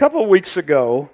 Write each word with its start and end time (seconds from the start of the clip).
couple 0.00 0.22
of 0.22 0.30
weeks 0.30 0.56
ago, 0.56 1.10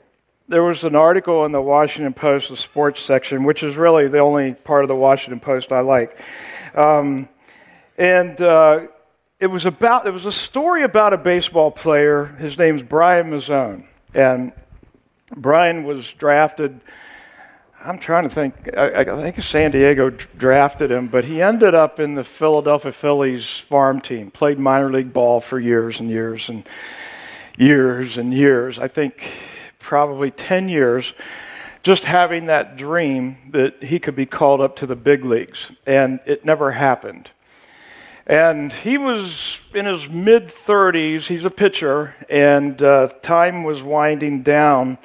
there 0.46 0.62
was 0.62 0.84
an 0.84 0.94
article 0.94 1.44
in 1.44 1.50
the 1.50 1.60
Washington 1.60 2.15
Post, 2.15 2.50
the 2.50 2.56
sports 2.56 3.02
section, 3.02 3.42
which 3.42 3.64
is 3.64 3.76
really 3.76 4.06
the 4.06 4.20
only 4.20 4.54
part 4.54 4.84
of 4.84 4.88
the 4.88 4.94
Washington 4.94 5.40
Post 5.40 5.72
I 5.72 5.80
like. 5.80 6.16
Um, 6.73 7.28
and 7.99 8.41
uh, 8.41 8.86
it 9.41 9.48
was 9.48 9.66
about 9.66 10.07
it 10.07 10.12
was 10.12 10.25
a 10.25 10.30
story 10.30 10.84
about 10.84 11.12
a 11.12 11.18
baseball 11.18 11.72
player. 11.72 12.27
His 12.38 12.57
name's 12.59 12.84
Brian 12.84 13.29
Mazone, 13.29 13.86
and 14.14 14.52
Brian 15.34 15.82
was 15.82 16.12
drafted. 16.12 16.80
I'm 17.84 17.98
trying 17.98 18.23
to 18.23 18.30
think. 18.32 18.71
I, 18.79 19.00
I 19.00 19.05
think 19.05 19.43
San 19.43 19.73
Diego 19.73 20.11
drafted 20.11 20.93
him, 20.93 21.09
but 21.09 21.25
he 21.25 21.43
ended 21.43 21.75
up 21.75 21.98
in 21.98 22.14
the 22.14 22.23
Philadelphia 22.23 22.93
Phillies 22.93 23.48
farm 23.68 24.00
team. 24.00 24.30
Played 24.30 24.61
minor 24.61 24.93
league 24.93 25.12
ball 25.12 25.41
for 25.41 25.59
years 25.59 25.98
and 25.98 26.09
years 26.09 26.48
and 26.48 26.62
years 27.57 28.18
and 28.18 28.32
years. 28.32 28.79
I 28.79 28.89
think 28.89 29.32
probably 29.79 30.30
10 30.30 30.68
years, 30.68 31.12
just 31.82 32.05
having 32.05 32.47
that 32.47 32.77
dream 32.77 33.37
that 33.53 33.83
he 33.83 33.99
could 33.99 34.17
be 34.17 34.27
called 34.27 34.61
up 34.61 34.77
to 34.77 34.87
the 34.87 34.97
big 34.97 35.25
leagues. 35.25 35.71
And 35.87 36.21
it 36.27 36.45
never 36.45 36.73
happened. 36.73 37.30
And 38.27 38.73
he 38.73 38.99
was 38.99 39.61
in 39.73 39.87
his 39.87 40.09
mid 40.09 40.53
30s. 40.66 41.29
He's 41.29 41.45
a 41.45 41.51
pitcher, 41.51 42.15
and 42.29 42.83
uh, 42.83 43.09
time 43.23 43.63
was 43.63 43.85
winding 43.85 44.43
down. 44.43 44.99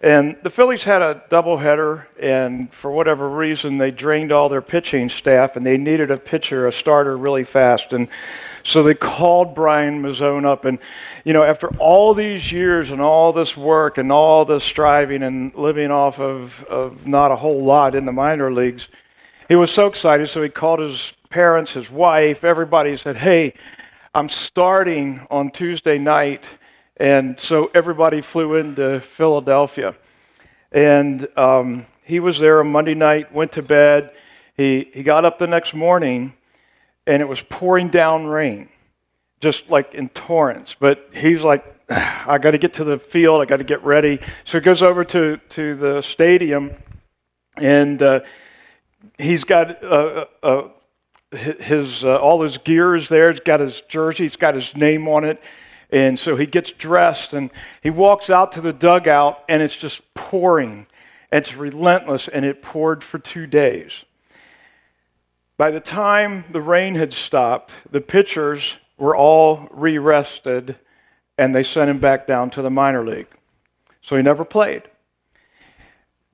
And 0.00 0.36
the 0.42 0.50
Phillies 0.50 0.82
had 0.82 1.02
a 1.02 1.22
doubleheader, 1.30 2.06
and 2.18 2.72
for 2.72 2.90
whatever 2.90 3.28
reason, 3.28 3.76
they 3.76 3.90
drained 3.90 4.32
all 4.32 4.48
their 4.48 4.62
pitching 4.62 5.10
staff, 5.10 5.56
and 5.56 5.64
they 5.64 5.76
needed 5.76 6.10
a 6.10 6.16
pitcher, 6.16 6.66
a 6.66 6.72
starter, 6.72 7.16
really 7.16 7.44
fast. 7.44 7.92
And 7.92 8.08
so 8.64 8.82
they 8.82 8.94
called 8.94 9.54
Brian 9.54 10.02
Mazone 10.02 10.46
up, 10.46 10.64
and 10.64 10.78
you 11.22 11.34
know, 11.34 11.42
after 11.42 11.68
all 11.76 12.14
these 12.14 12.50
years 12.50 12.90
and 12.90 13.00
all 13.00 13.32
this 13.32 13.56
work 13.56 13.98
and 13.98 14.10
all 14.10 14.46
this 14.46 14.64
striving 14.64 15.22
and 15.22 15.54
living 15.54 15.90
off 15.90 16.18
of, 16.18 16.64
of 16.64 17.06
not 17.06 17.30
a 17.30 17.36
whole 17.36 17.62
lot 17.62 17.94
in 17.94 18.06
the 18.06 18.12
minor 18.12 18.50
leagues, 18.50 18.88
he 19.48 19.54
was 19.54 19.70
so 19.70 19.86
excited. 19.86 20.30
So 20.30 20.42
he 20.42 20.48
called 20.48 20.80
his 20.80 21.12
parents, 21.28 21.72
his 21.72 21.90
wife, 21.90 22.42
everybody. 22.42 22.96
said, 22.96 23.16
"Hey, 23.16 23.52
I'm 24.14 24.30
starting 24.30 25.26
on 25.30 25.50
Tuesday 25.50 25.98
night," 25.98 26.44
and 26.96 27.38
so 27.38 27.70
everybody 27.74 28.22
flew 28.22 28.54
into 28.54 29.00
Philadelphia, 29.00 29.94
and 30.72 31.28
um, 31.36 31.84
he 32.02 32.18
was 32.18 32.38
there 32.38 32.60
on 32.60 32.72
Monday 32.72 32.94
night. 32.94 33.30
Went 33.30 33.52
to 33.52 33.62
bed. 33.62 34.10
He 34.56 34.88
he 34.94 35.02
got 35.02 35.26
up 35.26 35.38
the 35.38 35.46
next 35.46 35.74
morning 35.74 36.32
and 37.06 37.20
it 37.20 37.26
was 37.26 37.40
pouring 37.40 37.88
down 37.88 38.26
rain, 38.26 38.68
just 39.40 39.68
like 39.68 39.94
in 39.94 40.08
torrents. 40.10 40.74
But 40.78 41.10
he's 41.12 41.42
like, 41.42 41.64
I 41.88 42.38
got 42.38 42.52
to 42.52 42.58
get 42.58 42.74
to 42.74 42.84
the 42.84 42.98
field. 42.98 43.42
I 43.42 43.44
got 43.44 43.58
to 43.58 43.64
get 43.64 43.84
ready. 43.84 44.20
So 44.44 44.58
he 44.58 44.64
goes 44.64 44.82
over 44.82 45.04
to, 45.04 45.36
to 45.50 45.74
the 45.74 46.02
stadium, 46.02 46.72
and 47.56 48.00
uh, 48.00 48.20
he's 49.18 49.44
got 49.44 49.82
uh, 49.84 50.26
uh, 50.42 50.46
uh 50.46 50.68
his 51.36 52.04
uh, 52.04 52.16
all 52.16 52.42
his 52.42 52.58
gear 52.58 52.94
is 52.94 53.08
there. 53.08 53.30
He's 53.30 53.40
got 53.40 53.60
his 53.60 53.82
jersey. 53.88 54.24
He's 54.24 54.36
got 54.36 54.54
his 54.54 54.74
name 54.76 55.08
on 55.08 55.24
it. 55.24 55.40
And 55.90 56.18
so 56.18 56.36
he 56.36 56.46
gets 56.46 56.70
dressed 56.72 57.34
and 57.34 57.50
he 57.82 57.90
walks 57.90 58.30
out 58.30 58.52
to 58.52 58.60
the 58.60 58.72
dugout, 58.72 59.44
and 59.48 59.62
it's 59.62 59.76
just 59.76 60.00
pouring. 60.14 60.86
It's 61.30 61.54
relentless, 61.54 62.28
and 62.28 62.44
it 62.44 62.62
poured 62.62 63.04
for 63.04 63.18
two 63.18 63.46
days. 63.46 63.92
By 65.56 65.70
the 65.70 65.80
time 65.80 66.44
the 66.50 66.60
rain 66.60 66.96
had 66.96 67.14
stopped, 67.14 67.70
the 67.90 68.00
pitchers 68.00 68.76
were 68.98 69.16
all 69.16 69.68
re 69.70 69.98
rested 69.98 70.76
and 71.38 71.54
they 71.54 71.62
sent 71.62 71.90
him 71.90 72.00
back 72.00 72.26
down 72.26 72.50
to 72.50 72.62
the 72.62 72.70
minor 72.70 73.04
league. 73.04 73.28
So 74.02 74.16
he 74.16 74.22
never 74.22 74.44
played. 74.44 74.82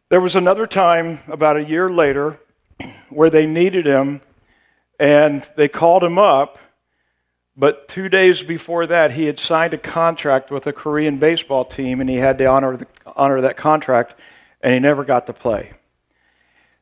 There 0.08 0.20
was 0.20 0.36
another 0.36 0.66
time, 0.66 1.20
about 1.28 1.56
a 1.56 1.64
year 1.64 1.90
later, 1.90 2.40
where 3.10 3.30
they 3.30 3.46
needed 3.46 3.86
him 3.86 4.22
and 4.98 5.46
they 5.56 5.68
called 5.68 6.02
him 6.02 6.18
up, 6.18 6.58
but 7.56 7.88
two 7.88 8.08
days 8.08 8.42
before 8.42 8.86
that, 8.86 9.12
he 9.12 9.24
had 9.26 9.38
signed 9.38 9.74
a 9.74 9.78
contract 9.78 10.50
with 10.50 10.66
a 10.66 10.72
Korean 10.72 11.18
baseball 11.18 11.64
team 11.64 12.00
and 12.00 12.08
he 12.08 12.16
had 12.16 12.38
to 12.38 12.46
honor, 12.46 12.78
the, 12.78 12.86
honor 13.06 13.40
that 13.42 13.56
contract, 13.56 14.14
and 14.62 14.72
he 14.72 14.80
never 14.80 15.04
got 15.04 15.26
to 15.26 15.32
play. 15.32 15.72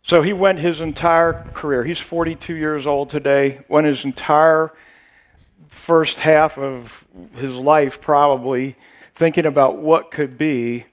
So 0.02 0.22
he 0.22 0.32
went 0.32 0.58
his 0.58 0.80
entire 0.80 1.44
career. 1.52 1.84
He's 1.84 1.98
42 1.98 2.54
years 2.54 2.86
old 2.86 3.10
today. 3.10 3.60
Went 3.68 3.86
his 3.86 4.04
entire 4.04 4.72
first 5.68 6.18
half 6.18 6.58
of 6.58 7.04
his 7.34 7.54
life, 7.54 8.00
probably, 8.00 8.76
thinking 9.14 9.46
about 9.46 9.78
what 9.78 10.10
could 10.10 10.38
be, 10.38 10.86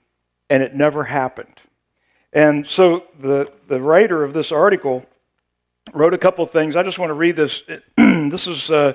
and 0.49 0.61
it 0.61 0.75
never 0.75 1.03
happened. 1.03 1.61
And 2.33 2.67
so 2.67 3.03
the, 3.19 3.51
the 3.67 3.79
writer 3.79 4.23
of 4.23 4.33
this 4.33 4.51
article 4.51 5.05
wrote 5.93 6.13
a 6.13 6.17
couple 6.17 6.45
things. 6.45 6.75
I 6.75 6.83
just 6.83 6.99
want 6.99 7.09
to 7.09 7.13
read 7.13 7.35
this. 7.35 7.61
this 7.97 8.47
is 8.47 8.69
uh, 8.69 8.93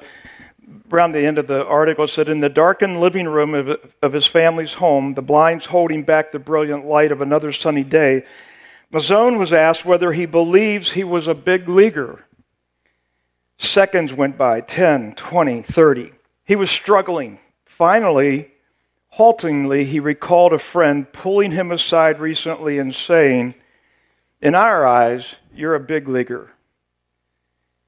around 0.92 1.12
the 1.12 1.24
end 1.24 1.38
of 1.38 1.46
the 1.46 1.64
article. 1.64 2.04
It 2.04 2.08
said, 2.08 2.28
In 2.28 2.40
the 2.40 2.48
darkened 2.48 3.00
living 3.00 3.26
room 3.26 3.54
of, 3.54 3.78
of 4.02 4.12
his 4.12 4.26
family's 4.26 4.74
home, 4.74 5.14
the 5.14 5.22
blinds 5.22 5.66
holding 5.66 6.02
back 6.02 6.32
the 6.32 6.38
brilliant 6.38 6.86
light 6.86 7.12
of 7.12 7.20
another 7.20 7.52
sunny 7.52 7.84
day, 7.84 8.24
Mazone 8.92 9.38
was 9.38 9.52
asked 9.52 9.84
whether 9.84 10.12
he 10.12 10.26
believes 10.26 10.92
he 10.92 11.04
was 11.04 11.28
a 11.28 11.34
big 11.34 11.68
leaguer. 11.68 12.24
Seconds 13.58 14.12
went 14.12 14.36
by 14.36 14.60
10, 14.60 15.14
20, 15.14 15.62
30. 15.62 16.12
He 16.44 16.56
was 16.56 16.70
struggling. 16.70 17.38
Finally, 17.66 18.50
haltingly, 19.10 19.84
he 19.84 20.00
recalled 20.00 20.52
a 20.52 20.58
friend 20.58 21.12
pulling 21.12 21.52
him 21.52 21.70
aside 21.70 22.18
recently 22.18 22.78
and 22.78 22.94
saying, 22.94 23.54
In 24.40 24.54
our 24.54 24.86
eyes, 24.86 25.36
you're 25.54 25.74
a 25.74 25.80
big 25.80 26.08
leaguer. 26.08 26.50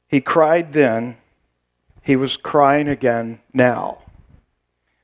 He 0.06 0.20
cried 0.20 0.72
then. 0.72 1.16
He 2.02 2.16
was 2.16 2.36
crying 2.36 2.88
again 2.88 3.40
now. 3.52 3.98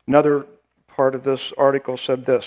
Another 0.06 0.46
part 0.86 1.14
of 1.14 1.24
this 1.24 1.52
article 1.56 1.96
said 1.96 2.26
this 2.26 2.44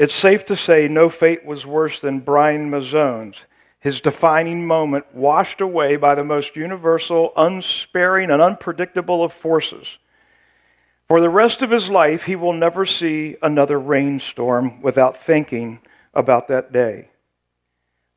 it's 0.00 0.14
safe 0.14 0.46
to 0.46 0.56
say 0.56 0.88
no 0.88 1.10
fate 1.10 1.44
was 1.44 1.66
worse 1.66 2.00
than 2.00 2.20
Brian 2.20 2.70
Mazone's. 2.70 3.36
His 3.80 4.00
defining 4.00 4.66
moment 4.66 5.04
washed 5.14 5.60
away 5.60 5.96
by 5.96 6.14
the 6.14 6.24
most 6.24 6.56
universal, 6.56 7.34
unsparing, 7.36 8.30
and 8.30 8.40
unpredictable 8.40 9.22
of 9.22 9.34
forces. 9.34 9.98
For 11.06 11.20
the 11.20 11.28
rest 11.28 11.60
of 11.60 11.70
his 11.70 11.90
life, 11.90 12.22
he 12.22 12.34
will 12.34 12.54
never 12.54 12.86
see 12.86 13.36
another 13.42 13.78
rainstorm 13.78 14.80
without 14.80 15.22
thinking 15.22 15.80
about 16.14 16.48
that 16.48 16.72
day. 16.72 17.10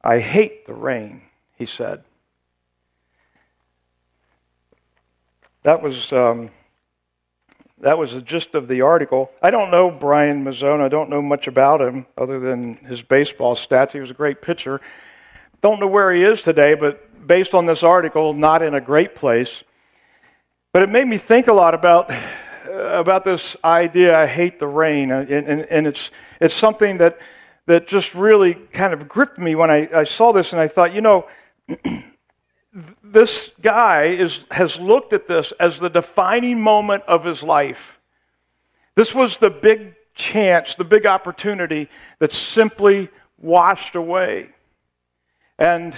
I 0.02 0.20
hate 0.20 0.66
the 0.66 0.74
rain, 0.74 1.24
he 1.58 1.66
said. 1.66 2.06
That 5.64 5.82
was. 5.82 6.14
Um, 6.14 6.50
that 7.84 7.98
was 7.98 8.14
the 8.14 8.22
gist 8.22 8.56
of 8.56 8.68
the 8.68 8.82
article. 8.82 9.30
I 9.42 9.50
don't 9.50 9.70
know 9.70 9.92
Brian 9.92 10.44
Mazone. 10.44 10.82
I 10.82 10.88
don't 10.88 11.10
know 11.10 11.22
much 11.22 11.48
about 11.48 11.82
him 11.82 12.06
other 12.18 12.40
than 12.40 12.76
his 12.76 13.02
baseball 13.02 13.56
stats. 13.56 13.92
He 13.92 14.00
was 14.00 14.10
a 14.10 14.14
great 14.14 14.42
pitcher. 14.42 14.80
Don't 15.62 15.80
know 15.80 15.88
where 15.88 16.12
he 16.12 16.24
is 16.24 16.42
today, 16.42 16.76
but 16.76 17.28
based 17.28 17.54
on 17.54 17.66
this 17.66 17.84
article, 17.84 18.34
not 18.34 18.62
in 18.62 18.74
a 18.74 18.82
great 18.82 19.16
place. 19.16 19.64
But 20.72 20.84
it 20.84 20.90
made 20.90 21.08
me 21.08 21.18
think 21.18 21.48
a 21.48 21.54
lot 21.54 21.74
about 21.74 22.10
uh, 22.10 22.18
about 22.72 23.26
this 23.26 23.56
idea. 23.64 24.18
I 24.18 24.28
hate 24.28 24.60
the 24.60 24.68
rain, 24.68 25.12
uh, 25.12 25.26
and, 25.30 25.48
and, 25.48 25.62
and 25.70 25.88
it's 25.88 26.10
it's 26.40 26.56
something 26.56 26.98
that 26.98 27.20
that 27.66 27.88
just 27.88 28.16
really 28.16 28.56
kind 28.72 28.94
of 28.94 29.08
gripped 29.08 29.38
me 29.38 29.56
when 29.56 29.70
I, 29.70 29.90
I 29.94 30.04
saw 30.06 30.32
this, 30.32 30.54
and 30.54 30.62
I 30.62 30.68
thought, 30.68 30.94
you 30.94 31.02
know. 31.02 31.28
this 33.04 33.52
guy 33.62 34.06
is, 34.06 34.40
has 34.50 34.80
looked 34.80 35.14
at 35.14 35.28
this 35.28 35.54
as 35.60 35.80
the 35.80 35.90
defining 35.90 36.60
moment 36.60 37.04
of 37.08 37.24
his 37.24 37.44
life. 37.44 38.00
This 38.96 39.14
was 39.14 39.38
the 39.38 39.50
big 39.50 39.96
chance, 40.16 40.76
the 40.76 40.84
big 40.84 41.06
opportunity 41.06 41.90
that 42.20 42.34
simply 42.34 43.10
washed 43.38 43.96
away. 43.96 44.50
And 45.60 45.96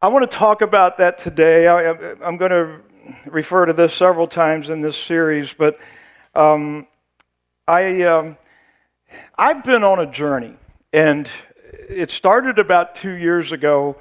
I 0.00 0.08
want 0.08 0.30
to 0.30 0.36
talk 0.36 0.62
about 0.62 0.98
that 0.98 1.18
today. 1.18 1.66
I, 1.66 1.90
am 2.26 2.36
going 2.36 2.50
to 2.50 2.80
refer 3.26 3.66
to 3.66 3.72
this 3.72 3.94
several 3.94 4.28
times 4.28 4.68
in 4.68 4.80
this 4.80 4.96
series, 4.96 5.52
but 5.52 5.78
um, 6.34 6.86
I, 7.66 8.02
um, 8.02 8.36
I've 9.36 9.64
been 9.64 9.82
on 9.82 9.98
a 9.98 10.06
journey, 10.06 10.54
and 10.92 11.28
it 11.88 12.10
started 12.10 12.58
about 12.58 12.94
two 12.94 13.12
years 13.12 13.52
ago 13.52 13.96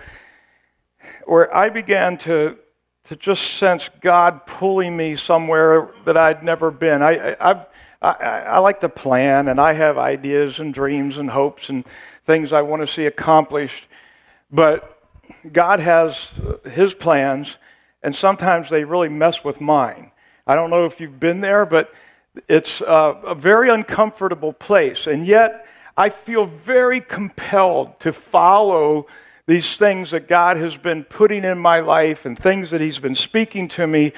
where 1.26 1.56
I 1.56 1.70
began 1.70 2.18
to, 2.20 2.58
to 3.06 3.16
just 3.16 3.58
sense 3.58 3.90
God 4.02 4.46
pulling 4.46 4.96
me 4.96 5.16
somewhere 5.16 5.92
that 6.06 6.18
I'd 6.18 6.44
never 6.44 6.72
been. 6.72 7.02
I, 7.02 7.36
I, 7.40 7.66
I, 8.02 8.12
I 8.12 8.60
like 8.60 8.82
to 8.82 8.90
plan, 8.90 9.48
and 9.48 9.60
I 9.60 9.74
have 9.74 9.98
ideas 9.98 10.60
and 10.60 10.74
dreams 10.74 11.18
and 11.18 11.30
hopes 11.30 11.70
and 11.70 11.86
things 12.26 12.54
I 12.54 12.62
want 12.62 12.82
to 12.82 12.88
see 12.88 13.06
accomplished. 13.06 13.84
But 14.52 15.02
God 15.52 15.80
has 15.80 16.28
His 16.72 16.94
plans, 16.94 17.58
and 18.02 18.16
sometimes 18.16 18.70
they 18.70 18.84
really 18.84 19.10
mess 19.10 19.44
with 19.44 19.60
mine. 19.60 20.12
I 20.46 20.56
don't 20.56 20.70
know 20.70 20.86
if 20.86 21.00
you've 21.00 21.20
been 21.20 21.42
there, 21.42 21.66
but 21.66 21.94
It's 22.48 22.82
a, 22.82 23.20
a 23.28 23.36
very 23.36 23.70
uncomfortable 23.70 24.54
place, 24.54 25.06
and 25.06 25.28
yet 25.28 25.68
I 25.96 26.10
feel 26.10 26.48
very 26.48 27.00
compelled 27.00 28.00
to 28.00 28.12
follow 28.12 29.06
these 29.46 29.76
things 29.76 30.12
that 30.12 30.28
God 30.28 30.58
has 30.58 30.78
been 30.78 31.04
putting 31.04 31.44
in 31.44 31.58
my 31.58 31.82
life 31.82 32.26
and 32.26 32.38
things 32.38 32.72
that 32.72 32.82
He's 32.82 33.00
been 33.00 33.16
speaking 33.16 33.68
to 33.70 33.86
me. 33.86 34.14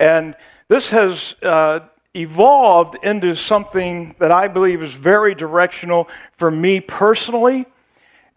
And 0.00 0.34
this 0.68 0.88
has 0.88 1.34
uh, 1.42 1.80
evolved 2.14 2.96
into 3.02 3.34
something 3.34 4.14
that 4.18 4.30
I 4.30 4.48
believe 4.48 4.82
is 4.82 4.92
very 4.92 5.34
directional 5.34 6.08
for 6.38 6.50
me 6.50 6.80
personally, 6.80 7.66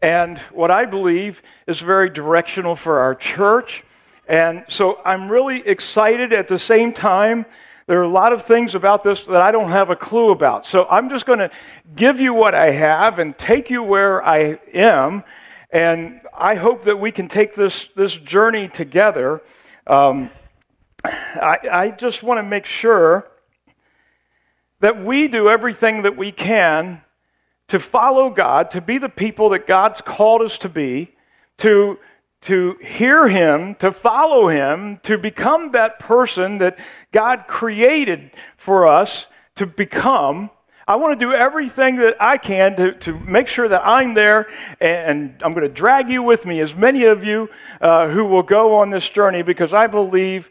and 0.02 0.38
what 0.52 0.72
I 0.72 0.86
believe 0.86 1.42
is 1.68 1.80
very 1.80 2.10
directional 2.10 2.76
for 2.76 3.00
our 3.00 3.16
church. 3.16 3.84
And 4.28 4.66
so 4.68 5.00
I'm 5.06 5.30
really 5.30 5.66
excited 5.66 6.34
at 6.34 6.48
the 6.48 6.60
same 6.60 6.94
time. 6.94 7.46
There 7.88 8.00
are 8.00 8.04
a 8.04 8.10
lot 8.10 8.34
of 8.34 8.46
things 8.46 8.76
about 8.76 9.04
this 9.04 9.24
that 9.26 9.42
I 9.42 9.52
don't 9.52 9.70
have 9.70 9.90
a 9.90 9.96
clue 9.96 10.32
about. 10.32 10.66
So 10.66 10.86
I'm 10.90 11.10
just 11.10 11.26
going 11.26 11.40
to 11.40 11.52
give 11.96 12.20
you 12.20 12.34
what 12.34 12.56
I 12.56 12.72
have 12.72 13.20
and 13.20 13.38
take 13.38 13.70
you 13.70 13.84
where 13.84 14.26
I 14.26 14.60
am. 14.74 15.24
And 15.72 16.22
I 16.34 16.56
hope 16.56 16.86
that 16.86 17.00
we 17.00 17.12
can 17.12 17.28
take 17.28 17.56
this, 17.56 17.88
this 17.96 18.16
journey 18.16 18.68
together. 18.68 19.42
Um, 19.88 20.30
I, 21.04 21.58
I 21.72 21.90
just 21.92 22.24
want 22.24 22.40
to 22.40 22.44
make 22.44 22.66
sure 22.66 23.28
that 24.80 25.04
we 25.04 25.28
do 25.28 25.50
everything 25.50 26.04
that 26.04 26.18
we 26.18 26.32
can 26.32 27.02
to 27.68 27.80
follow 27.80 28.30
God, 28.30 28.72
to 28.72 28.82
be 28.82 28.98
the 28.98 29.10
people 29.10 29.50
that 29.50 29.66
God's 29.66 30.02
called 30.02 30.42
us 30.42 30.58
to 30.60 30.70
be, 30.70 31.16
to, 31.58 31.98
to 32.42 32.78
hear 32.82 33.28
Him, 33.28 33.76
to 33.76 33.92
follow 33.92 34.48
Him, 34.48 35.00
to 35.04 35.18
become 35.18 35.72
that 35.72 36.00
person 36.00 36.60
that 36.60 36.78
God 37.12 37.46
created 37.48 38.32
for 38.58 38.88
us 38.88 39.28
to 39.56 39.66
become. 39.66 40.52
I 40.88 40.98
want 40.98 41.20
to 41.20 41.26
do 41.26 41.34
everything 41.34 41.96
that 41.96 42.16
I 42.20 42.38
can 42.38 42.76
to, 42.76 42.92
to 42.92 43.20
make 43.22 43.48
sure 43.48 43.68
that 43.68 43.82
I'm 43.84 44.14
there, 44.14 44.48
and 44.80 45.34
I'm 45.44 45.56
going 45.56 45.68
to 45.68 45.74
drag 45.74 46.10
you 46.10 46.22
with 46.22 46.46
me, 46.46 46.60
as 46.60 46.76
many 46.76 47.06
of 47.06 47.24
you 47.24 47.50
uh, 47.82 48.08
who 48.10 48.24
will 48.26 48.44
go 48.44 48.76
on 48.76 48.92
this 48.92 49.10
journey, 49.10 49.42
because 49.42 49.74
I 49.74 49.88
believe 49.88 50.48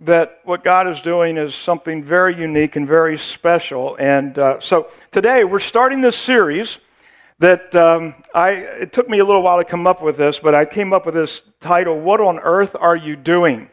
that 0.00 0.40
what 0.44 0.64
God 0.64 0.88
is 0.88 1.02
doing 1.02 1.36
is 1.36 1.54
something 1.54 2.02
very 2.02 2.34
unique 2.34 2.76
and 2.76 2.88
very 2.88 3.18
special. 3.18 3.96
And 4.00 4.38
uh, 4.38 4.60
so 4.60 4.88
today 5.12 5.44
we're 5.44 5.58
starting 5.58 6.00
this 6.00 6.16
series 6.16 6.78
that 7.38 7.76
um, 7.76 8.14
I, 8.34 8.52
it 8.52 8.94
took 8.94 9.10
me 9.10 9.18
a 9.18 9.26
little 9.26 9.42
while 9.42 9.58
to 9.58 9.64
come 9.64 9.86
up 9.86 10.00
with 10.00 10.16
this, 10.16 10.38
but 10.38 10.54
I 10.54 10.64
came 10.64 10.94
up 10.94 11.04
with 11.04 11.14
this 11.14 11.42
title, 11.60 12.00
What 12.00 12.22
on 12.22 12.38
Earth 12.38 12.74
Are 12.80 12.96
You 12.96 13.14
Doing? 13.14 13.68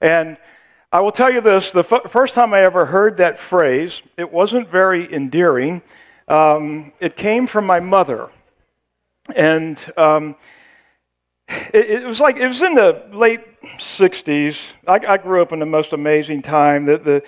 And 0.00 0.36
I 0.92 1.00
will 1.00 1.12
tell 1.12 1.32
you 1.32 1.40
this 1.40 1.70
the 1.70 1.84
f- 1.88 2.10
first 2.10 2.34
time 2.34 2.52
I 2.52 2.62
ever 2.62 2.84
heard 2.84 3.18
that 3.18 3.38
phrase, 3.38 4.02
it 4.16 4.32
wasn't 4.32 4.68
very 4.68 5.12
endearing. 5.12 5.82
Um, 6.26 6.92
it 6.98 7.16
came 7.16 7.46
from 7.46 7.64
my 7.64 7.78
mother. 7.78 8.28
And 9.36 9.78
um, 9.96 10.34
it, 11.48 11.90
it, 11.90 12.04
was 12.04 12.18
like, 12.18 12.38
it 12.38 12.46
was 12.48 12.60
in 12.62 12.74
the 12.74 13.04
late 13.12 13.40
60s. 13.78 14.58
I, 14.88 14.94
I 14.94 15.16
grew 15.16 15.40
up 15.40 15.52
in 15.52 15.60
the 15.60 15.66
most 15.66 15.92
amazing 15.92 16.42
time. 16.42 16.86
The, 16.86 16.98
the, 16.98 17.22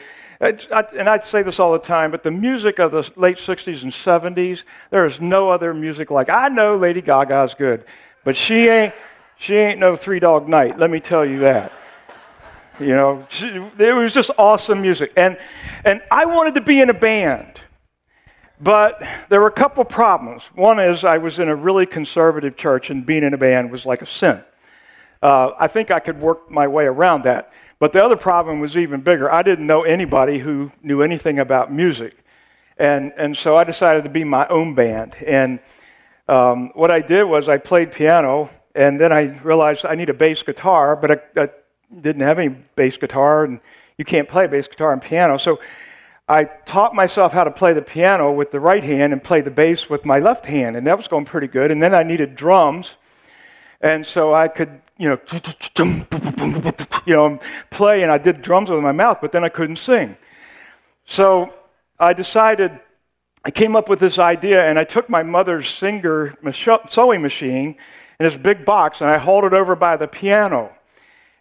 I, 0.74 0.84
and 0.98 1.08
I 1.08 1.20
say 1.20 1.44
this 1.44 1.60
all 1.60 1.72
the 1.72 1.78
time, 1.78 2.10
but 2.10 2.24
the 2.24 2.32
music 2.32 2.80
of 2.80 2.90
the 2.90 3.08
late 3.14 3.36
60s 3.36 3.82
and 3.82 3.92
70s, 3.92 4.64
there 4.90 5.06
is 5.06 5.20
no 5.20 5.50
other 5.50 5.72
music 5.72 6.10
like. 6.10 6.28
I 6.28 6.48
know 6.48 6.74
Lady 6.74 7.00
Gaga's 7.00 7.54
good, 7.54 7.84
but 8.24 8.36
she 8.36 8.68
ain't 8.68 8.94
she 9.36 9.56
ain't 9.56 9.80
no 9.80 9.96
Three 9.96 10.20
Dog 10.20 10.48
Night. 10.48 10.78
Let 10.78 10.90
me 10.90 11.00
tell 11.00 11.24
you 11.24 11.40
that. 11.40 11.72
You 12.82 12.96
know, 12.96 13.26
it 13.78 13.94
was 13.94 14.12
just 14.12 14.30
awesome 14.36 14.82
music, 14.82 15.12
and 15.16 15.38
and 15.84 16.02
I 16.10 16.24
wanted 16.24 16.54
to 16.54 16.60
be 16.60 16.80
in 16.80 16.90
a 16.90 16.94
band. 16.94 17.60
But 18.60 19.02
there 19.28 19.40
were 19.40 19.48
a 19.48 19.52
couple 19.52 19.84
problems. 19.84 20.44
One 20.54 20.78
is 20.78 21.04
I 21.04 21.18
was 21.18 21.40
in 21.40 21.48
a 21.48 21.56
really 21.56 21.84
conservative 21.84 22.56
church, 22.56 22.90
and 22.90 23.04
being 23.04 23.24
in 23.24 23.34
a 23.34 23.38
band 23.38 23.72
was 23.72 23.84
like 23.84 24.02
a 24.02 24.06
sin. 24.06 24.40
Uh, 25.20 25.50
I 25.58 25.66
think 25.66 25.90
I 25.90 25.98
could 25.98 26.20
work 26.20 26.50
my 26.50 26.68
way 26.68 26.84
around 26.84 27.24
that. 27.24 27.52
But 27.78 27.92
the 27.92 28.04
other 28.04 28.16
problem 28.16 28.60
was 28.60 28.76
even 28.76 29.00
bigger. 29.00 29.32
I 29.32 29.42
didn't 29.42 29.66
know 29.66 29.82
anybody 29.82 30.38
who 30.38 30.70
knew 30.82 31.02
anything 31.02 31.40
about 31.40 31.72
music. 31.72 32.16
And, 32.78 33.12
and 33.16 33.36
so 33.36 33.56
I 33.56 33.64
decided 33.64 34.04
to 34.04 34.10
be 34.10 34.22
my 34.22 34.46
own 34.46 34.76
band. 34.76 35.16
And 35.26 35.58
um, 36.28 36.70
what 36.74 36.92
I 36.92 37.00
did 37.00 37.24
was 37.24 37.48
I 37.48 37.58
played 37.58 37.90
piano, 37.90 38.50
and 38.76 39.00
then 39.00 39.12
I 39.12 39.40
realized 39.42 39.84
I 39.84 39.96
need 39.96 40.10
a 40.10 40.14
bass 40.14 40.42
guitar, 40.44 40.94
but 40.94 41.10
I 41.36 41.50
didn't 42.00 42.22
have 42.22 42.38
any 42.38 42.48
bass 42.76 42.96
guitar, 42.96 43.44
and 43.44 43.60
you 43.98 44.04
can't 44.04 44.28
play 44.28 44.46
bass 44.46 44.68
guitar 44.68 44.92
and 44.92 45.02
piano. 45.02 45.38
So 45.38 45.60
I 46.28 46.44
taught 46.44 46.94
myself 46.94 47.32
how 47.32 47.44
to 47.44 47.50
play 47.50 47.72
the 47.72 47.82
piano 47.82 48.32
with 48.32 48.52
the 48.52 48.60
right 48.60 48.82
hand 48.82 49.12
and 49.12 49.22
play 49.22 49.40
the 49.40 49.50
bass 49.50 49.90
with 49.90 50.04
my 50.04 50.18
left 50.18 50.46
hand, 50.46 50.76
and 50.76 50.86
that 50.86 50.96
was 50.96 51.08
going 51.08 51.24
pretty 51.24 51.48
good. 51.48 51.70
And 51.70 51.82
then 51.82 51.94
I 51.94 52.02
needed 52.02 52.34
drums, 52.36 52.94
and 53.80 54.06
so 54.06 54.32
I 54.32 54.48
could, 54.48 54.80
you 54.96 55.08
know, 55.08 55.18
you 57.04 57.14
know, 57.14 57.40
play, 57.70 58.02
and 58.02 58.10
I 58.10 58.18
did 58.18 58.40
drums 58.40 58.70
with 58.70 58.80
my 58.80 58.92
mouth, 58.92 59.18
but 59.20 59.32
then 59.32 59.44
I 59.44 59.48
couldn't 59.48 59.76
sing. 59.76 60.16
So 61.04 61.52
I 61.98 62.12
decided, 62.12 62.80
I 63.44 63.50
came 63.50 63.74
up 63.76 63.88
with 63.88 63.98
this 63.98 64.18
idea, 64.18 64.64
and 64.64 64.78
I 64.78 64.84
took 64.84 65.10
my 65.10 65.22
mother's 65.22 65.68
Singer 65.68 66.38
sewing 66.88 67.20
machine 67.20 67.76
in 68.20 68.26
this 68.26 68.36
big 68.36 68.64
box, 68.64 69.00
and 69.00 69.10
I 69.10 69.18
hauled 69.18 69.44
it 69.44 69.52
over 69.52 69.74
by 69.74 69.96
the 69.96 70.06
piano. 70.06 70.70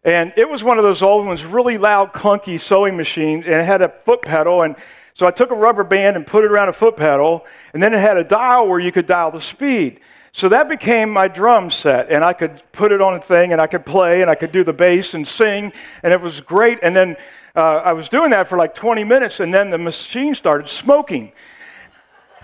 And 0.03 0.33
it 0.36 0.50
was 0.50 0.63
one 0.63 0.80
of 0.80 0.83
those 0.83 1.03
old 1.03 1.27
ones, 1.27 1.45
really 1.45 1.77
loud, 1.77 2.12
clunky 2.12 2.59
sewing 2.59 2.98
machine, 2.98 3.44
and 3.44 3.53
it 3.53 3.65
had 3.65 3.83
a 3.83 3.89
foot 4.03 4.24
pedal. 4.24 4.63
And 4.63 4.75
so 5.13 5.27
I 5.27 5.31
took 5.31 5.51
a 5.51 5.56
rubber 5.56 5.83
band 5.83 6.15
and 6.15 6.25
put 6.25 6.44
it 6.44 6.51
around 6.51 6.69
a 6.69 6.74
foot 6.74 6.98
pedal, 6.98 7.45
and 7.74 7.83
then 7.83 7.94
it 7.94 8.00
had 8.00 8.18
a 8.18 8.24
dial 8.24 8.68
where 8.68 8.80
you 8.80 8.92
could 8.92 9.06
dial 9.06 9.30
the 9.30 9.42
speed. 9.42 10.00
So 10.33 10.50
that 10.50 10.69
became 10.69 11.12
my 11.12 11.27
drum 11.27 11.69
set, 11.69 12.09
and 12.09 12.24
I 12.24 12.33
could 12.33 12.63
put 12.71 12.92
it 12.92 13.01
on 13.01 13.15
a 13.15 13.21
thing, 13.21 13.51
and 13.51 13.62
I 13.62 13.68
could 13.68 13.86
play, 13.86 14.21
and 14.21 14.31
I 14.31 14.36
could 14.36 14.51
do 14.51 14.63
the 14.63 14.74
bass 14.74 15.13
and 15.13 15.27
sing, 15.27 15.71
and 16.01 16.13
it 16.13 16.21
was 16.21 16.42
great. 16.42 16.80
And 16.81 16.95
then 16.95 17.18
uh, 17.56 17.59
I 17.59 17.94
was 17.94 18.09
doing 18.09 18.31
that 18.31 18.47
for 18.47 18.57
like 18.57 18.74
20 18.74 19.04
minutes, 19.04 19.39
and 19.39 19.54
then 19.54 19.69
the 19.69 19.77
machine 19.77 20.33
started 20.33 20.68
smoking. 20.68 21.33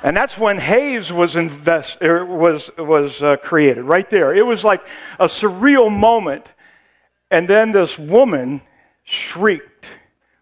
And 0.04 0.16
that's 0.16 0.38
when 0.38 0.60
Haze 0.60 1.12
was, 1.12 1.36
invest, 1.36 1.98
er, 2.04 2.24
was, 2.24 2.70
was 2.78 3.24
uh, 3.24 3.38
created, 3.38 3.84
right 3.84 4.08
there. 4.10 4.36
It 4.36 4.46
was 4.46 4.64
like 4.64 4.82
a 5.18 5.26
surreal 5.26 5.90
moment 5.90 6.46
and 7.30 7.48
then 7.48 7.72
this 7.72 7.98
woman 7.98 8.62
shrieked, 9.04 9.86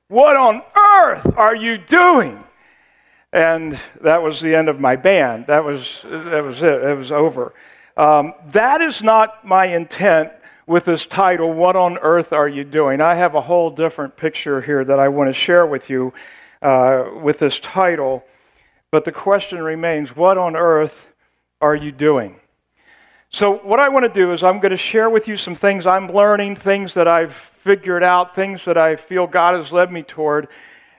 What 0.08 0.36
on 0.38 0.62
earth 0.76 1.38
are 1.38 1.56
you 1.56 1.78
doing? 1.78 2.44
And 3.34 3.80
that 4.02 4.22
was 4.22 4.40
the 4.40 4.56
end 4.56 4.70
of 4.70 4.80
my 4.80 4.96
band. 4.96 5.48
That 5.48 5.64
was, 5.64 6.02
that 6.04 6.44
was 6.44 6.64
it. 6.64 6.72
It 6.72 6.98
was 6.98 7.12
over. 7.12 7.54
Um, 7.98 8.34
that 8.52 8.82
is 8.82 9.02
not 9.02 9.46
my 9.46 9.66
intent 9.66 10.32
with 10.68 10.86
this 10.86 11.06
title, 11.06 11.54
What 11.54 11.76
on 11.76 11.98
Earth 11.98 12.34
Are 12.34 12.48
You 12.48 12.64
Doing? 12.64 13.02
I 13.02 13.16
have 13.16 13.36
a 13.36 13.42
whole 13.42 13.70
different 13.70 14.18
picture 14.18 14.62
here 14.62 14.84
that 14.84 15.00
I 15.00 15.10
want 15.10 15.30
to 15.30 15.34
share 15.34 15.66
with 15.66 15.90
you 15.90 16.14
uh, 16.62 17.06
with 17.22 17.40
this 17.40 17.60
title. 17.60 18.24
But 18.92 19.06
the 19.06 19.12
question 19.12 19.62
remains 19.62 20.16
What 20.16 20.38
on 20.38 20.56
earth 20.56 21.08
are 21.62 21.76
you 21.76 21.92
doing? 21.92 22.40
So, 23.36 23.58
what 23.58 23.82
I 23.82 23.90
want 23.90 24.04
to 24.04 24.10
do 24.10 24.32
is, 24.32 24.46
I'm 24.46 24.62
going 24.62 24.72
to 24.72 24.78
share 24.78 25.10
with 25.10 25.28
you 25.28 25.36
some 25.36 25.56
things 25.56 25.86
I'm 25.86 26.10
learning, 26.10 26.56
things 26.56 26.94
that 26.94 27.10
I've 27.10 27.36
figured 27.36 28.02
out, 28.02 28.34
things 28.34 28.64
that 28.64 28.78
I 28.78 28.96
feel 28.96 29.28
God 29.28 29.56
has 29.56 29.74
led 29.74 29.92
me 29.92 30.04
toward. 30.04 30.48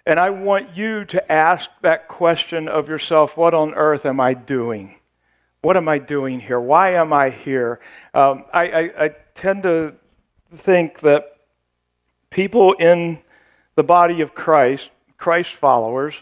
And 0.04 0.20
I 0.20 0.28
want 0.28 0.76
you 0.76 1.06
to 1.06 1.32
ask 1.32 1.70
that 1.80 2.08
question 2.08 2.68
of 2.68 2.90
yourself 2.90 3.38
What 3.38 3.54
on 3.54 3.72
earth 3.72 4.04
am 4.04 4.20
I 4.20 4.34
doing? 4.34 4.96
What 5.62 5.78
am 5.78 5.88
I 5.88 5.96
doing 5.96 6.38
here? 6.38 6.60
Why 6.60 6.96
am 6.96 7.10
I 7.10 7.30
here? 7.30 7.80
Um, 8.12 8.44
I, 8.52 8.68
I, 8.68 9.04
I 9.04 9.10
tend 9.34 9.62
to 9.62 9.94
think 10.58 11.00
that 11.00 11.38
people 12.28 12.74
in 12.74 13.18
the 13.76 13.82
body 13.82 14.20
of 14.20 14.34
Christ, 14.34 14.90
Christ 15.16 15.54
followers, 15.54 16.20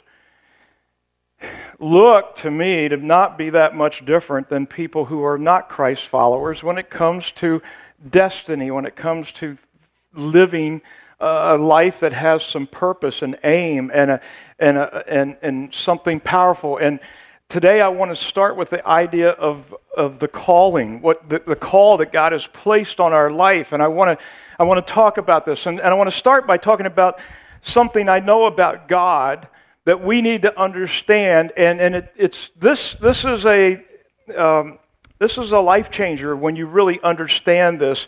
look 1.78 2.36
to 2.36 2.50
me 2.50 2.88
to 2.88 2.96
not 2.96 3.36
be 3.36 3.50
that 3.50 3.74
much 3.74 4.04
different 4.04 4.48
than 4.48 4.66
people 4.66 5.04
who 5.04 5.24
are 5.24 5.38
not 5.38 5.68
Christ 5.68 6.06
followers 6.06 6.62
when 6.62 6.78
it 6.78 6.90
comes 6.90 7.30
to 7.32 7.62
destiny, 8.10 8.70
when 8.70 8.86
it 8.86 8.96
comes 8.96 9.30
to 9.32 9.58
living 10.14 10.80
a 11.20 11.56
life 11.56 12.00
that 12.00 12.12
has 12.12 12.44
some 12.44 12.66
purpose 12.66 13.22
and 13.22 13.38
aim 13.44 13.90
and, 13.94 14.10
a, 14.10 14.20
and, 14.58 14.76
a, 14.76 15.04
and, 15.08 15.36
and 15.42 15.74
something 15.74 16.20
powerful. 16.20 16.76
And 16.76 17.00
today 17.48 17.80
I 17.80 17.88
want 17.88 18.10
to 18.10 18.16
start 18.16 18.56
with 18.56 18.70
the 18.70 18.86
idea 18.86 19.30
of, 19.30 19.74
of 19.96 20.18
the 20.18 20.28
calling, 20.28 21.00
what 21.00 21.28
the, 21.28 21.42
the 21.46 21.56
call 21.56 21.96
that 21.98 22.12
God 22.12 22.32
has 22.32 22.46
placed 22.46 23.00
on 23.00 23.12
our 23.12 23.30
life. 23.30 23.72
And 23.72 23.82
I 23.82 23.88
want 23.88 24.18
to, 24.18 24.24
I 24.58 24.64
want 24.64 24.84
to 24.86 24.92
talk 24.92 25.18
about 25.18 25.46
this. 25.46 25.66
And, 25.66 25.78
and 25.78 25.88
I 25.88 25.94
want 25.94 26.10
to 26.10 26.16
start 26.16 26.46
by 26.46 26.56
talking 26.56 26.86
about 26.86 27.18
something 27.62 28.08
I 28.08 28.20
know 28.20 28.44
about 28.46 28.88
God 28.88 29.48
that 29.84 30.02
we 30.02 30.22
need 30.22 30.42
to 30.42 30.58
understand. 30.60 31.52
And, 31.56 31.80
and 31.80 31.94
it, 31.96 32.12
it's, 32.16 32.50
this, 32.56 32.96
this, 33.00 33.24
is 33.24 33.44
a, 33.46 33.82
um, 34.36 34.78
this 35.18 35.38
is 35.38 35.52
a 35.52 35.58
life 35.58 35.90
changer 35.90 36.34
when 36.36 36.56
you 36.56 36.66
really 36.66 37.00
understand 37.02 37.80
this. 37.80 38.06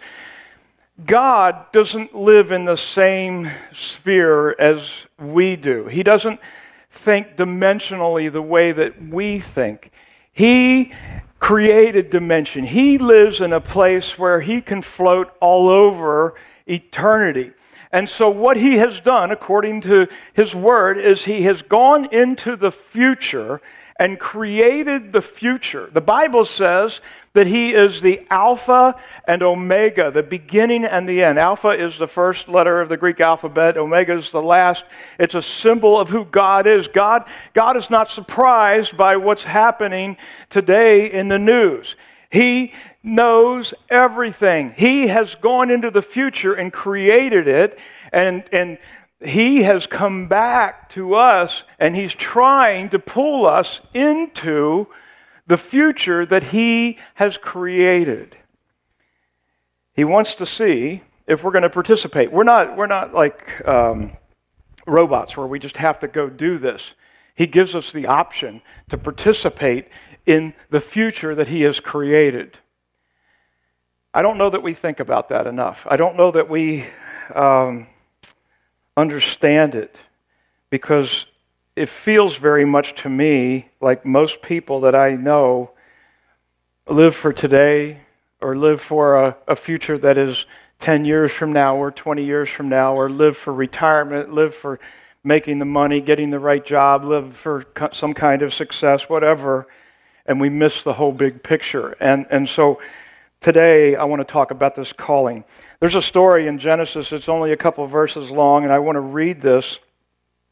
God 1.05 1.67
doesn't 1.73 2.15
live 2.15 2.53
in 2.53 2.65
the 2.65 2.77
same 2.77 3.51
sphere 3.75 4.59
as 4.59 4.91
we 5.19 5.57
do. 5.57 5.87
He 5.87 6.03
doesn't 6.03 6.41
think 6.91 7.37
dimensionally 7.37 8.33
the 8.33 8.41
way 8.41 8.73
that 8.73 9.03
we 9.03 9.39
think. 9.39 9.91
He 10.33 10.95
created 11.39 12.09
dimension. 12.09 12.65
He 12.65 12.97
lives 12.97 13.43
in 13.43 13.53
a 13.53 13.61
place 13.61 14.19
where 14.19 14.41
he 14.41 14.63
can 14.63 14.81
float 14.81 15.31
all 15.41 15.69
over 15.69 16.35
eternity. 16.67 17.53
And 17.93 18.09
so, 18.09 18.29
what 18.29 18.57
he 18.57 18.79
has 18.79 19.01
done, 19.01 19.31
according 19.31 19.83
to 19.83 20.09
his 20.35 20.55
word, 20.55 20.99
is 20.99 21.25
he 21.25 21.43
has 21.43 21.63
gone 21.63 22.13
into 22.13 22.57
the 22.57 22.73
future 22.73 23.61
and 23.99 24.19
created 24.19 25.13
the 25.13 25.23
future. 25.23 25.89
The 25.91 26.03
Bible 26.03 26.45
says 26.45 27.01
that 27.33 27.47
he 27.47 27.73
is 27.73 28.01
the 28.01 28.27
Alpha 28.31 28.95
and 29.27 29.43
Omega, 29.43 30.11
the 30.11 30.23
beginning 30.23 30.85
and 30.85 31.09
the 31.09 31.23
end. 31.23 31.39
Alpha 31.39 31.71
is 31.71 31.97
the 31.97 32.07
first 32.07 32.49
letter 32.49 32.81
of 32.81 32.89
the 32.89 32.97
Greek 32.97 33.21
alphabet, 33.21 33.79
Omega 33.79 34.17
is 34.17 34.31
the 34.31 34.43
last. 34.43 34.85
It's 35.19 35.35
a 35.35 35.43
symbol 35.43 35.99
of 35.99 36.11
who 36.11 36.27
God 36.27 36.67
is. 36.67 36.89
God, 36.89 37.25
God 37.55 37.77
is 37.77 37.89
not 37.89 38.11
surprised 38.11 38.97
by 38.97 39.17
what's 39.17 39.45
happening 39.45 40.19
today 40.51 41.11
in 41.11 41.29
the 41.29 41.39
news. 41.39 41.97
He 42.31 42.75
knows 43.07 43.73
everything. 43.89 44.75
He 44.77 45.07
has 45.07 45.37
gone 45.37 45.71
into 45.71 45.91
the 45.91 46.03
future 46.03 46.53
and 46.53 46.73
created 46.73 47.47
it. 47.47 47.79
And, 48.13 48.45
and 48.53 48.79
he 49.25 49.63
has 49.63 49.87
come 49.87 50.27
back 50.27 50.91
to 50.91 51.15
us 51.15 51.63
and 51.79 51.95
he's 51.95 52.13
trying 52.13 52.91
to 52.91 52.99
pull 52.99 53.47
us 53.47 53.81
into 53.95 54.89
the 55.47 55.57
future 55.57 56.27
that 56.27 56.43
he 56.43 56.99
has 57.15 57.39
created. 57.39 58.37
He 59.95 60.05
wants 60.05 60.35
to 60.35 60.45
see 60.45 61.03
if 61.27 61.45
we're 61.45 61.53
going 61.53 61.63
to 61.63 61.71
participate. 61.71 62.33
We're 62.33 62.45
not, 62.45 62.77
we're 62.77 62.87
not 62.89 63.15
like 63.15 63.67
um, 63.67 64.17
robots 64.87 65.37
where 65.37 65.47
we 65.47 65.61
just 65.61 65.77
have 65.77 66.01
to 66.01 66.09
go 66.09 66.29
do 66.29 66.59
this. 66.59 66.93
He 67.37 67.47
gives 67.47 67.75
us 67.75 67.93
the 67.93 68.07
option 68.07 68.63
to 68.89 68.99
participate 68.99 69.89
in 70.27 70.55
the 70.71 70.81
future 70.81 71.35
that 71.37 71.49
he 71.49 71.63
has 71.63 71.79
created. 71.79 72.59
I 74.17 74.23
don't 74.23 74.39
know 74.39 74.51
that 74.51 74.63
we 74.63 74.75
think 74.75 74.99
about 75.01 75.29
that 75.29 75.47
enough. 75.47 75.87
I 75.89 75.97
don't 75.97 76.17
know 76.17 76.31
that 76.33 76.49
we. 76.49 76.87
Um, 77.35 77.87
understand 78.97 79.75
it 79.75 79.95
because 80.71 81.27
it 81.75 81.89
feels 81.89 82.37
very 82.37 82.65
much 82.65 82.95
to 83.03 83.09
me 83.09 83.69
like 83.81 84.07
most 84.07 84.41
people 84.41 84.81
that 84.81 84.95
I 84.95 85.15
know 85.15 85.71
live 86.89 87.15
for 87.15 87.33
today 87.33 88.01
or 88.41 88.57
live 88.57 88.81
for 88.81 89.17
a, 89.17 89.37
a, 89.49 89.57
future 89.57 89.99
that 89.99 90.17
is 90.17 90.47
10 90.81 91.05
years 91.05 91.31
from 91.31 91.53
now 91.53 91.77
or 91.77 91.91
20 91.91 92.25
years 92.25 92.49
from 92.49 92.69
now 92.69 92.95
or 92.95 93.11
live 93.11 93.37
for 93.37 93.53
retirement, 93.53 94.33
live 94.33 94.55
for 94.55 94.79
making 95.25 95.59
the 95.59 95.65
money, 95.65 96.01
getting 96.01 96.31
the 96.31 96.39
right 96.39 96.65
job, 96.65 97.05
live 97.05 97.37
for 97.37 97.67
some 97.93 98.15
kind 98.15 98.43
of 98.43 98.55
success, 98.55 99.09
whatever. 99.09 99.67
And 100.25 100.41
we 100.41 100.49
miss 100.49 100.83
the 100.83 100.93
whole 100.95 101.13
big 101.13 101.43
picture. 101.43 101.97
And, 102.01 102.27
and 102.31 102.49
so 102.49 102.81
today 103.47 103.95
I 103.95 104.03
want 104.03 104.19
to 104.19 104.25
talk 104.25 104.51
about 104.51 104.75
this 104.75 104.93
calling. 104.93 105.45
There's 105.79 105.95
a 105.95 106.03
story 106.03 106.49
in 106.49 106.59
Genesis, 106.59 107.13
it's 107.13 107.29
only 107.29 107.53
a 107.53 107.57
couple 107.57 107.87
verses 107.87 108.29
long, 108.29 108.65
and 108.65 108.73
I 108.73 108.81
want 108.81 108.97
to 108.97 109.01
read 109.01 109.41
this. 109.41 109.79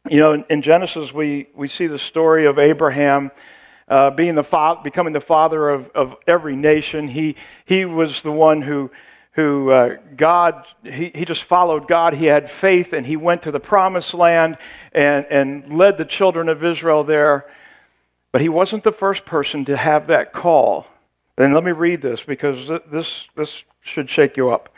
You 0.08 0.18
know, 0.18 0.32
in, 0.34 0.44
in 0.48 0.62
Genesis, 0.62 1.12
we, 1.12 1.48
we 1.56 1.66
see 1.66 1.88
the 1.88 1.98
story 1.98 2.46
of 2.46 2.60
Abraham. 2.60 3.32
Uh, 3.88 4.10
being 4.10 4.36
the 4.36 4.44
fa- 4.44 4.78
becoming 4.84 5.12
the 5.12 5.20
father 5.20 5.70
of, 5.70 5.90
of 5.92 6.14
every 6.28 6.54
nation, 6.54 7.08
he, 7.08 7.34
he 7.64 7.84
was 7.84 8.22
the 8.22 8.30
one 8.30 8.62
who, 8.62 8.92
who 9.32 9.72
uh, 9.72 9.96
God, 10.16 10.64
he, 10.84 11.10
he 11.12 11.24
just 11.24 11.42
followed 11.42 11.88
God. 11.88 12.14
He 12.14 12.26
had 12.26 12.48
faith 12.48 12.92
and 12.92 13.04
he 13.04 13.16
went 13.16 13.42
to 13.42 13.50
the 13.50 13.58
promised 13.58 14.14
land 14.14 14.56
and, 14.92 15.26
and 15.30 15.76
led 15.76 15.98
the 15.98 16.04
children 16.04 16.48
of 16.48 16.62
Israel 16.62 17.02
there. 17.02 17.46
But 18.30 18.40
he 18.40 18.48
wasn't 18.48 18.84
the 18.84 18.92
first 18.92 19.24
person 19.24 19.64
to 19.64 19.76
have 19.76 20.06
that 20.06 20.32
call. 20.32 20.86
And 21.36 21.52
let 21.52 21.64
me 21.64 21.72
read 21.72 22.00
this 22.00 22.22
because 22.22 22.70
this, 22.90 23.28
this 23.34 23.64
should 23.82 24.08
shake 24.08 24.36
you 24.36 24.50
up 24.50 24.68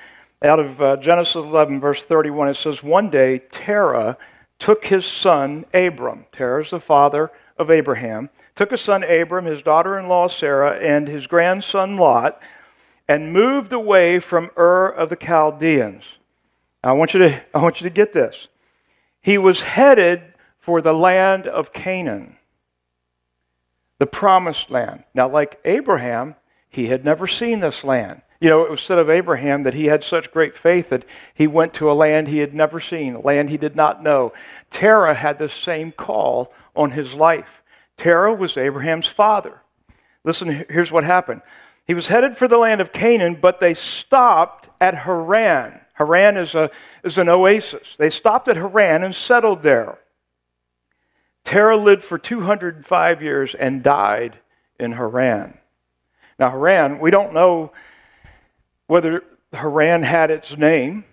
out 0.42 0.60
of 0.60 0.80
uh, 0.80 0.96
Genesis 0.96 1.34
11, 1.36 1.80
verse 1.80 2.02
31, 2.02 2.48
it 2.48 2.56
says, 2.56 2.82
One 2.82 3.10
day 3.10 3.38
Terah 3.50 4.16
took 4.58 4.86
his 4.86 5.04
son 5.04 5.64
Abram, 5.72 6.26
Terah 6.32 6.62
is 6.62 6.70
the 6.70 6.80
father 6.80 7.30
of 7.58 7.70
Abraham, 7.70 8.30
took 8.54 8.70
his 8.70 8.80
son 8.80 9.02
Abram, 9.02 9.44
his 9.46 9.62
daughter 9.62 9.98
in 9.98 10.08
law 10.08 10.28
Sarah, 10.28 10.78
and 10.78 11.08
his 11.08 11.26
grandson 11.26 11.96
Lot, 11.96 12.40
and 13.08 13.32
moved 13.32 13.72
away 13.72 14.18
from 14.18 14.50
Ur 14.56 14.88
of 14.88 15.08
the 15.08 15.16
Chaldeans. 15.16 16.04
I 16.82 16.92
want 16.92 17.14
you 17.14 17.20
to, 17.20 17.42
I 17.54 17.62
want 17.62 17.80
you 17.80 17.88
to 17.88 17.94
get 17.94 18.12
this. 18.12 18.48
He 19.20 19.38
was 19.38 19.60
headed 19.60 20.22
for 20.58 20.80
the 20.80 20.92
land 20.92 21.46
of 21.46 21.72
Canaan, 21.72 22.36
the 23.98 24.06
promised 24.06 24.70
land. 24.70 25.04
Now, 25.14 25.28
like 25.28 25.60
Abraham, 25.64 26.34
he 26.68 26.88
had 26.88 27.04
never 27.04 27.26
seen 27.26 27.60
this 27.60 27.84
land. 27.84 28.22
You 28.40 28.50
know, 28.50 28.64
it 28.64 28.70
was 28.70 28.82
said 28.82 28.98
of 28.98 29.08
Abraham 29.08 29.62
that 29.62 29.74
he 29.74 29.86
had 29.86 30.04
such 30.04 30.30
great 30.30 30.58
faith 30.58 30.90
that 30.90 31.04
he 31.34 31.46
went 31.46 31.72
to 31.74 31.90
a 31.90 31.94
land 31.94 32.28
he 32.28 32.38
had 32.38 32.54
never 32.54 32.80
seen, 32.80 33.14
a 33.14 33.20
land 33.20 33.48
he 33.48 33.56
did 33.56 33.74
not 33.74 34.02
know. 34.02 34.32
Terah 34.70 35.14
had 35.14 35.38
the 35.38 35.48
same 35.48 35.90
call 35.90 36.52
on 36.74 36.90
his 36.90 37.14
life. 37.14 37.62
Terah 37.96 38.34
was 38.34 38.56
Abraham's 38.58 39.06
father. 39.06 39.62
Listen, 40.22 40.66
here's 40.68 40.92
what 40.92 41.04
happened. 41.04 41.40
He 41.86 41.94
was 41.94 42.08
headed 42.08 42.36
for 42.36 42.48
the 42.48 42.58
land 42.58 42.80
of 42.80 42.92
Canaan, 42.92 43.38
but 43.40 43.60
they 43.60 43.74
stopped 43.74 44.68
at 44.80 44.94
Haran. 44.94 45.80
Haran 45.94 46.36
is, 46.36 46.54
a, 46.54 46.70
is 47.04 47.16
an 47.16 47.28
oasis. 47.28 47.94
They 47.96 48.10
stopped 48.10 48.48
at 48.48 48.56
Haran 48.56 49.02
and 49.02 49.14
settled 49.14 49.62
there. 49.62 49.98
Terah 51.44 51.76
lived 51.76 52.04
for 52.04 52.18
205 52.18 53.22
years 53.22 53.54
and 53.54 53.82
died 53.82 54.38
in 54.78 54.92
Haran. 54.92 55.56
Now, 56.38 56.50
Haran, 56.50 56.98
we 56.98 57.10
don't 57.10 57.32
know 57.32 57.72
whether 58.86 59.22
Haran 59.52 60.02
had 60.02 60.30
its 60.30 60.56
name 60.56 61.04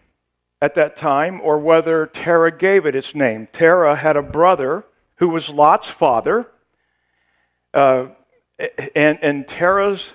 at 0.61 0.75
that 0.75 0.95
time 0.95 1.41
or 1.41 1.59
whether 1.59 2.05
Terah 2.07 2.57
gave 2.57 2.85
it 2.85 2.95
its 2.95 3.15
name. 3.15 3.47
Terah 3.51 3.95
had 3.95 4.17
a 4.17 4.21
brother 4.21 4.85
who 5.17 5.29
was 5.29 5.49
Lot's 5.49 5.89
father, 5.89 6.47
uh, 7.73 8.07
and, 8.95 9.19
and 9.21 9.47
Terah's 9.47 10.05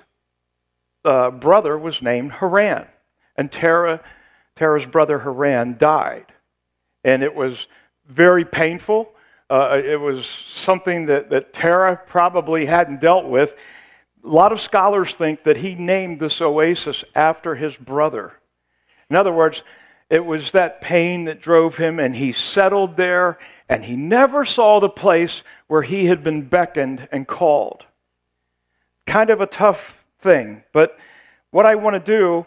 uh, 1.05 1.31
brother 1.31 1.77
was 1.77 2.01
named 2.01 2.31
Haran. 2.33 2.85
And 3.35 3.51
Terah, 3.51 4.01
Terah's 4.55 4.85
brother 4.85 5.19
Haran 5.19 5.77
died. 5.77 6.25
And 7.03 7.23
it 7.23 7.33
was 7.33 7.67
very 8.07 8.45
painful. 8.45 9.11
Uh, 9.49 9.81
it 9.83 9.99
was 9.99 10.25
something 10.25 11.07
that, 11.07 11.29
that 11.29 11.53
Terah 11.53 11.99
probably 12.07 12.65
hadn't 12.65 13.01
dealt 13.01 13.25
with. 13.25 13.55
A 14.23 14.27
lot 14.27 14.51
of 14.51 14.61
scholars 14.61 15.15
think 15.15 15.43
that 15.43 15.57
he 15.57 15.75
named 15.75 16.19
this 16.19 16.41
oasis 16.41 17.03
after 17.15 17.55
his 17.55 17.75
brother. 17.77 18.33
In 19.09 19.15
other 19.15 19.31
words, 19.31 19.63
it 20.09 20.25
was 20.25 20.51
that 20.51 20.81
pain 20.81 21.25
that 21.25 21.41
drove 21.41 21.77
him, 21.77 21.99
and 21.99 22.15
he 22.15 22.31
settled 22.31 22.97
there, 22.97 23.37
and 23.69 23.85
he 23.85 23.95
never 23.95 24.43
saw 24.43 24.79
the 24.79 24.89
place 24.89 25.43
where 25.67 25.83
he 25.83 26.07
had 26.07 26.23
been 26.23 26.41
beckoned 26.41 27.07
and 27.11 27.27
called. 27.27 27.85
Kind 29.05 29.29
of 29.29 29.39
a 29.39 29.47
tough 29.47 29.97
thing, 30.19 30.63
but 30.73 30.97
what 31.51 31.65
I 31.65 31.75
want 31.75 31.93
to 31.93 31.99
do 31.99 32.45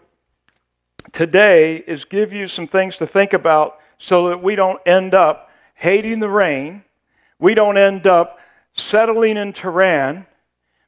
today 1.12 1.76
is 1.76 2.04
give 2.04 2.32
you 2.32 2.46
some 2.46 2.68
things 2.68 2.96
to 2.96 3.06
think 3.06 3.32
about 3.32 3.78
so 3.98 4.28
that 4.28 4.42
we 4.42 4.56
don't 4.56 4.80
end 4.86 5.14
up 5.14 5.50
hating 5.74 6.20
the 6.20 6.28
rain, 6.28 6.84
we 7.38 7.54
don't 7.54 7.76
end 7.76 8.06
up 8.06 8.38
settling 8.74 9.36
in 9.36 9.52
Tehran, 9.52 10.26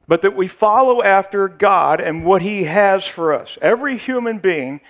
but 0.07 0.21
that 0.21 0.35
we 0.35 0.47
follow 0.47 1.01
after 1.01 1.47
God 1.47 1.99
and 1.99 2.25
what 2.25 2.41
He 2.41 2.63
has 2.63 3.05
for 3.05 3.33
us. 3.33 3.57
Every 3.61 3.97
human 3.97 4.39
being 4.39 4.81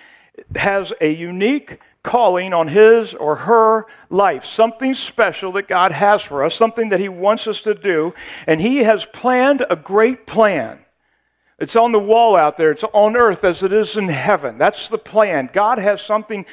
has 0.54 0.92
a 1.00 1.12
unique 1.12 1.78
calling 2.02 2.52
on 2.54 2.68
his 2.68 3.14
or 3.14 3.36
her 3.36 3.86
life, 4.08 4.44
something 4.44 4.94
special 4.94 5.52
that 5.52 5.68
God 5.68 5.92
has 5.92 6.22
for 6.22 6.44
us, 6.44 6.54
something 6.54 6.90
that 6.90 7.00
He 7.00 7.08
wants 7.08 7.46
us 7.46 7.60
to 7.62 7.74
do, 7.74 8.14
and 8.46 8.60
He 8.60 8.78
has 8.78 9.04
planned 9.06 9.66
a 9.68 9.76
great 9.76 10.26
plan. 10.26 10.78
It's 11.58 11.76
on 11.76 11.92
the 11.92 11.98
wall 11.98 12.36
out 12.36 12.58
there, 12.58 12.70
it's 12.70 12.84
on 12.84 13.16
earth 13.16 13.42
as 13.42 13.62
it 13.62 13.72
is 13.72 13.96
in 13.96 14.08
heaven. 14.08 14.56
That's 14.56 14.88
the 14.88 14.98
plan. 14.98 15.50
God 15.52 15.78
has 15.78 16.00
something 16.00 16.46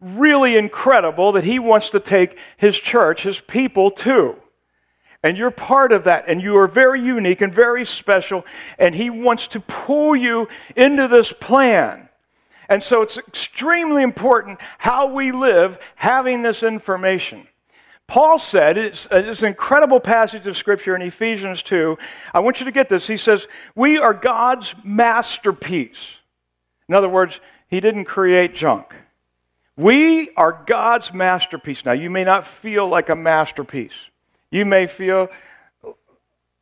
really 0.00 0.56
incredible 0.56 1.32
that 1.32 1.44
He 1.44 1.58
wants 1.58 1.90
to 1.90 2.00
take 2.00 2.36
His 2.56 2.76
church, 2.76 3.22
His 3.22 3.40
people 3.40 3.90
to. 3.92 4.36
And 5.28 5.36
you're 5.36 5.50
part 5.50 5.92
of 5.92 6.04
that, 6.04 6.24
and 6.26 6.40
you 6.40 6.56
are 6.56 6.66
very 6.66 7.02
unique 7.02 7.42
and 7.42 7.54
very 7.54 7.84
special, 7.84 8.46
and 8.78 8.94
He 8.94 9.10
wants 9.10 9.46
to 9.48 9.60
pull 9.60 10.16
you 10.16 10.48
into 10.74 11.06
this 11.06 11.34
plan. 11.34 12.08
And 12.70 12.82
so 12.82 13.02
it's 13.02 13.18
extremely 13.18 14.02
important 14.02 14.58
how 14.78 15.12
we 15.12 15.30
live 15.30 15.78
having 15.96 16.40
this 16.40 16.62
information. 16.62 17.46
Paul 18.06 18.38
said, 18.38 18.78
it's, 18.78 19.04
uh, 19.12 19.22
it's, 19.26 19.42
an 19.42 19.48
incredible 19.48 20.00
passage 20.00 20.46
of 20.46 20.56
Scripture 20.56 20.96
in 20.96 21.02
Ephesians 21.02 21.62
2. 21.62 21.98
I 22.32 22.40
want 22.40 22.60
you 22.60 22.64
to 22.64 22.72
get 22.72 22.88
this. 22.88 23.06
He 23.06 23.18
says, 23.18 23.46
We 23.74 23.98
are 23.98 24.14
God's 24.14 24.74
masterpiece. 24.82 26.16
In 26.88 26.94
other 26.94 27.10
words, 27.10 27.38
He 27.66 27.80
didn't 27.80 28.06
create 28.06 28.54
junk. 28.54 28.94
We 29.76 30.30
are 30.38 30.64
God's 30.66 31.12
masterpiece. 31.12 31.84
Now, 31.84 31.92
you 31.92 32.08
may 32.08 32.24
not 32.24 32.46
feel 32.46 32.88
like 32.88 33.10
a 33.10 33.14
masterpiece. 33.14 34.07
You 34.50 34.64
may 34.64 34.86
feel 34.86 35.28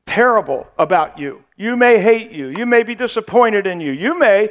terrible 0.06 0.66
about 0.78 1.18
you. 1.18 1.44
You 1.56 1.76
may 1.76 2.00
hate 2.00 2.30
you. 2.30 2.48
You 2.48 2.66
may 2.66 2.82
be 2.82 2.94
disappointed 2.94 3.66
in 3.66 3.80
you. 3.80 3.92
You 3.92 4.18
may 4.18 4.50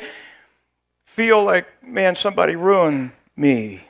feel 1.06 1.44
like, 1.44 1.66
man, 1.84 2.16
somebody 2.16 2.56
ruined 2.56 3.12
me. 3.36 3.88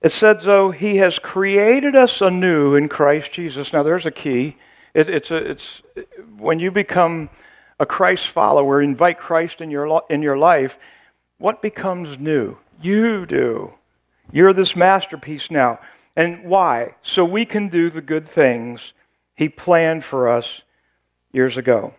It 0.00 0.12
said, 0.12 0.40
though, 0.40 0.70
he 0.70 0.96
has 0.96 1.18
created 1.18 1.94
us 1.94 2.20
anew 2.20 2.74
in 2.74 2.88
Christ 2.88 3.32
Jesus. 3.32 3.72
Now, 3.72 3.82
there's 3.82 4.06
a 4.06 4.10
key. 4.10 4.56
It, 4.94 5.08
it's, 5.08 5.30
a, 5.30 5.36
it's 5.36 5.82
when 6.36 6.58
you 6.58 6.70
become 6.70 7.30
a 7.78 7.86
Christ 7.86 8.28
follower, 8.28 8.82
invite 8.82 9.18
Christ 9.18 9.60
in 9.60 9.70
your, 9.70 10.02
in 10.10 10.22
your 10.22 10.38
life, 10.38 10.78
what 11.38 11.62
becomes 11.62 12.18
new? 12.18 12.56
You 12.80 13.26
do. 13.26 13.74
You're 14.32 14.52
this 14.52 14.76
masterpiece 14.76 15.50
now. 15.50 15.80
And 16.16 16.44
why? 16.44 16.94
So 17.02 17.24
we 17.24 17.44
can 17.44 17.68
do 17.68 17.90
the 17.90 18.02
good 18.02 18.28
things 18.28 18.92
He 19.34 19.48
planned 19.48 20.04
for 20.04 20.28
us 20.28 20.62
years 21.32 21.56
ago. 21.56 21.94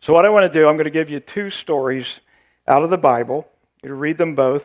So, 0.00 0.12
what 0.12 0.26
I 0.26 0.28
want 0.28 0.52
to 0.52 0.58
do, 0.58 0.68
I'm 0.68 0.76
going 0.76 0.84
to 0.84 0.90
give 0.90 1.08
you 1.08 1.20
two 1.20 1.48
stories 1.48 2.20
out 2.68 2.82
of 2.82 2.90
the 2.90 2.98
Bible. 2.98 3.48
You 3.82 3.94
read 3.94 4.18
them 4.18 4.34
both. 4.34 4.64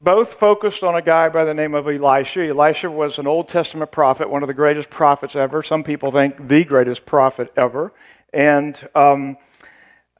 Both 0.00 0.34
focused 0.34 0.84
on 0.84 0.94
a 0.94 1.02
guy 1.02 1.28
by 1.28 1.44
the 1.44 1.54
name 1.54 1.74
of 1.74 1.88
Elisha. 1.88 2.46
Elisha 2.46 2.88
was 2.88 3.18
an 3.18 3.26
Old 3.26 3.48
Testament 3.48 3.90
prophet, 3.90 4.30
one 4.30 4.44
of 4.44 4.46
the 4.46 4.54
greatest 4.54 4.90
prophets 4.90 5.34
ever. 5.34 5.60
Some 5.64 5.82
people 5.82 6.12
think 6.12 6.46
the 6.46 6.62
greatest 6.62 7.04
prophet 7.04 7.52
ever. 7.56 7.92
And 8.32 8.78
um, 8.94 9.36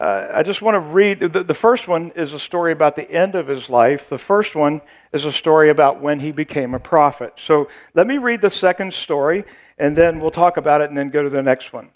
uh, 0.01 0.29
I 0.33 0.43
just 0.45 0.63
want 0.63 0.77
to 0.77 0.81
read 0.81 1.21
the, 1.21 1.43
the 1.43 1.55
first 1.55 1.89
one 1.89 2.13
is 2.15 2.33
a 2.33 2.39
story 2.39 2.71
about 2.71 2.95
the 2.95 3.11
end 3.11 3.35
of 3.35 3.49
his 3.49 3.69
life. 3.69 4.09
The 4.09 4.19
first 4.19 4.55
one 4.55 4.81
is 5.13 5.25
a 5.25 5.33
story 5.33 5.71
about 5.71 6.01
when 6.01 6.21
he 6.21 6.31
became 6.31 6.73
a 6.75 6.79
prophet. 6.79 7.35
So 7.37 7.69
let 7.95 8.07
me 8.07 8.19
read 8.19 8.41
the 8.41 8.51
second 8.51 8.95
story, 8.95 9.45
and 9.77 9.97
then 9.97 10.21
we'll 10.21 10.31
talk 10.31 10.57
about 10.57 10.83
it 10.83 10.89
and 10.89 10.97
then 10.97 11.11
go 11.11 11.25
to 11.25 11.31
the 11.31 11.43
next 11.43 11.73
one. 11.73 11.91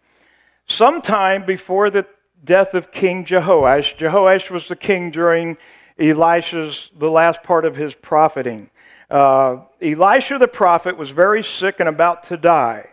Sometime 0.67 1.47
before 1.47 1.91
the 1.91 2.07
death 2.43 2.75
of 2.75 2.91
King 2.91 3.25
Jehoash, 3.25 3.97
Jehoash 3.97 4.51
was 4.51 4.67
the 4.67 4.77
king 4.77 5.13
during 5.13 5.57
Elisha's, 5.97 6.91
the 6.99 7.11
last 7.11 7.45
part 7.45 7.65
of 7.65 7.77
his 7.77 7.95
propheting. 7.95 8.69
Uh, 9.09 9.59
Elisha 9.81 10.39
the 10.39 10.49
prophet 10.49 10.97
was 10.97 11.11
very 11.11 11.45
sick 11.45 11.77
and 11.79 11.89
about 11.89 12.25
to 12.25 12.37
die. 12.37 12.89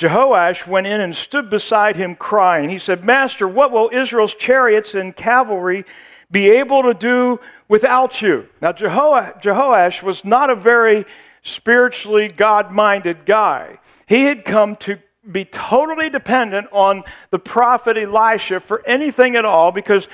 Jehoash 0.00 0.66
went 0.66 0.86
in 0.86 1.00
and 1.00 1.14
stood 1.14 1.50
beside 1.50 1.94
him 1.94 2.16
crying. 2.16 2.70
He 2.70 2.78
said, 2.78 3.04
Master, 3.04 3.46
what 3.46 3.70
will 3.70 3.90
Israel's 3.92 4.34
chariots 4.34 4.94
and 4.94 5.14
cavalry 5.14 5.84
be 6.30 6.48
able 6.48 6.82
to 6.84 6.94
do 6.94 7.38
without 7.68 8.22
you? 8.22 8.48
Now, 8.62 8.72
Jehoash 8.72 10.02
was 10.02 10.24
not 10.24 10.48
a 10.48 10.54
very 10.54 11.04
spiritually 11.42 12.28
God 12.28 12.72
minded 12.72 13.26
guy. 13.26 13.78
He 14.06 14.24
had 14.24 14.46
come 14.46 14.76
to 14.76 14.98
be 15.30 15.44
totally 15.44 16.08
dependent 16.08 16.68
on 16.72 17.04
the 17.30 17.38
prophet 17.38 17.98
Elisha 17.98 18.60
for 18.60 18.84
anything 18.86 19.36
at 19.36 19.44
all 19.44 19.70
because 19.70 20.08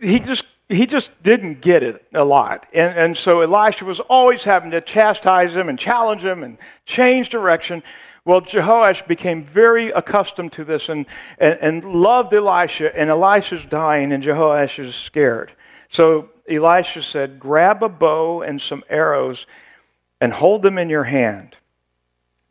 he 0.00 0.20
just 0.20 0.44
he 0.68 0.86
just 0.86 1.10
didn't 1.22 1.60
get 1.60 1.82
it 1.82 2.06
a 2.14 2.24
lot. 2.24 2.66
And, 2.72 2.98
and 2.98 3.16
so 3.16 3.40
Elisha 3.40 3.84
was 3.84 4.00
always 4.00 4.44
having 4.44 4.70
to 4.70 4.80
chastise 4.80 5.54
him 5.54 5.68
and 5.68 5.78
challenge 5.78 6.24
him 6.24 6.42
and 6.42 6.56
change 6.86 7.28
direction. 7.28 7.82
Well, 8.24 8.40
Jehoash 8.40 9.06
became 9.06 9.44
very 9.44 9.90
accustomed 9.90 10.52
to 10.52 10.64
this 10.64 10.88
and, 10.88 11.04
and, 11.38 11.58
and 11.60 11.84
loved 11.84 12.32
Elisha, 12.32 12.96
and 12.96 13.10
Elisha's 13.10 13.64
dying, 13.66 14.12
and 14.12 14.22
Jehoash 14.22 14.78
is 14.78 14.94
scared. 14.94 15.52
So 15.90 16.30
Elisha 16.48 17.02
said, 17.02 17.38
Grab 17.38 17.82
a 17.82 17.88
bow 17.88 18.40
and 18.40 18.60
some 18.60 18.82
arrows 18.88 19.46
and 20.20 20.32
hold 20.32 20.62
them 20.62 20.78
in 20.78 20.88
your 20.88 21.04
hand. 21.04 21.56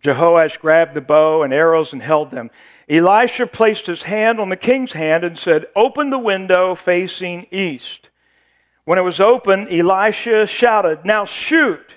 Jehoash 0.03 0.59
grabbed 0.59 0.93
the 0.93 1.01
bow 1.01 1.41
and 1.41 1.53
arrows 1.53 1.91
and 1.91 2.01
held 2.01 2.29
them. 2.29 2.51
Elisha 2.89 3.47
placed 3.47 3.87
his 3.87 4.03
hand 4.03 4.39
on 4.39 4.49
the 4.49 4.57
king's 4.57 4.93
hand 4.93 5.23
and 5.23 5.39
said, 5.39 5.65
Open 5.75 6.09
the 6.09 6.19
window 6.19 6.75
facing 6.75 7.47
east. 7.49 8.09
When 8.85 8.99
it 8.99 9.03
was 9.03 9.19
open, 9.21 9.67
Elisha 9.69 10.45
shouted, 10.45 11.05
Now 11.05 11.25
shoot! 11.25 11.93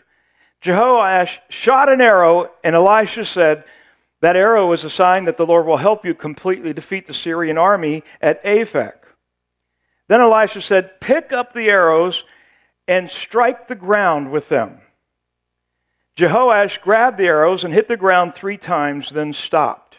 Jehoash 0.66 1.38
shot 1.48 1.88
an 1.88 2.00
arrow, 2.00 2.50
and 2.64 2.74
Elisha 2.74 3.24
said, 3.24 3.64
That 4.20 4.34
arrow 4.34 4.72
is 4.72 4.82
a 4.82 4.90
sign 4.90 5.26
that 5.26 5.36
the 5.36 5.46
Lord 5.46 5.64
will 5.64 5.76
help 5.76 6.04
you 6.04 6.12
completely 6.12 6.72
defeat 6.72 7.06
the 7.06 7.14
Syrian 7.14 7.56
army 7.56 8.02
at 8.20 8.42
Aphek. 8.44 8.94
Then 10.08 10.20
Elisha 10.20 10.60
said, 10.60 11.00
Pick 11.00 11.32
up 11.32 11.54
the 11.54 11.68
arrows 11.68 12.24
and 12.88 13.08
strike 13.08 13.68
the 13.68 13.76
ground 13.76 14.32
with 14.32 14.48
them. 14.48 14.78
Jehoash 16.16 16.80
grabbed 16.80 17.18
the 17.18 17.26
arrows 17.26 17.62
and 17.62 17.72
hit 17.72 17.86
the 17.86 17.96
ground 17.96 18.34
three 18.34 18.56
times, 18.56 19.10
then 19.10 19.32
stopped. 19.32 19.98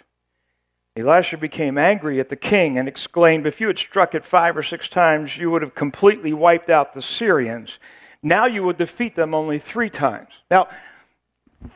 Elisha 0.97 1.37
became 1.37 1.77
angry 1.77 2.19
at 2.19 2.29
the 2.29 2.35
king 2.35 2.77
and 2.77 2.89
exclaimed, 2.89 3.47
If 3.47 3.61
you 3.61 3.67
had 3.67 3.77
struck 3.77 4.15
it 4.15 4.25
five 4.25 4.57
or 4.57 4.63
six 4.63 4.89
times, 4.89 5.37
you 5.37 5.49
would 5.49 5.61
have 5.61 5.75
completely 5.75 6.33
wiped 6.33 6.69
out 6.69 6.93
the 6.93 7.01
Syrians. 7.01 7.77
Now 8.21 8.45
you 8.45 8.63
would 8.63 8.77
defeat 8.77 9.15
them 9.15 9.33
only 9.33 9.59
three 9.59 9.89
times. 9.89 10.29
Now, 10.49 10.67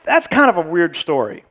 that's 0.05 0.27
kind 0.27 0.49
of 0.49 0.57
a 0.57 0.69
weird 0.69 0.95
story. 0.95 1.43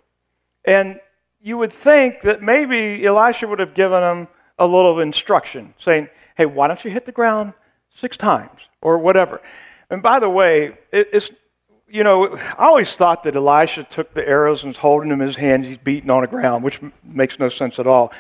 And 0.64 1.00
you 1.40 1.57
would 1.59 1.72
think 1.72 2.22
that 2.22 2.42
maybe 2.42 3.05
Elisha 3.05 3.48
would 3.48 3.61
have 3.61 3.74
given 3.74 4.03
him 4.03 4.29
a 4.59 4.66
little 4.66 5.00
instruction, 5.00 5.74
saying, 5.81 6.09
hey, 6.37 6.46
why 6.46 6.68
don't 6.68 6.85
you 6.85 6.90
hit 6.90 7.07
the 7.07 7.12
ground 7.12 7.55
six 7.94 8.16
times 8.16 8.61
or 8.83 8.98
whatever. 8.98 9.40
And 9.88 10.03
by 10.03 10.20
the 10.20 10.29
way, 10.29 10.79
it, 10.92 11.09
it's, 11.12 11.31
you 11.88 12.05
know, 12.05 12.37
I 12.37 12.66
always 12.66 12.92
thought 12.92 13.24
that 13.24 13.35
Elisha 13.37 13.85
took 13.85 14.14
the 14.14 14.26
arrows 14.26 14.62
and 14.62 14.70
was 14.70 14.79
holding 14.79 15.09
them 15.09 15.20
in 15.20 15.26
his 15.26 15.37
hands, 15.37 15.66
he's 15.66 15.79
beating 15.79 16.11
on 16.11 16.20
the 16.20 16.29
ground, 16.29 16.62
which 16.62 16.81
makes 17.03 17.38
no 17.38 17.48
sense 17.48 17.79
at 17.79 17.87
all. 17.87 18.12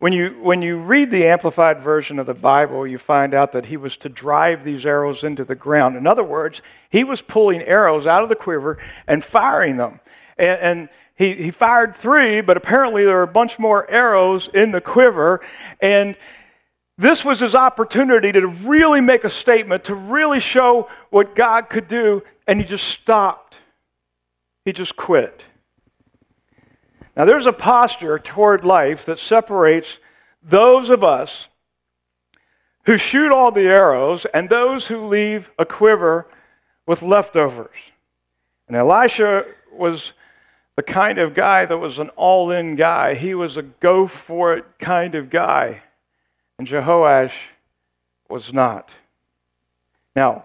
When 0.00 0.12
you, 0.12 0.38
when 0.40 0.62
you 0.62 0.78
read 0.78 1.10
the 1.10 1.26
Amplified 1.26 1.82
version 1.82 2.20
of 2.20 2.26
the 2.26 2.34
Bible, 2.34 2.86
you 2.86 2.98
find 2.98 3.34
out 3.34 3.52
that 3.52 3.66
he 3.66 3.76
was 3.76 3.96
to 3.98 4.08
drive 4.08 4.62
these 4.62 4.86
arrows 4.86 5.24
into 5.24 5.44
the 5.44 5.56
ground. 5.56 5.96
In 5.96 6.06
other 6.06 6.22
words, 6.22 6.62
he 6.88 7.02
was 7.02 7.20
pulling 7.20 7.62
arrows 7.62 8.06
out 8.06 8.22
of 8.22 8.28
the 8.28 8.36
quiver 8.36 8.78
and 9.08 9.24
firing 9.24 9.76
them. 9.76 9.98
And, 10.36 10.60
and 10.60 10.88
he, 11.16 11.34
he 11.34 11.50
fired 11.50 11.96
three, 11.96 12.40
but 12.40 12.56
apparently 12.56 13.04
there 13.04 13.16
were 13.16 13.22
a 13.22 13.26
bunch 13.26 13.58
more 13.58 13.90
arrows 13.90 14.48
in 14.54 14.70
the 14.70 14.80
quiver. 14.80 15.40
And 15.80 16.14
this 16.96 17.24
was 17.24 17.40
his 17.40 17.56
opportunity 17.56 18.30
to 18.30 18.46
really 18.46 19.00
make 19.00 19.24
a 19.24 19.30
statement, 19.30 19.84
to 19.84 19.96
really 19.96 20.38
show 20.38 20.88
what 21.10 21.34
God 21.34 21.68
could 21.68 21.88
do, 21.88 22.22
and 22.46 22.60
he 22.60 22.66
just 22.66 22.86
stopped. 22.86 23.56
He 24.64 24.72
just 24.72 24.94
quit. 24.94 25.42
Now, 27.18 27.24
there's 27.24 27.46
a 27.46 27.52
posture 27.52 28.16
toward 28.20 28.64
life 28.64 29.04
that 29.06 29.18
separates 29.18 29.98
those 30.40 30.88
of 30.88 31.02
us 31.02 31.48
who 32.84 32.96
shoot 32.96 33.32
all 33.32 33.50
the 33.50 33.66
arrows 33.66 34.24
and 34.32 34.48
those 34.48 34.86
who 34.86 35.04
leave 35.04 35.50
a 35.58 35.66
quiver 35.66 36.28
with 36.86 37.02
leftovers. 37.02 37.74
And 38.68 38.76
Elisha 38.76 39.46
was 39.72 40.12
the 40.76 40.84
kind 40.84 41.18
of 41.18 41.34
guy 41.34 41.66
that 41.66 41.78
was 41.78 41.98
an 41.98 42.10
all 42.10 42.52
in 42.52 42.76
guy, 42.76 43.14
he 43.14 43.34
was 43.34 43.56
a 43.56 43.62
go 43.62 44.06
for 44.06 44.54
it 44.54 44.64
kind 44.78 45.16
of 45.16 45.28
guy. 45.28 45.82
And 46.56 46.68
Jehoash 46.68 47.34
was 48.28 48.52
not. 48.52 48.90
Now, 50.14 50.44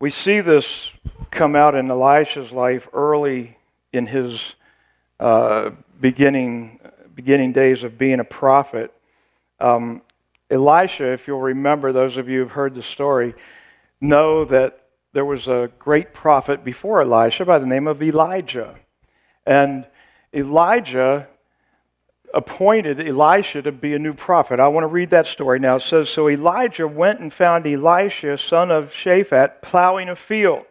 we 0.00 0.08
see 0.08 0.40
this 0.40 0.90
come 1.30 1.54
out 1.54 1.74
in 1.74 1.90
Elisha's 1.90 2.52
life 2.52 2.88
early 2.94 3.58
in 3.92 4.06
his 4.06 4.54
uh, 5.20 5.70
beginning, 6.00 6.80
beginning 7.14 7.52
days 7.52 7.82
of 7.82 7.98
being 7.98 8.20
a 8.20 8.24
prophet. 8.24 8.92
Um, 9.60 10.02
Elisha, 10.50 11.12
if 11.12 11.26
you'll 11.26 11.40
remember, 11.40 11.92
those 11.92 12.16
of 12.16 12.28
you 12.28 12.40
who've 12.40 12.50
heard 12.50 12.74
the 12.74 12.82
story, 12.82 13.34
know 14.00 14.44
that 14.44 14.84
there 15.12 15.24
was 15.24 15.46
a 15.46 15.70
great 15.78 16.12
prophet 16.12 16.64
before 16.64 17.00
Elisha 17.00 17.44
by 17.44 17.58
the 17.58 17.66
name 17.66 17.86
of 17.86 18.02
Elijah. 18.02 18.74
And 19.46 19.86
Elijah 20.32 21.28
appointed 22.34 23.00
Elisha 23.00 23.62
to 23.62 23.72
be 23.72 23.94
a 23.94 23.98
new 23.98 24.12
prophet. 24.12 24.58
I 24.58 24.68
want 24.68 24.82
to 24.82 24.88
read 24.88 25.10
that 25.10 25.28
story 25.28 25.60
now. 25.60 25.76
It 25.76 25.82
says 25.82 26.08
So 26.08 26.28
Elijah 26.28 26.88
went 26.88 27.20
and 27.20 27.32
found 27.32 27.66
Elisha, 27.66 28.36
son 28.36 28.72
of 28.72 28.90
Shaphat, 28.90 29.62
plowing 29.62 30.08
a 30.08 30.16
field. 30.16 30.66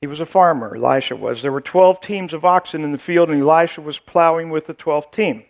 He 0.00 0.06
was 0.06 0.20
a 0.20 0.26
farmer, 0.26 0.74
Elisha 0.74 1.14
was. 1.14 1.42
There 1.42 1.52
were 1.52 1.60
12 1.60 2.00
teams 2.00 2.32
of 2.32 2.44
oxen 2.44 2.84
in 2.84 2.92
the 2.92 2.98
field, 2.98 3.28
and 3.28 3.42
Elisha 3.42 3.82
was 3.82 3.98
plowing 3.98 4.48
with 4.48 4.66
the 4.66 4.74
12th 4.74 5.12
team. 5.12 5.44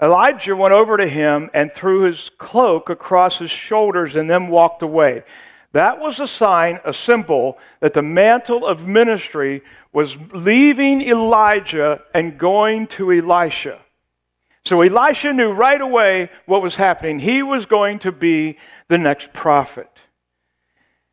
Elijah 0.00 0.56
went 0.56 0.72
over 0.72 0.96
to 0.96 1.06
him 1.06 1.50
and 1.52 1.70
threw 1.74 2.02
his 2.04 2.30
cloak 2.38 2.88
across 2.88 3.36
his 3.36 3.50
shoulders 3.50 4.16
and 4.16 4.30
then 4.30 4.48
walked 4.48 4.82
away. 4.82 5.24
That 5.72 6.00
was 6.00 6.18
a 6.20 6.26
sign, 6.26 6.80
a 6.86 6.94
symbol, 6.94 7.58
that 7.80 7.92
the 7.92 8.02
mantle 8.02 8.66
of 8.66 8.86
ministry 8.86 9.62
was 9.92 10.16
leaving 10.32 11.02
Elijah 11.02 12.00
and 12.14 12.38
going 12.38 12.86
to 12.88 13.12
Elisha. 13.12 13.78
So 14.64 14.80
Elisha 14.80 15.34
knew 15.34 15.52
right 15.52 15.80
away 15.80 16.30
what 16.46 16.62
was 16.62 16.76
happening. 16.76 17.18
He 17.18 17.42
was 17.42 17.66
going 17.66 17.98
to 18.00 18.12
be 18.12 18.56
the 18.88 18.98
next 18.98 19.34
prophet. 19.34 19.90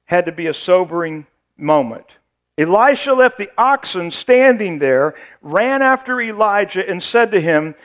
Had 0.06 0.26
to 0.28 0.32
be 0.32 0.48
a 0.48 0.54
sobering 0.54 1.28
moment. 1.58 2.06
Elisha 2.58 3.14
left 3.14 3.38
the 3.38 3.50
oxen 3.58 4.10
standing 4.10 4.80
there, 4.80 5.16
ran 5.42 5.82
after 5.82 6.20
Elijah, 6.20 6.88
and 6.88 7.02
said 7.02 7.32
to 7.32 7.42
him, 7.42 7.76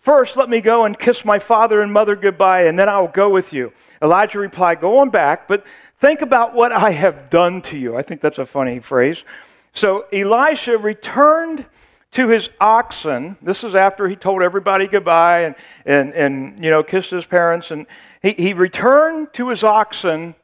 First, 0.00 0.36
let 0.36 0.50
me 0.50 0.60
go 0.60 0.84
and 0.84 0.98
kiss 0.98 1.24
my 1.24 1.38
father 1.38 1.80
and 1.80 1.92
mother 1.92 2.14
goodbye, 2.14 2.64
and 2.64 2.78
then 2.78 2.88
I 2.88 3.00
will 3.00 3.08
go 3.08 3.30
with 3.30 3.52
you. 3.52 3.72
Elijah 4.02 4.38
replied, 4.38 4.80
Go 4.80 4.98
on 4.98 5.10
back, 5.10 5.48
but 5.48 5.64
think 5.98 6.20
about 6.20 6.54
what 6.54 6.72
I 6.72 6.90
have 6.90 7.30
done 7.30 7.62
to 7.62 7.78
you. 7.78 7.96
I 7.96 8.02
think 8.02 8.20
that's 8.20 8.38
a 8.38 8.44
funny 8.44 8.80
phrase. 8.80 9.24
So 9.72 10.04
Elisha 10.12 10.76
returned 10.78 11.64
to 12.12 12.28
his 12.28 12.48
oxen. 12.60 13.36
This 13.42 13.64
is 13.64 13.74
after 13.74 14.08
he 14.08 14.14
told 14.14 14.42
everybody 14.42 14.86
goodbye 14.86 15.42
and, 15.42 15.54
and, 15.84 16.12
and 16.14 16.62
you 16.62 16.70
know, 16.70 16.82
kissed 16.82 17.10
his 17.10 17.26
parents. 17.26 17.70
And 17.70 17.86
he, 18.22 18.32
he 18.32 18.52
returned 18.52 19.32
to 19.34 19.48
his 19.48 19.64
oxen. 19.64 20.34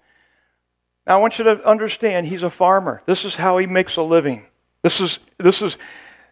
Now, 1.07 1.17
I 1.17 1.21
want 1.21 1.39
you 1.39 1.45
to 1.45 1.65
understand 1.67 2.27
he's 2.27 2.43
a 2.43 2.51
farmer. 2.51 3.03
This 3.07 3.25
is 3.25 3.35
how 3.35 3.59
he 3.59 3.67
makes 3.67 3.97
a 3.97 4.03
living. 4.03 4.45
This 4.83 5.01
is, 5.01 5.19
this 5.39 5.63
is 5.63 5.77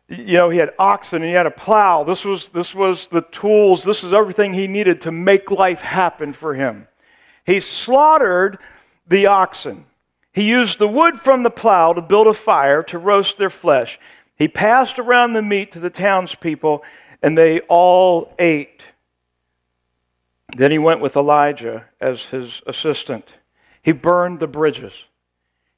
you 0.09 0.38
know, 0.38 0.48
he 0.48 0.59
had 0.59 0.72
oxen 0.78 1.16
and 1.16 1.26
he 1.26 1.33
had 1.33 1.46
a 1.46 1.50
plow. 1.50 2.02
This 2.02 2.24
was, 2.24 2.48
this 2.48 2.74
was 2.74 3.09
the 3.09 3.20
tools. 3.20 3.85
This 3.85 4.02
is 4.02 4.12
everything 4.14 4.54
he 4.54 4.66
needed 4.66 5.02
to 5.02 5.12
make 5.12 5.50
life 5.50 5.81
happen 5.81 6.33
for 6.33 6.54
him. 6.54 6.88
He 7.44 7.61
slaughtered 7.61 8.59
the 9.07 9.26
oxen. 9.26 9.85
He 10.33 10.44
used 10.44 10.78
the 10.78 10.88
wood 10.88 11.20
from 11.20 11.42
the 11.42 11.50
plow 11.50 11.92
to 11.92 12.00
build 12.00 12.26
a 12.26 12.35
fire 12.35 12.83
to 12.85 12.98
roast 12.98 13.38
their 13.38 13.50
flesh. 13.50 13.98
He 14.37 14.48
passed 14.48 14.98
around 14.98 15.33
the 15.33 15.42
meat 15.42 15.72
to 15.72 15.81
the 15.81 15.90
townspeople, 15.90 16.83
and 17.22 17.37
they 17.37 17.61
all 17.61 18.33
ate. 18.38 18.83
Then 20.57 20.70
he 20.70 20.78
went 20.78 21.00
with 21.00 21.16
Elijah 21.16 21.87
as 22.00 22.22
his 22.26 22.62
assistant. 22.66 23.26
He 23.88 23.92
burned 23.92 24.38
the 24.38 24.46
bridges. 24.46 24.92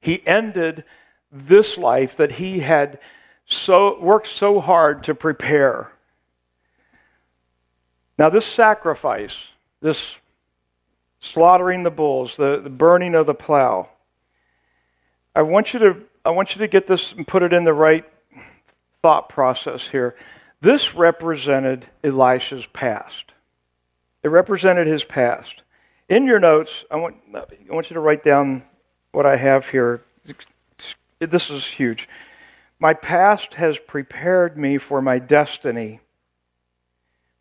He 0.00 0.26
ended 0.26 0.82
this 1.30 1.78
life 1.78 2.16
that 2.16 2.32
he 2.32 2.58
had 2.58 2.98
so 3.46 4.00
worked 4.00 4.26
so 4.26 4.58
hard 4.58 5.04
to 5.04 5.14
prepare. 5.14 5.92
Now, 8.18 8.28
this 8.28 8.44
sacrifice, 8.44 9.36
this 9.80 10.16
slaughtering 11.20 11.84
the 11.84 11.92
bulls, 11.92 12.36
the, 12.36 12.60
the 12.60 12.68
burning 12.68 13.14
of 13.14 13.26
the 13.26 13.34
plow, 13.34 13.88
I 15.36 15.42
want 15.42 15.72
you 15.72 15.78
to 15.78 15.96
I 16.24 16.30
want 16.30 16.56
you 16.56 16.58
to 16.62 16.66
get 16.66 16.88
this 16.88 17.12
and 17.12 17.24
put 17.24 17.44
it 17.44 17.52
in 17.52 17.62
the 17.62 17.72
right 17.72 18.04
thought 19.02 19.28
process 19.28 19.86
here. 19.86 20.16
This 20.60 20.96
represented 20.96 21.86
Elisha's 22.02 22.66
past. 22.66 23.26
It 24.24 24.30
represented 24.30 24.88
his 24.88 25.04
past. 25.04 25.62
In 26.10 26.26
your 26.26 26.40
notes, 26.40 26.84
I 26.90 26.96
want, 26.96 27.18
I 27.32 27.72
want 27.72 27.88
you 27.88 27.94
to 27.94 28.00
write 28.00 28.24
down 28.24 28.64
what 29.12 29.26
I 29.26 29.36
have 29.36 29.68
here. 29.68 30.02
This 31.20 31.50
is 31.50 31.64
huge. 31.64 32.08
My 32.80 32.94
past 32.94 33.54
has 33.54 33.78
prepared 33.78 34.58
me 34.58 34.76
for 34.76 35.00
my 35.00 35.20
destiny, 35.20 36.00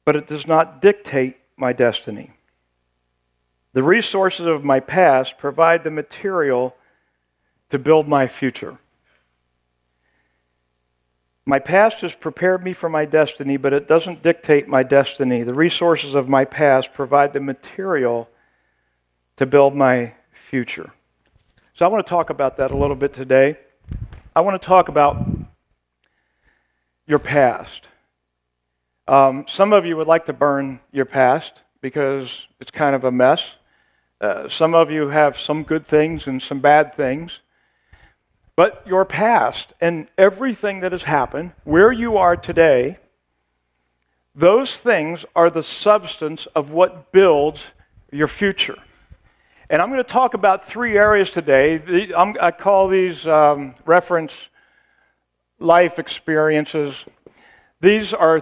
but 0.05 0.15
it 0.15 0.27
does 0.27 0.45
not 0.45 0.84
dictate 0.84 1.38
my 1.58 1.73
destiny. 1.73 2.29
The 3.73 3.82
resources 3.82 4.45
of 4.45 4.63
my 4.63 4.79
past 4.79 5.39
provide 5.39 5.84
the 5.84 5.89
material 5.89 6.75
to 7.71 7.79
build 7.79 8.08
my 8.08 8.27
future. 8.27 8.77
My 11.43 11.58
past 11.58 12.01
has 12.01 12.13
prepared 12.13 12.63
me 12.63 12.73
for 12.73 12.88
my 12.89 13.05
destiny, 13.05 13.58
but 13.58 13.73
it 13.73 13.88
doesn't 13.88 14.21
dictate 14.21 14.67
my 14.67 14.84
destiny. 14.84 15.41
The 15.41 15.55
resources 15.55 16.13
of 16.13 16.29
my 16.29 16.45
past 16.45 16.93
provide 16.93 17.34
the 17.34 17.39
material 17.39 18.29
to 19.39 19.45
build 19.45 19.73
my 19.73 20.12
future. 20.49 20.91
So 21.73 21.86
I 21.86 21.88
want 21.88 22.06
to 22.06 22.10
talk 22.10 22.30
about 22.30 22.58
that 22.58 22.71
a 22.71 22.78
little 22.78 22.97
bit 22.97 23.13
today. 23.13 23.58
I 24.36 24.41
want 24.41 24.62
to 24.62 24.67
talk 24.67 24.89
about 24.89 25.25
your 27.08 27.19
past. 27.19 27.88
Um, 29.08 29.45
some 29.47 29.71
of 29.71 29.86
you 29.86 29.95
would 29.95 30.08
like 30.08 30.25
to 30.25 30.34
burn 30.34 30.82
your 30.91 31.06
past 31.06 31.54
because 31.80 32.47
it's 32.60 32.69
kind 32.69 32.93
of 32.93 33.06
a 33.06 33.13
mess. 33.13 33.41
Uh, 34.19 34.49
some 34.49 34.75
of 34.75 34.91
you 34.91 35.08
have 35.08 35.39
some 35.39 35.63
good 35.63 35.88
things 35.88 36.28
and 36.28 36.43
some 36.43 36.60
bad 36.60 36.93
things. 36.97 37.39
But 38.58 38.86
your 38.86 39.06
past 39.06 39.71
and 39.80 40.10
everything 40.17 40.82
that 40.82 40.91
has 40.91 41.04
happened, 41.04 41.54
where 41.63 41.93
you 41.93 42.17
are 42.17 42.36
today, 42.36 42.97
those 44.36 44.78
things 44.82 45.23
are 45.34 45.49
the 45.49 45.63
substance 45.63 46.45
of 46.54 46.71
what 46.71 47.13
builds 47.13 47.63
your 48.12 48.28
future. 48.28 48.75
And 49.71 49.84
I'm 49.84 49.89
going 49.89 50.03
to 50.03 50.10
talk 50.10 50.34
about 50.34 50.67
three 50.67 50.97
areas 50.97 51.29
today. 51.29 52.12
i 52.15 52.51
call 52.51 52.88
these 52.88 53.27
um, 53.27 53.75
reference 53.86 54.34
life 55.60 55.99
experiences. 55.99 56.95
These 57.79 58.12
are, 58.12 58.41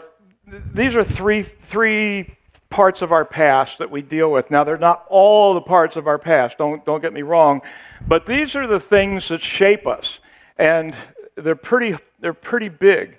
these 0.73 0.95
are 0.95 1.03
three, 1.03 1.43
three 1.43 2.37
parts 2.69 3.01
of 3.01 3.11
our 3.11 3.25
past 3.25 3.79
that 3.79 3.91
we 3.91 4.01
deal 4.01 4.31
with. 4.31 4.49
Now, 4.49 4.63
they're 4.63 4.77
not 4.77 5.05
all 5.09 5.53
the 5.53 5.61
parts 5.61 5.97
of 5.97 6.07
our 6.07 6.17
past, 6.17 6.57
don't, 6.57 6.85
don't 6.85 7.01
get 7.01 7.11
me 7.11 7.23
wrong, 7.23 7.61
but 8.07 8.25
these 8.25 8.55
are 8.55 8.65
the 8.65 8.79
things 8.79 9.27
that 9.27 9.41
shape 9.41 9.85
us, 9.85 10.19
and 10.57 10.95
they're 11.35 11.55
pretty, 11.55 11.97
they're 12.21 12.33
pretty 12.33 12.69
big. 12.69 13.17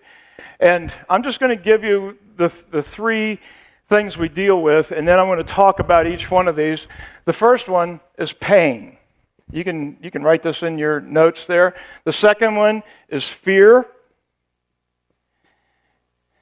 And 0.60 0.90
I'm 1.10 1.22
just 1.22 1.40
going 1.40 1.54
to 1.54 1.62
give 1.62 1.84
you 1.84 2.16
the, 2.38 2.50
the 2.70 2.82
three 2.82 3.38
things 3.88 4.16
we 4.16 4.28
deal 4.28 4.60
with, 4.60 4.90
and 4.90 5.08
then 5.08 5.18
I'm 5.18 5.26
going 5.26 5.38
to 5.38 5.44
talk 5.44 5.80
about 5.80 6.06
each 6.06 6.30
one 6.30 6.48
of 6.48 6.56
these. 6.56 6.86
The 7.24 7.32
first 7.32 7.68
one 7.68 8.00
is 8.18 8.32
pain. 8.32 8.96
You 9.50 9.64
can, 9.64 9.96
you 10.02 10.10
can 10.10 10.22
write 10.22 10.42
this 10.42 10.62
in 10.62 10.78
your 10.78 11.00
notes 11.00 11.46
there. 11.46 11.74
The 12.04 12.12
second 12.12 12.56
one 12.56 12.82
is 13.08 13.24
fear. 13.24 13.86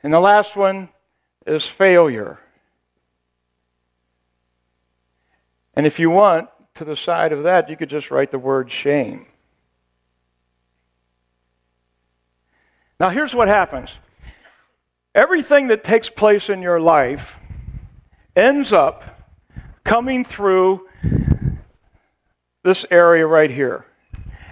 And 0.03 0.13
the 0.13 0.21
last 0.21 0.57
one 0.57 0.89
is 1.47 1.65
failure. 1.65 2.39
And 5.75 5.87
if 5.87 5.99
you 5.99 6.11
want, 6.11 6.49
to 6.77 6.85
the 6.85 6.97
side 6.97 7.33
of 7.33 7.45
that, 7.45 7.69
you 7.69 7.77
could 7.77 7.91
just 7.91 8.11
write 8.11 8.31
the 8.31 8.39
word 8.39 8.71
shame. 8.71 9.27
Now, 12.99 13.11
here's 13.11 13.35
what 13.35 13.49
happens 13.49 13.91
everything 15.17 15.69
that 15.69 15.83
takes 15.83 16.11
place 16.11 16.49
in 16.51 16.63
your 16.63 16.79
life 16.79 17.37
ends 18.37 18.73
up 18.73 19.03
coming 19.83 20.25
through 20.25 20.87
this 22.63 22.85
area 22.91 23.27
right 23.27 23.51
here. 23.51 23.87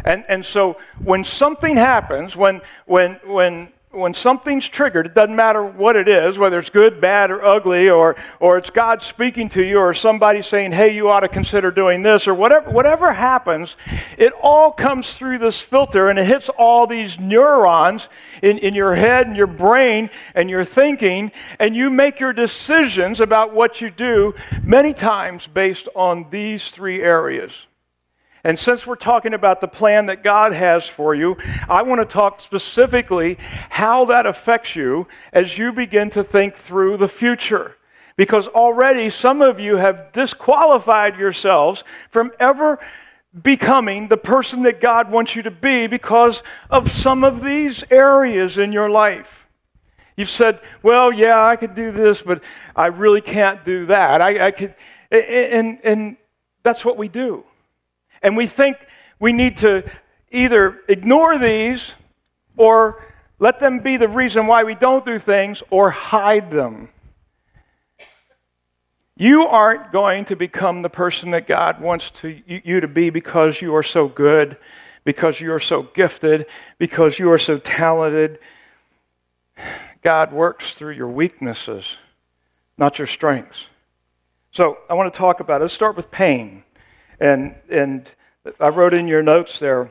And, 0.05 0.25
and 0.29 0.45
so 0.45 0.79
when 1.03 1.23
something 1.25 1.77
happens, 1.77 2.35
when, 2.35 2.63
when, 2.87 3.21
when 3.27 3.69
when 3.95 4.15
something's 4.15 4.69
triggered, 4.69 5.07
it 5.07 5.15
doesn't 5.15 5.37
matter 5.37 5.65
what 5.65 5.97
it 5.97 6.09
is, 6.09 6.37
whether 6.39 6.59
it's 6.59 6.71
good, 6.71 7.01
bad, 7.01 7.31
or 7.31 7.45
ugly, 7.45 7.89
or, 7.89 8.17
or 8.41 8.59
it's 8.59 8.71
God 8.71 9.03
speaking 9.03 9.49
to 9.51 9.63
you, 9.63 9.79
or 9.79 9.95
somebody 9.95 10.43
saying, 10.43 10.73
hey, 10.73 10.95
you 10.95 11.09
ought 11.09 11.21
to 11.21 11.29
consider 11.29 11.71
doing 11.71 12.03
this, 12.03 12.27
or 12.27 12.35
whatever, 12.35 12.71
whatever 12.71 13.13
happens, 13.13 13.77
it 14.19 14.33
all 14.43 14.73
comes 14.73 15.13
through 15.15 15.39
this 15.39 15.61
filter 15.61 16.09
and 16.09 16.19
it 16.19 16.27
hits 16.27 16.49
all 16.49 16.87
these 16.87 17.19
neurons 17.19 18.09
in, 18.43 18.59
in 18.59 18.75
your 18.75 18.95
head 18.95 19.27
and 19.27 19.37
your 19.37 19.47
brain 19.47 20.11
and 20.35 20.51
your 20.51 20.65
thinking, 20.65 21.33
and 21.59 21.77
you 21.77 21.91
make 21.91 22.21
your 22.21 22.33
decisions 22.33 23.21
about 23.21 23.55
what 23.55 23.81
you 23.81 23.91
do 23.91 24.35
many 24.63 24.93
times 24.93 25.47
based 25.47 25.89
on 25.95 26.27
these 26.31 26.69
three 26.69 27.03
areas. 27.03 27.53
And 28.45 28.59
since 28.59 28.87
we're 28.87 28.97
talking 28.97 29.33
about 29.33 29.63
the 29.63 29.69
plan 29.69 30.07
that 30.07 30.23
God 30.23 30.53
has 30.53 30.87
for 30.87 31.15
you, 31.15 31.39
I 31.67 31.83
want 31.83 32.03
to 32.03 32.05
talk 32.05 32.43
specifically 32.43 33.39
how 33.71 34.05
that 34.05 34.27
affects 34.27 34.77
you 34.77 35.09
as 35.33 35.57
you 35.57 35.73
begin 35.73 36.11
to 36.11 36.23
think 36.23 36.57
through 36.57 36.99
the 36.99 37.09
future. 37.09 37.75
Because 38.17 38.47
already 38.47 39.09
some 39.09 39.41
of 39.41 39.59
you 39.59 39.77
have 39.77 40.13
disqualified 40.13 41.17
yourselves 41.17 41.85
from 42.11 42.33
ever 42.39 42.79
becoming 43.43 44.09
the 44.09 44.17
person 44.19 44.63
that 44.65 44.81
God 44.81 45.11
wants 45.11 45.35
you 45.35 45.43
to 45.43 45.51
be 45.51 45.87
because 45.87 46.43
of 46.71 46.93
some 46.93 47.25
of 47.25 47.43
these 47.43 47.83
areas 47.91 48.59
in 48.59 48.73
your 48.73 48.91
life. 48.91 49.47
You've 50.17 50.29
said, 50.29 50.61
well, 50.83 51.13
yeah, 51.13 51.45
I 51.45 51.57
could 51.57 51.75
do 51.75 51.91
this, 51.91 52.23
but 52.23 52.43
I 52.77 52.87
really 52.87 53.23
can't 53.23 53.65
do 53.65 53.87
that. 53.87 54.21
I, 54.21 54.47
I 54.47 54.51
could, 54.53 54.75
and, 55.11 55.79
and 55.83 56.17
that's 56.63 56.85
what 56.85 56.97
we 56.97 57.09
do. 57.09 57.43
And 58.25 58.37
we 58.37 58.47
think 58.47 58.79
we 59.21 59.33
need 59.33 59.59
to 59.59 59.89
either 60.33 60.81
ignore 60.89 61.39
these 61.39 61.93
or 62.57 63.05
let 63.39 63.61
them 63.61 63.81
be 63.81 63.99
the 63.99 64.09
reason 64.09 64.47
why 64.47 64.65
we 64.65 64.75
don't 64.75 65.05
do 65.05 65.19
things 65.19 65.63
or 65.71 65.91
hide 65.91 66.51
them. 66.51 66.89
You 69.17 69.47
aren't 69.47 69.93
going 69.93 70.25
to 70.25 70.37
become 70.37 70.83
the 70.83 70.89
person 70.89 71.31
that 71.33 71.47
God 71.47 71.81
wants 71.81 72.11
to, 72.23 72.43
you 72.47 72.81
to 72.81 72.89
be 72.89 73.11
because 73.11 73.61
you 73.61 73.77
are 73.77 73.83
so 73.83 74.09
good, 74.09 74.57
because 75.05 75.41
you 75.41 75.53
are 75.53 75.61
so 75.61 75.83
gifted, 75.83 76.47
because 76.79 77.19
you 77.19 77.31
are 77.31 77.39
so 77.39 77.59
talented. 77.59 78.39
God 80.03 80.33
works 80.33 80.73
through 80.73 80.95
your 80.95 81.09
weaknesses, 81.09 81.97
not 82.77 82.99
your 82.99 83.07
strengths. 83.07 83.67
So 84.51 84.79
I 84.89 84.95
want 84.95 85.13
to 85.13 85.17
talk 85.17 85.41
about 85.41 85.61
it. 85.61 85.65
Let's 85.65 85.75
start 85.75 85.97
with 85.97 86.11
pain. 86.11 86.65
And, 87.21 87.55
and 87.69 88.09
I 88.61 88.69
wrote 88.69 88.95
in 88.95 89.09
your 89.09 89.23
notes 89.23 89.59
there 89.59 89.91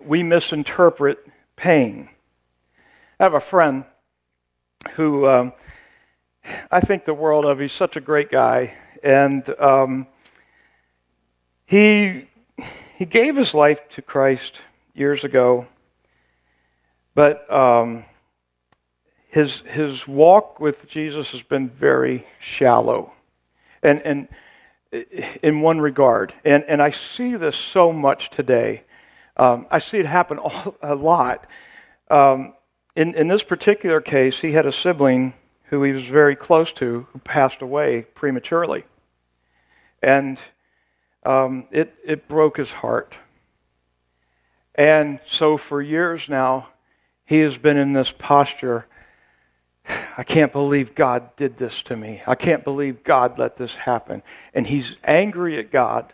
we 0.00 0.22
misinterpret 0.22 1.18
pain. 1.56 2.08
I 3.18 3.24
have 3.24 3.34
a 3.34 3.40
friend 3.40 3.84
who 4.92 5.26
um, 5.26 5.52
I 6.70 6.80
think 6.80 7.04
the 7.04 7.14
world 7.14 7.44
of. 7.44 7.58
He's 7.58 7.72
such 7.72 7.96
a 7.96 8.00
great 8.00 8.30
guy, 8.30 8.74
and 9.02 9.48
um, 9.58 10.06
he 11.64 12.28
he 12.96 13.04
gave 13.04 13.36
his 13.36 13.54
life 13.54 13.88
to 13.90 14.02
Christ 14.02 14.60
years 14.94 15.24
ago, 15.24 15.66
but 17.14 17.50
um, 17.52 18.04
his 19.28 19.60
his 19.60 20.06
walk 20.06 20.60
with 20.60 20.88
Jesus 20.88 21.32
has 21.32 21.42
been 21.42 21.68
very 21.68 22.26
shallow, 22.38 23.12
and 23.82 24.00
and 24.02 24.28
in 24.92 25.60
one 25.60 25.80
regard, 25.80 26.32
and 26.44 26.64
and 26.64 26.80
I 26.80 26.90
see 26.90 27.36
this 27.36 27.56
so 27.56 27.92
much 27.92 28.30
today. 28.30 28.82
Um, 29.36 29.66
I 29.70 29.78
see 29.78 29.98
it 29.98 30.06
happen 30.06 30.38
all, 30.38 30.76
a 30.82 30.94
lot. 30.94 31.46
Um, 32.10 32.54
in 32.94 33.14
in 33.14 33.28
this 33.28 33.42
particular 33.42 34.00
case, 34.00 34.40
he 34.40 34.52
had 34.52 34.66
a 34.66 34.72
sibling 34.72 35.34
who 35.64 35.82
he 35.82 35.92
was 35.92 36.04
very 36.04 36.36
close 36.36 36.72
to 36.72 37.06
who 37.12 37.18
passed 37.20 37.62
away 37.62 38.06
prematurely, 38.14 38.84
and 40.02 40.38
um, 41.24 41.66
it 41.70 41.94
it 42.04 42.28
broke 42.28 42.56
his 42.56 42.70
heart. 42.70 43.14
And 44.74 45.20
so 45.26 45.56
for 45.56 45.80
years 45.80 46.28
now, 46.28 46.68
he 47.24 47.40
has 47.40 47.56
been 47.56 47.78
in 47.78 47.94
this 47.94 48.12
posture 48.12 48.86
I 50.18 50.24
can't 50.24 50.52
believe 50.52 50.94
God 50.94 51.34
did 51.36 51.58
this 51.58 51.82
to 51.82 51.96
me. 51.96 52.22
I 52.26 52.34
can't 52.34 52.64
believe 52.64 53.04
God 53.04 53.38
let 53.38 53.56
this 53.56 53.74
happen. 53.74 54.22
And 54.54 54.66
he's 54.66 54.96
angry 55.04 55.58
at 55.58 55.70
God, 55.70 56.12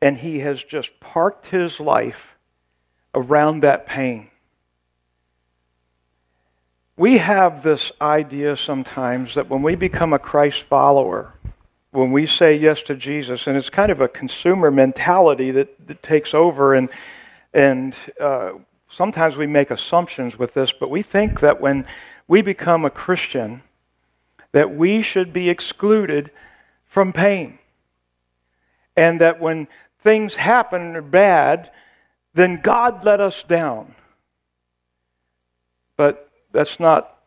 and 0.00 0.18
he 0.18 0.40
has 0.40 0.62
just 0.62 0.98
parked 1.00 1.46
his 1.46 1.80
life 1.80 2.36
around 3.14 3.60
that 3.60 3.86
pain. 3.86 4.28
We 6.96 7.18
have 7.18 7.62
this 7.62 7.90
idea 8.00 8.56
sometimes 8.56 9.34
that 9.34 9.48
when 9.48 9.62
we 9.62 9.74
become 9.74 10.12
a 10.12 10.18
Christ 10.18 10.62
follower, 10.64 11.34
when 11.90 12.12
we 12.12 12.26
say 12.26 12.54
yes 12.54 12.82
to 12.82 12.94
Jesus, 12.94 13.46
and 13.46 13.56
it's 13.56 13.70
kind 13.70 13.90
of 13.90 14.00
a 14.00 14.08
consumer 14.08 14.70
mentality 14.70 15.50
that, 15.52 15.86
that 15.86 16.02
takes 16.02 16.34
over, 16.34 16.74
and, 16.74 16.88
and 17.52 17.96
uh, 18.20 18.52
sometimes 18.90 19.36
we 19.36 19.46
make 19.46 19.70
assumptions 19.70 20.38
with 20.38 20.54
this, 20.54 20.72
but 20.72 20.90
we 20.90 21.02
think 21.02 21.40
that 21.40 21.60
when 21.60 21.86
we 22.32 22.40
become 22.40 22.86
a 22.86 22.90
Christian, 22.90 23.62
that 24.52 24.74
we 24.74 25.02
should 25.02 25.34
be 25.34 25.50
excluded 25.50 26.30
from 26.86 27.12
pain. 27.12 27.58
And 28.96 29.20
that 29.20 29.38
when 29.38 29.68
things 30.02 30.36
happen 30.36 30.96
are 30.96 31.02
bad, 31.02 31.70
then 32.32 32.58
God 32.62 33.04
let 33.04 33.20
us 33.20 33.42
down. 33.42 33.94
But 35.98 36.30
that's 36.52 36.80
not 36.80 37.18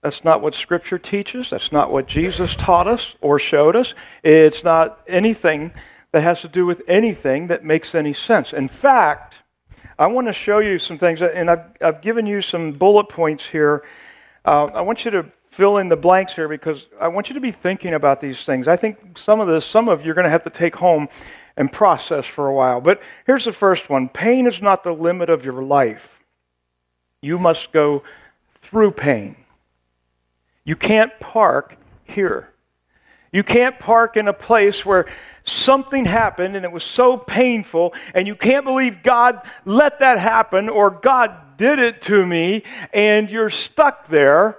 that's 0.00 0.24
not 0.24 0.40
what 0.40 0.54
Scripture 0.54 0.98
teaches. 0.98 1.50
That's 1.50 1.70
not 1.70 1.92
what 1.92 2.06
Jesus 2.06 2.54
taught 2.54 2.88
us 2.88 3.14
or 3.20 3.38
showed 3.38 3.76
us. 3.76 3.92
It's 4.22 4.64
not 4.64 5.00
anything 5.06 5.70
that 6.12 6.22
has 6.22 6.40
to 6.40 6.48
do 6.48 6.64
with 6.64 6.80
anything 6.88 7.48
that 7.48 7.62
makes 7.62 7.94
any 7.94 8.14
sense. 8.14 8.54
In 8.54 8.68
fact, 8.70 9.34
I 9.98 10.06
want 10.06 10.28
to 10.28 10.32
show 10.32 10.60
you 10.60 10.78
some 10.78 10.98
things, 10.98 11.20
and 11.20 11.50
I've, 11.50 11.66
I've 11.82 12.00
given 12.00 12.24
you 12.24 12.40
some 12.40 12.72
bullet 12.72 13.10
points 13.10 13.44
here 13.44 13.84
uh, 14.46 14.66
I 14.66 14.80
want 14.80 15.04
you 15.04 15.10
to 15.10 15.26
fill 15.50 15.78
in 15.78 15.88
the 15.88 15.96
blanks 15.96 16.32
here 16.34 16.48
because 16.48 16.86
I 17.00 17.08
want 17.08 17.28
you 17.28 17.34
to 17.34 17.40
be 17.40 17.50
thinking 17.50 17.94
about 17.94 18.20
these 18.20 18.44
things. 18.44 18.68
I 18.68 18.76
think 18.76 19.18
some 19.18 19.40
of 19.40 19.48
this, 19.48 19.64
some 19.64 19.88
of 19.88 20.04
you 20.04 20.12
are 20.12 20.14
going 20.14 20.24
to 20.24 20.30
have 20.30 20.44
to 20.44 20.50
take 20.50 20.76
home 20.76 21.08
and 21.56 21.72
process 21.72 22.26
for 22.26 22.46
a 22.46 22.54
while. 22.54 22.80
But 22.80 23.00
here's 23.26 23.44
the 23.44 23.52
first 23.52 23.90
one 23.90 24.08
pain 24.08 24.46
is 24.46 24.62
not 24.62 24.84
the 24.84 24.92
limit 24.92 25.30
of 25.30 25.44
your 25.44 25.62
life. 25.62 26.08
You 27.22 27.38
must 27.38 27.72
go 27.72 28.04
through 28.62 28.92
pain. 28.92 29.36
You 30.64 30.76
can't 30.76 31.18
park 31.18 31.76
here. 32.04 32.50
You 33.32 33.42
can't 33.42 33.78
park 33.78 34.16
in 34.16 34.28
a 34.28 34.32
place 34.32 34.84
where 34.86 35.06
something 35.44 36.04
happened 36.04 36.56
and 36.56 36.64
it 36.64 36.72
was 36.72 36.84
so 36.84 37.16
painful, 37.16 37.94
and 38.14 38.26
you 38.26 38.36
can't 38.36 38.64
believe 38.64 39.02
God 39.02 39.40
let 39.64 40.00
that 40.00 40.18
happen 40.18 40.68
or 40.68 40.90
God 40.90 41.36
did 41.56 41.78
it 41.78 42.02
to 42.02 42.26
me, 42.26 42.62
and 42.92 43.30
you're 43.30 43.50
stuck 43.50 44.08
there, 44.08 44.58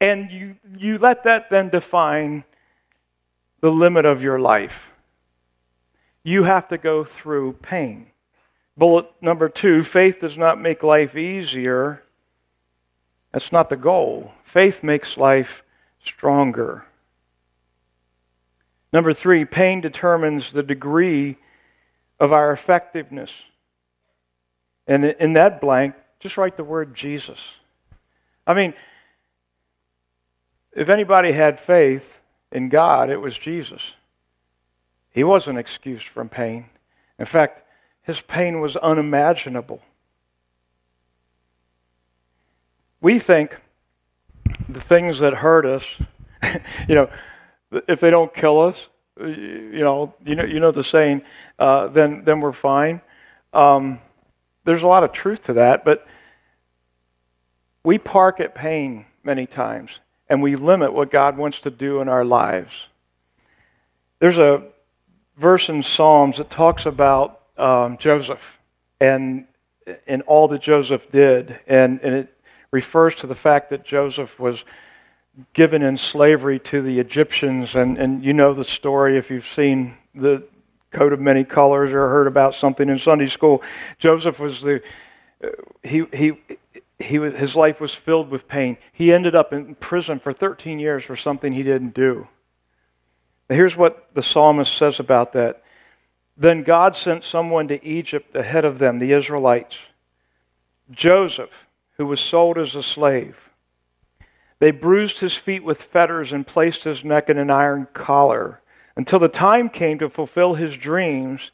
and 0.00 0.30
you, 0.30 0.56
you 0.76 0.98
let 0.98 1.24
that 1.24 1.50
then 1.50 1.68
define 1.68 2.44
the 3.60 3.70
limit 3.70 4.04
of 4.04 4.22
your 4.22 4.38
life. 4.38 4.90
You 6.22 6.44
have 6.44 6.68
to 6.68 6.78
go 6.78 7.04
through 7.04 7.54
pain. 7.54 8.06
Bullet 8.76 9.06
number 9.20 9.48
two 9.48 9.84
faith 9.84 10.20
does 10.20 10.36
not 10.36 10.60
make 10.60 10.82
life 10.82 11.16
easier. 11.16 12.02
That's 13.32 13.52
not 13.52 13.68
the 13.68 13.76
goal. 13.76 14.32
Faith 14.44 14.82
makes 14.82 15.16
life 15.16 15.62
stronger. 16.04 16.86
Number 18.92 19.12
three, 19.12 19.44
pain 19.44 19.80
determines 19.80 20.50
the 20.50 20.62
degree 20.62 21.36
of 22.18 22.32
our 22.32 22.52
effectiveness. 22.52 23.30
And 24.86 25.04
in 25.04 25.34
that 25.34 25.60
blank, 25.60 25.94
just 26.20 26.36
write 26.36 26.56
the 26.56 26.64
word 26.64 26.94
Jesus. 26.94 27.38
I 28.46 28.54
mean, 28.54 28.74
if 30.72 30.88
anybody 30.88 31.32
had 31.32 31.58
faith 31.58 32.04
in 32.52 32.68
God, 32.68 33.10
it 33.10 33.16
was 33.16 33.36
Jesus. 33.36 33.94
He 35.10 35.24
wasn't 35.24 35.58
excused 35.58 36.06
from 36.06 36.28
pain. 36.28 36.66
In 37.18 37.26
fact, 37.26 37.66
his 38.02 38.20
pain 38.20 38.60
was 38.60 38.76
unimaginable. 38.76 39.80
We 43.00 43.18
think 43.18 43.56
the 44.68 44.80
things 44.80 45.18
that 45.20 45.34
hurt 45.34 45.66
us, 45.66 45.84
you 46.88 46.94
know, 46.94 47.10
if 47.88 48.00
they 48.00 48.10
don't 48.10 48.32
kill 48.32 48.60
us, 48.60 48.88
you 49.18 49.80
know, 49.80 50.14
you 50.24 50.34
know, 50.34 50.44
you 50.44 50.60
know 50.60 50.72
the 50.72 50.84
saying, 50.84 51.22
uh, 51.58 51.88
then 51.88 52.24
then 52.24 52.40
we're 52.40 52.52
fine. 52.52 53.00
Um, 53.52 54.00
there's 54.70 54.84
a 54.84 54.86
lot 54.86 55.02
of 55.02 55.10
truth 55.10 55.46
to 55.46 55.54
that, 55.54 55.84
but 55.84 56.06
we 57.82 57.98
park 57.98 58.38
at 58.38 58.54
pain 58.54 59.04
many 59.24 59.44
times 59.44 59.90
and 60.28 60.40
we 60.40 60.54
limit 60.54 60.92
what 60.92 61.10
God 61.10 61.36
wants 61.36 61.58
to 61.60 61.70
do 61.70 62.00
in 62.00 62.08
our 62.08 62.24
lives. 62.24 62.70
There's 64.20 64.38
a 64.38 64.62
verse 65.36 65.68
in 65.68 65.82
Psalms 65.82 66.36
that 66.36 66.50
talks 66.50 66.86
about 66.86 67.40
um, 67.58 67.98
Joseph 67.98 68.60
and, 69.00 69.46
and 70.06 70.22
all 70.22 70.46
that 70.46 70.62
Joseph 70.62 71.10
did, 71.10 71.58
and, 71.66 71.98
and 72.04 72.14
it 72.14 72.34
refers 72.70 73.16
to 73.16 73.26
the 73.26 73.34
fact 73.34 73.70
that 73.70 73.84
Joseph 73.84 74.38
was 74.38 74.64
given 75.52 75.82
in 75.82 75.96
slavery 75.96 76.60
to 76.60 76.80
the 76.80 77.00
Egyptians, 77.00 77.74
and, 77.74 77.98
and 77.98 78.24
you 78.24 78.32
know 78.32 78.54
the 78.54 78.64
story 78.64 79.18
if 79.18 79.30
you've 79.30 79.48
seen 79.48 79.96
the 80.14 80.44
coat 80.90 81.12
of 81.12 81.20
many 81.20 81.44
colors 81.44 81.92
or 81.92 82.08
heard 82.08 82.26
about 82.26 82.54
something 82.54 82.88
in 82.88 82.98
Sunday 82.98 83.28
school. 83.28 83.62
Joseph 83.98 84.38
was 84.38 84.60
the 84.60 84.82
uh, 85.42 85.48
he 85.82 86.04
he 86.12 86.32
he 86.98 87.16
his 87.16 87.56
life 87.56 87.80
was 87.80 87.94
filled 87.94 88.30
with 88.30 88.48
pain. 88.48 88.76
He 88.92 89.12
ended 89.12 89.34
up 89.34 89.52
in 89.52 89.74
prison 89.76 90.18
for 90.18 90.32
13 90.32 90.78
years 90.78 91.04
for 91.04 91.16
something 91.16 91.52
he 91.52 91.62
didn't 91.62 91.94
do. 91.94 92.28
Now 93.48 93.56
here's 93.56 93.76
what 93.76 94.08
the 94.14 94.22
psalmist 94.22 94.76
says 94.76 95.00
about 95.00 95.32
that. 95.32 95.62
Then 96.36 96.62
God 96.62 96.96
sent 96.96 97.24
someone 97.24 97.68
to 97.68 97.84
Egypt 97.84 98.34
ahead 98.34 98.64
of 98.64 98.78
them, 98.78 98.98
the 98.98 99.12
Israelites, 99.12 99.76
Joseph, 100.90 101.66
who 101.96 102.06
was 102.06 102.20
sold 102.20 102.56
as 102.56 102.74
a 102.74 102.82
slave. 102.82 103.36
They 104.58 104.70
bruised 104.70 105.18
his 105.18 105.34
feet 105.34 105.64
with 105.64 105.82
fetters 105.82 106.32
and 106.32 106.46
placed 106.46 106.84
his 106.84 107.04
neck 107.04 107.28
in 107.28 107.38
an 107.38 107.50
iron 107.50 107.88
collar 107.92 108.60
until 109.00 109.18
the 109.18 109.28
time 109.28 109.70
came 109.70 109.98
to 109.98 110.10
fulfill 110.10 110.52
his 110.52 110.76
dreams. 110.76 111.52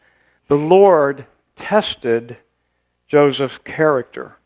The 0.49 0.57
Lord 0.57 1.27
tested 1.55 2.39
Joseph's 3.07 3.59
character. 3.59 4.37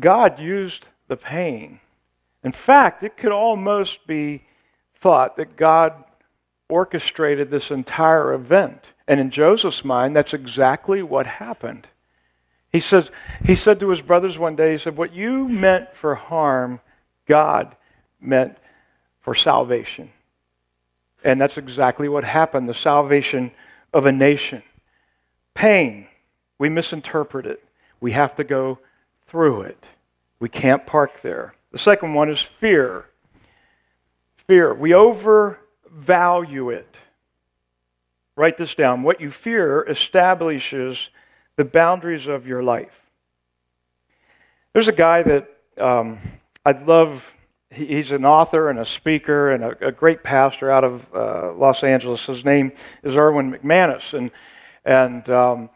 God 0.00 0.40
used 0.40 0.88
the 1.06 1.16
pain. 1.16 1.78
In 2.42 2.50
fact, 2.50 3.04
it 3.04 3.16
could 3.16 3.30
almost 3.30 4.04
be 4.08 4.42
thought 4.96 5.36
that 5.36 5.56
God 5.56 5.92
orchestrated 6.68 7.48
this 7.48 7.70
entire 7.70 8.34
event. 8.34 8.86
And 9.06 9.20
in 9.20 9.30
Joseph's 9.30 9.84
mind, 9.84 10.16
that's 10.16 10.34
exactly 10.34 11.04
what 11.04 11.28
happened. 11.28 11.86
He 12.72 12.80
says, 12.80 13.12
he 13.44 13.54
said 13.54 13.78
to 13.78 13.90
his 13.90 14.02
brothers 14.02 14.36
one 14.36 14.56
day, 14.56 14.72
he 14.72 14.78
said, 14.78 14.96
What 14.96 15.14
you 15.14 15.48
meant 15.48 15.94
for 15.94 16.16
harm, 16.16 16.80
God 17.28 17.76
meant 18.20 18.58
for 19.26 19.34
salvation. 19.34 20.08
And 21.24 21.40
that's 21.40 21.58
exactly 21.58 22.08
what 22.08 22.22
happened 22.22 22.68
the 22.68 22.74
salvation 22.74 23.50
of 23.92 24.06
a 24.06 24.12
nation. 24.12 24.62
Pain, 25.52 26.06
we 26.60 26.68
misinterpret 26.68 27.44
it. 27.44 27.60
We 28.00 28.12
have 28.12 28.36
to 28.36 28.44
go 28.44 28.78
through 29.26 29.62
it. 29.62 29.84
We 30.38 30.48
can't 30.48 30.86
park 30.86 31.22
there. 31.22 31.56
The 31.72 31.78
second 31.78 32.14
one 32.14 32.30
is 32.30 32.40
fear. 32.40 33.06
Fear. 34.46 34.74
We 34.74 34.94
overvalue 34.94 36.70
it. 36.70 36.96
Write 38.36 38.58
this 38.58 38.76
down. 38.76 39.02
What 39.02 39.20
you 39.20 39.32
fear 39.32 39.82
establishes 39.88 41.08
the 41.56 41.64
boundaries 41.64 42.28
of 42.28 42.46
your 42.46 42.62
life. 42.62 42.94
There's 44.72 44.86
a 44.86 44.92
guy 44.92 45.24
that 45.24 45.48
um, 45.78 46.20
I 46.64 46.70
love. 46.70 47.35
He's 47.76 48.10
an 48.10 48.24
author 48.24 48.70
and 48.70 48.78
a 48.78 48.86
speaker 48.86 49.50
and 49.50 49.62
a, 49.62 49.88
a 49.88 49.92
great 49.92 50.22
pastor 50.22 50.70
out 50.70 50.82
of 50.82 51.06
uh, 51.14 51.52
Los 51.52 51.84
Angeles. 51.84 52.24
His 52.24 52.42
name 52.42 52.72
is 53.02 53.18
Erwin 53.18 53.52
McManus, 53.52 54.14
and 54.14 54.30
and 54.82 55.28
um, 55.28 55.68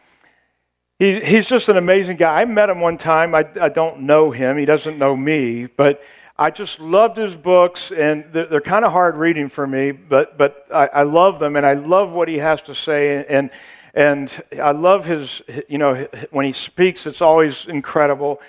he, 0.98 1.20
he's 1.20 1.46
just 1.46 1.68
an 1.68 1.76
amazing 1.76 2.16
guy. 2.16 2.40
I 2.40 2.44
met 2.46 2.70
him 2.70 2.80
one 2.80 2.96
time. 2.96 3.34
I, 3.34 3.46
I 3.60 3.68
don't 3.68 4.00
know 4.00 4.30
him. 4.30 4.56
He 4.56 4.64
doesn't 4.64 4.98
know 4.98 5.14
me, 5.14 5.66
but 5.66 6.00
I 6.38 6.48
just 6.50 6.80
loved 6.80 7.18
his 7.18 7.36
books, 7.36 7.92
and 7.94 8.24
they're, 8.32 8.46
they're 8.46 8.60
kind 8.62 8.86
of 8.86 8.92
hard 8.92 9.16
reading 9.16 9.50
for 9.50 9.66
me, 9.66 9.92
but 9.92 10.38
but 10.38 10.66
I, 10.72 10.86
I 10.86 11.02
love 11.02 11.38
them, 11.38 11.56
and 11.56 11.66
I 11.66 11.74
love 11.74 12.12
what 12.12 12.28
he 12.28 12.38
has 12.38 12.62
to 12.62 12.74
say, 12.74 13.26
and 13.28 13.50
and 13.92 14.42
I 14.58 14.70
love 14.70 15.04
his. 15.04 15.42
You 15.68 15.76
know, 15.76 16.08
when 16.30 16.46
he 16.46 16.54
speaks, 16.54 17.04
it's 17.04 17.20
always 17.20 17.66
incredible. 17.68 18.40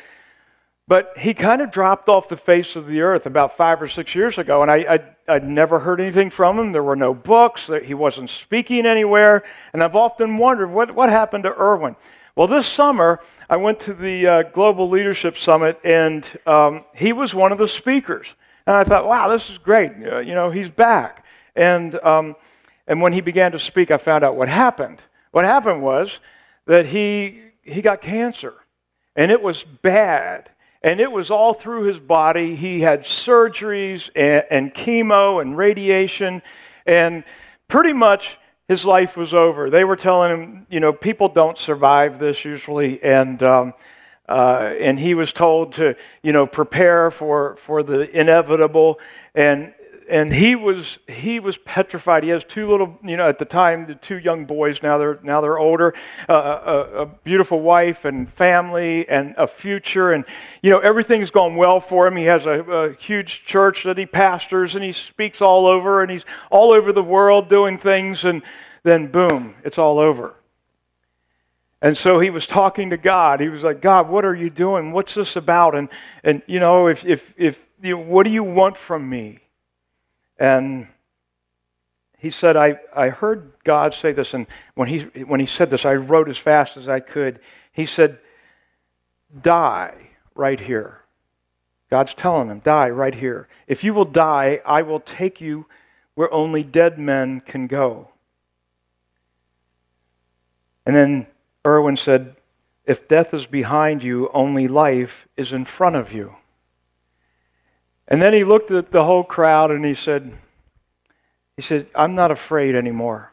But 0.91 1.13
he 1.17 1.33
kind 1.33 1.61
of 1.61 1.71
dropped 1.71 2.09
off 2.09 2.27
the 2.27 2.35
face 2.35 2.75
of 2.75 2.85
the 2.85 2.99
earth 2.99 3.25
about 3.25 3.55
five 3.55 3.81
or 3.81 3.87
six 3.87 4.13
years 4.13 4.37
ago, 4.37 4.61
and 4.61 4.69
I, 4.69 4.99
I, 5.25 5.35
would 5.35 5.45
never 5.45 5.79
heard 5.79 6.01
anything 6.01 6.29
from 6.29 6.59
him. 6.59 6.73
There 6.73 6.83
were 6.83 6.97
no 6.97 7.13
books, 7.13 7.69
he 7.85 7.93
wasn't 7.93 8.29
speaking 8.29 8.85
anywhere, 8.85 9.45
and 9.71 9.81
I've 9.81 9.95
often 9.95 10.37
wondered 10.37 10.67
what, 10.67 10.93
what 10.93 11.09
happened 11.09 11.45
to 11.45 11.57
Erwin. 11.57 11.95
Well, 12.35 12.47
this 12.47 12.67
summer, 12.67 13.21
I 13.49 13.55
went 13.55 13.79
to 13.79 13.93
the 13.93 14.27
uh, 14.27 14.43
Global 14.53 14.89
Leadership 14.89 15.37
Summit, 15.37 15.79
and 15.85 16.25
um, 16.45 16.83
he 16.93 17.13
was 17.13 17.33
one 17.33 17.53
of 17.53 17.57
the 17.57 17.69
speakers. 17.69 18.27
And 18.67 18.75
I 18.75 18.83
thought, 18.83 19.07
wow, 19.07 19.29
this 19.29 19.49
is 19.49 19.57
great. 19.57 19.93
Uh, 20.05 20.19
you 20.19 20.35
know, 20.35 20.51
he's 20.51 20.69
back. 20.69 21.23
And, 21.55 21.95
um, 22.03 22.35
and 22.85 22.99
when 22.99 23.13
he 23.13 23.21
began 23.21 23.53
to 23.53 23.59
speak, 23.59 23.91
I 23.91 23.97
found 23.97 24.25
out 24.25 24.35
what 24.35 24.49
happened. 24.49 24.99
What 25.31 25.45
happened 25.45 25.81
was 25.83 26.19
that 26.65 26.85
he, 26.85 27.43
he 27.61 27.81
got 27.81 28.01
cancer, 28.01 28.55
and 29.15 29.31
it 29.31 29.41
was 29.41 29.63
bad. 29.63 30.49
And 30.83 30.99
it 30.99 31.11
was 31.11 31.29
all 31.29 31.53
through 31.53 31.83
his 31.83 31.99
body. 31.99 32.55
He 32.55 32.81
had 32.81 33.03
surgeries 33.03 34.09
and, 34.15 34.43
and 34.49 34.73
chemo 34.73 35.41
and 35.41 35.55
radiation, 35.55 36.41
and 36.85 37.23
pretty 37.67 37.93
much 37.93 38.37
his 38.67 38.85
life 38.85 39.17
was 39.17 39.33
over. 39.33 39.69
They 39.69 39.83
were 39.83 39.95
telling 39.95 40.31
him, 40.31 40.67
you 40.69 40.79
know, 40.79 40.93
people 40.93 41.29
don't 41.29 41.57
survive 41.57 42.19
this 42.19 42.45
usually, 42.45 43.03
and 43.03 43.43
um, 43.43 43.73
uh, 44.27 44.73
and 44.79 44.97
he 44.99 45.13
was 45.13 45.33
told 45.33 45.73
to, 45.73 45.95
you 46.23 46.31
know, 46.31 46.47
prepare 46.47 47.11
for 47.11 47.57
for 47.57 47.83
the 47.83 48.09
inevitable, 48.17 48.99
and 49.35 49.73
and 50.11 50.33
he 50.33 50.55
was 50.55 50.99
he 51.07 51.39
was 51.39 51.57
petrified. 51.57 52.23
He 52.23 52.29
has 52.29 52.43
two 52.43 52.67
little, 52.67 52.99
you 53.01 53.15
know, 53.15 53.29
at 53.29 53.39
the 53.39 53.45
time 53.45 53.87
the 53.87 53.95
two 53.95 54.17
young 54.17 54.45
boys. 54.45 54.83
Now 54.83 54.97
they're 54.97 55.19
now 55.23 55.39
they're 55.39 55.57
older. 55.57 55.93
Uh, 56.27 56.33
a, 56.33 57.01
a, 57.01 57.05
beautiful 57.05 57.61
wife 57.61 58.03
and 58.03 58.31
family 58.33 59.07
and 59.07 59.33
a 59.37 59.47
future, 59.47 60.11
and 60.11 60.25
you 60.61 60.69
know 60.69 60.79
everything's 60.79 61.31
gone 61.31 61.55
well 61.55 61.79
for 61.79 62.05
him. 62.05 62.17
He 62.17 62.25
has 62.25 62.45
a, 62.45 62.59
a 62.59 62.93
huge 62.93 63.45
church 63.45 63.85
that 63.85 63.97
he 63.97 64.05
pastors, 64.05 64.75
and 64.75 64.83
he 64.83 64.91
speaks 64.91 65.41
all 65.41 65.65
over, 65.65 66.01
and 66.01 66.11
he's 66.11 66.25
all 66.51 66.71
over 66.71 66.91
the 66.91 67.03
world 67.03 67.47
doing 67.47 67.77
things, 67.77 68.25
and 68.25 68.43
then 68.83 69.07
boom, 69.07 69.55
it's 69.63 69.77
all 69.77 69.97
over. 69.97 70.35
And 71.81 71.97
so 71.97 72.19
he 72.19 72.29
was 72.29 72.45
talking 72.45 72.91
to 72.91 72.97
God. 72.97 73.39
He 73.39 73.49
was 73.49 73.63
like, 73.63 73.81
God, 73.81 74.07
what 74.07 74.23
are 74.23 74.35
you 74.35 74.51
doing? 74.51 74.91
What's 74.91 75.15
this 75.15 75.35
about? 75.35 75.73
And, 75.73 75.89
and 76.23 76.43
you 76.45 76.59
know, 76.59 76.87
if, 76.87 77.03
if, 77.03 77.33
if, 77.37 77.59
you 77.81 77.95
know, 77.95 78.03
what 78.03 78.23
do 78.23 78.29
you 78.29 78.43
want 78.43 78.77
from 78.77 79.09
me? 79.09 79.39
And 80.41 80.87
he 82.17 82.31
said, 82.31 82.57
I, 82.57 82.79
I 82.95 83.09
heard 83.09 83.51
God 83.63 83.93
say 83.93 84.11
this, 84.11 84.33
and 84.33 84.47
when 84.73 84.87
he, 84.87 85.01
when 85.23 85.39
he 85.39 85.45
said 85.45 85.69
this, 85.69 85.85
I 85.85 85.93
wrote 85.93 86.29
as 86.29 86.37
fast 86.39 86.77
as 86.77 86.89
I 86.89 86.99
could. 86.99 87.39
He 87.71 87.85
said, 87.85 88.17
Die 89.39 89.93
right 90.33 90.59
here. 90.59 91.01
God's 91.91 92.15
telling 92.15 92.47
him, 92.49 92.57
Die 92.57 92.89
right 92.89 93.13
here. 93.13 93.49
If 93.67 93.83
you 93.83 93.93
will 93.93 94.05
die, 94.05 94.61
I 94.65 94.81
will 94.81 94.99
take 94.99 95.41
you 95.41 95.67
where 96.15 96.33
only 96.33 96.63
dead 96.63 96.97
men 96.97 97.41
can 97.41 97.67
go. 97.67 98.09
And 100.87 100.95
then 100.95 101.27
Erwin 101.67 101.97
said, 101.97 102.35
If 102.87 103.07
death 103.07 103.35
is 103.35 103.45
behind 103.45 104.01
you, 104.01 104.31
only 104.33 104.67
life 104.67 105.27
is 105.37 105.51
in 105.51 105.65
front 105.65 105.97
of 105.97 106.11
you. 106.11 106.35
And 108.11 108.21
then 108.21 108.33
he 108.33 108.43
looked 108.43 108.71
at 108.71 108.91
the 108.91 109.05
whole 109.05 109.23
crowd 109.23 109.71
and 109.71 109.85
he 109.85 109.93
said, 109.93 110.37
he 111.55 111.61
said, 111.61 111.87
I'm 111.95 112.13
not 112.13 112.29
afraid 112.29 112.75
anymore. 112.75 113.31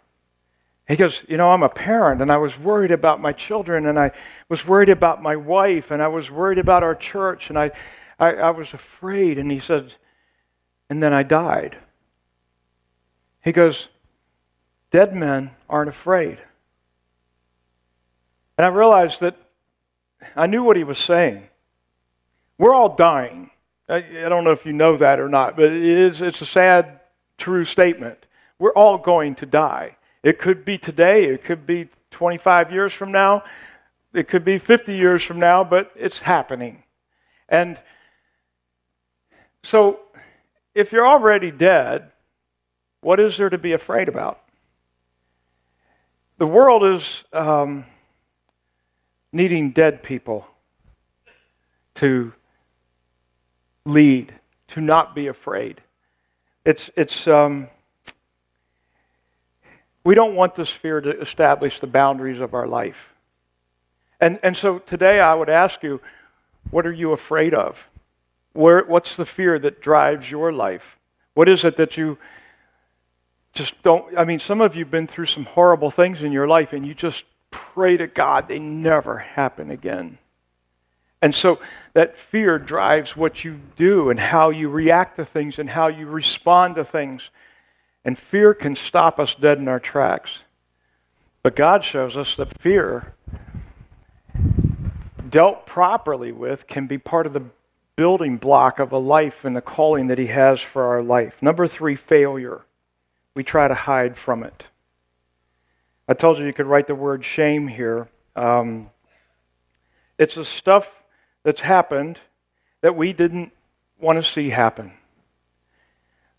He 0.86 0.94
goes, 0.94 1.20
You 1.26 1.36
know, 1.36 1.50
I'm 1.50 1.64
a 1.64 1.68
parent 1.68 2.22
and 2.22 2.30
I 2.30 2.36
was 2.36 2.56
worried 2.56 2.92
about 2.92 3.20
my 3.20 3.32
children 3.32 3.86
and 3.86 3.98
I 3.98 4.12
was 4.48 4.64
worried 4.64 4.88
about 4.88 5.20
my 5.20 5.34
wife 5.34 5.90
and 5.90 6.00
I 6.00 6.06
was 6.06 6.30
worried 6.30 6.60
about 6.60 6.84
our 6.84 6.94
church 6.94 7.50
and 7.50 7.58
I, 7.58 7.72
I, 8.20 8.34
I 8.34 8.50
was 8.50 8.72
afraid. 8.72 9.36
And 9.36 9.50
he 9.50 9.58
said, 9.58 9.94
And 10.88 11.02
then 11.02 11.12
I 11.12 11.24
died. 11.24 11.76
He 13.42 13.50
goes, 13.50 13.88
Dead 14.92 15.12
men 15.12 15.50
aren't 15.68 15.90
afraid. 15.90 16.38
And 18.56 18.64
I 18.64 18.68
realized 18.68 19.18
that 19.22 19.36
I 20.36 20.46
knew 20.46 20.62
what 20.62 20.76
he 20.76 20.84
was 20.84 20.98
saying. 20.98 21.48
We're 22.58 22.74
all 22.74 22.94
dying. 22.94 23.50
I, 23.88 24.00
don't 24.28 24.44
know 24.44 24.52
if 24.52 24.66
you 24.66 24.72
know 24.72 24.98
that 24.98 25.18
or 25.18 25.28
not, 25.28 25.56
but 25.56 25.66
it 25.66 25.82
is, 25.82 26.20
it's 26.20 26.42
a 26.42 26.46
sad, 26.46 27.00
true 27.38 27.64
statement. 27.64 28.26
We're 28.58 28.72
all 28.72 28.98
going 28.98 29.34
to 29.36 29.46
die. 29.46 29.96
It 30.22 30.38
could 30.38 30.64
be 30.64 30.76
today, 30.76 31.24
it 31.24 31.44
could 31.44 31.66
be 31.66 31.88
25 32.10 32.72
years 32.72 32.92
from 32.92 33.12
now, 33.12 33.44
it 34.12 34.28
could 34.28 34.44
be 34.44 34.58
50 34.58 34.94
years 34.94 35.22
from 35.22 35.38
now, 35.38 35.64
but 35.64 35.92
it's 35.94 36.18
happening. 36.18 36.82
And 37.48 37.78
so, 39.62 40.00
if 40.74 40.92
you're 40.92 41.06
already 41.06 41.50
dead, 41.50 42.10
what 43.00 43.20
is 43.20 43.36
there 43.36 43.48
to 43.48 43.58
be 43.58 43.72
afraid 43.72 44.08
about? 44.08 44.40
The 46.38 46.46
world 46.46 46.84
is 46.84 47.24
um, 47.32 47.84
needing 49.32 49.70
dead 49.70 50.02
people 50.02 50.46
to 51.96 52.32
lead, 53.88 54.34
to 54.68 54.80
not 54.80 55.14
be 55.14 55.26
afraid. 55.26 55.80
It's, 56.64 56.90
it's, 56.94 57.26
um, 57.26 57.68
we 60.04 60.14
don't 60.14 60.34
want 60.34 60.54
this 60.54 60.68
fear 60.68 61.00
to 61.00 61.20
establish 61.20 61.80
the 61.80 61.86
boundaries 61.86 62.40
of 62.40 62.54
our 62.54 62.66
life. 62.66 63.14
And, 64.20 64.38
and 64.42 64.56
so 64.56 64.78
today 64.78 65.20
I 65.20 65.34
would 65.34 65.48
ask 65.48 65.82
you, 65.82 66.00
what 66.70 66.86
are 66.86 66.92
you 66.92 67.12
afraid 67.12 67.54
of? 67.54 67.78
Where, 68.52 68.84
what's 68.84 69.16
the 69.16 69.24
fear 69.24 69.58
that 69.58 69.80
drives 69.80 70.30
your 70.30 70.52
life? 70.52 70.98
What 71.34 71.48
is 71.48 71.64
it 71.64 71.76
that 71.78 71.96
you 71.96 72.18
just 73.54 73.80
don't? 73.82 74.18
I 74.18 74.24
mean, 74.24 74.40
some 74.40 74.60
of 74.60 74.76
you 74.76 74.84
have 74.84 74.90
been 74.90 75.06
through 75.06 75.26
some 75.26 75.44
horrible 75.44 75.90
things 75.90 76.22
in 76.22 76.32
your 76.32 76.48
life 76.48 76.72
and 76.72 76.86
you 76.86 76.94
just 76.94 77.24
pray 77.50 77.96
to 77.96 78.06
God 78.06 78.48
they 78.48 78.58
never 78.58 79.18
happen 79.18 79.70
again. 79.70 80.18
And 81.20 81.34
so 81.34 81.58
that 81.94 82.18
fear 82.18 82.58
drives 82.58 83.16
what 83.16 83.44
you 83.44 83.60
do 83.76 84.10
and 84.10 84.20
how 84.20 84.50
you 84.50 84.68
react 84.68 85.16
to 85.16 85.24
things 85.24 85.58
and 85.58 85.68
how 85.68 85.88
you 85.88 86.06
respond 86.06 86.76
to 86.76 86.84
things. 86.84 87.30
And 88.04 88.18
fear 88.18 88.54
can 88.54 88.76
stop 88.76 89.18
us 89.18 89.34
dead 89.34 89.58
in 89.58 89.68
our 89.68 89.80
tracks. 89.80 90.38
But 91.42 91.56
God 91.56 91.84
shows 91.84 92.16
us 92.16 92.36
that 92.36 92.58
fear, 92.60 93.14
dealt 95.28 95.66
properly 95.66 96.32
with, 96.32 96.66
can 96.66 96.86
be 96.86 96.98
part 96.98 97.26
of 97.26 97.32
the 97.32 97.44
building 97.96 98.36
block 98.36 98.78
of 98.78 98.92
a 98.92 98.98
life 98.98 99.44
and 99.44 99.56
the 99.56 99.60
calling 99.60 100.06
that 100.06 100.18
He 100.18 100.26
has 100.26 100.60
for 100.60 100.84
our 100.84 101.02
life. 101.02 101.34
Number 101.42 101.66
three, 101.66 101.96
failure. 101.96 102.62
We 103.34 103.42
try 103.42 103.66
to 103.66 103.74
hide 103.74 104.16
from 104.16 104.44
it. 104.44 104.64
I 106.08 106.14
told 106.14 106.38
you 106.38 106.46
you 106.46 106.52
could 106.52 106.66
write 106.66 106.86
the 106.86 106.94
word 106.94 107.24
shame 107.24 107.66
here. 107.66 108.08
Um, 108.34 108.90
it's 110.16 110.36
the 110.36 110.44
stuff 110.44 110.90
that's 111.48 111.62
happened 111.62 112.18
that 112.82 112.94
we 112.94 113.14
didn't 113.14 113.52
want 113.98 114.22
to 114.22 114.30
see 114.30 114.50
happen. 114.50 114.92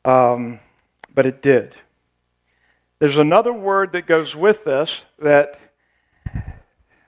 Um, 0.05 0.59
but 1.15 1.25
it 1.25 1.41
did. 1.41 1.73
There's 2.99 3.17
another 3.17 3.51
word 3.51 3.93
that 3.93 4.05
goes 4.05 4.35
with 4.35 4.65
this 4.65 5.01
that 5.17 5.59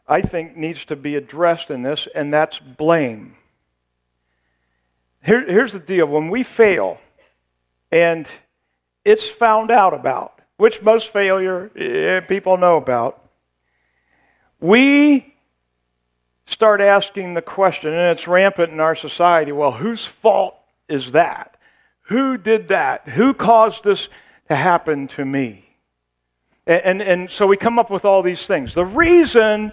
I 0.08 0.24
think 0.24 0.58
needs 0.58 0.84
to 0.86 0.96
be 0.96 1.16
addressed 1.16 1.70
in 1.70 1.84
this, 1.84 2.08
and 2.16 2.34
that's 2.34 2.58
blame. 2.58 3.36
Here, 5.24 5.46
here's 5.46 5.74
the 5.74 5.80
deal 5.80 6.08
when 6.08 6.32
we 6.32 6.42
fail 6.42 7.00
and 7.92 8.28
it's 9.06 9.30
found 9.30 9.70
out 9.70 9.94
about, 9.94 10.42
which 10.58 10.82
most 10.82 11.10
failure 11.10 11.70
eh, 11.78 12.22
people 12.22 12.58
know 12.58 12.78
about, 12.78 13.30
we 14.60 15.31
start 16.52 16.82
asking 16.82 17.34
the 17.34 17.42
question, 17.42 17.94
and 17.94 18.18
it's 18.18 18.28
rampant 18.28 18.72
in 18.72 18.80
our 18.80 18.96
society 18.96 19.52
well, 19.52 19.72
whose 19.72 20.06
fault 20.06 20.56
is 20.88 21.14
that? 21.14 21.58
Who 22.04 22.38
did 22.38 22.68
that? 22.68 23.08
Who 23.08 23.34
caused 23.34 23.84
this 23.84 24.10
to 24.50 24.56
happen 24.56 25.08
to 25.10 25.26
me? 25.26 25.66
And, 26.68 26.82
and, 26.84 27.02
and 27.02 27.32
so 27.32 27.48
we 27.48 27.58
come 27.58 27.80
up 27.80 27.90
with 27.90 28.06
all 28.06 28.22
these 28.22 28.46
things. 28.46 28.74
The 28.74 28.86
reason 28.86 29.72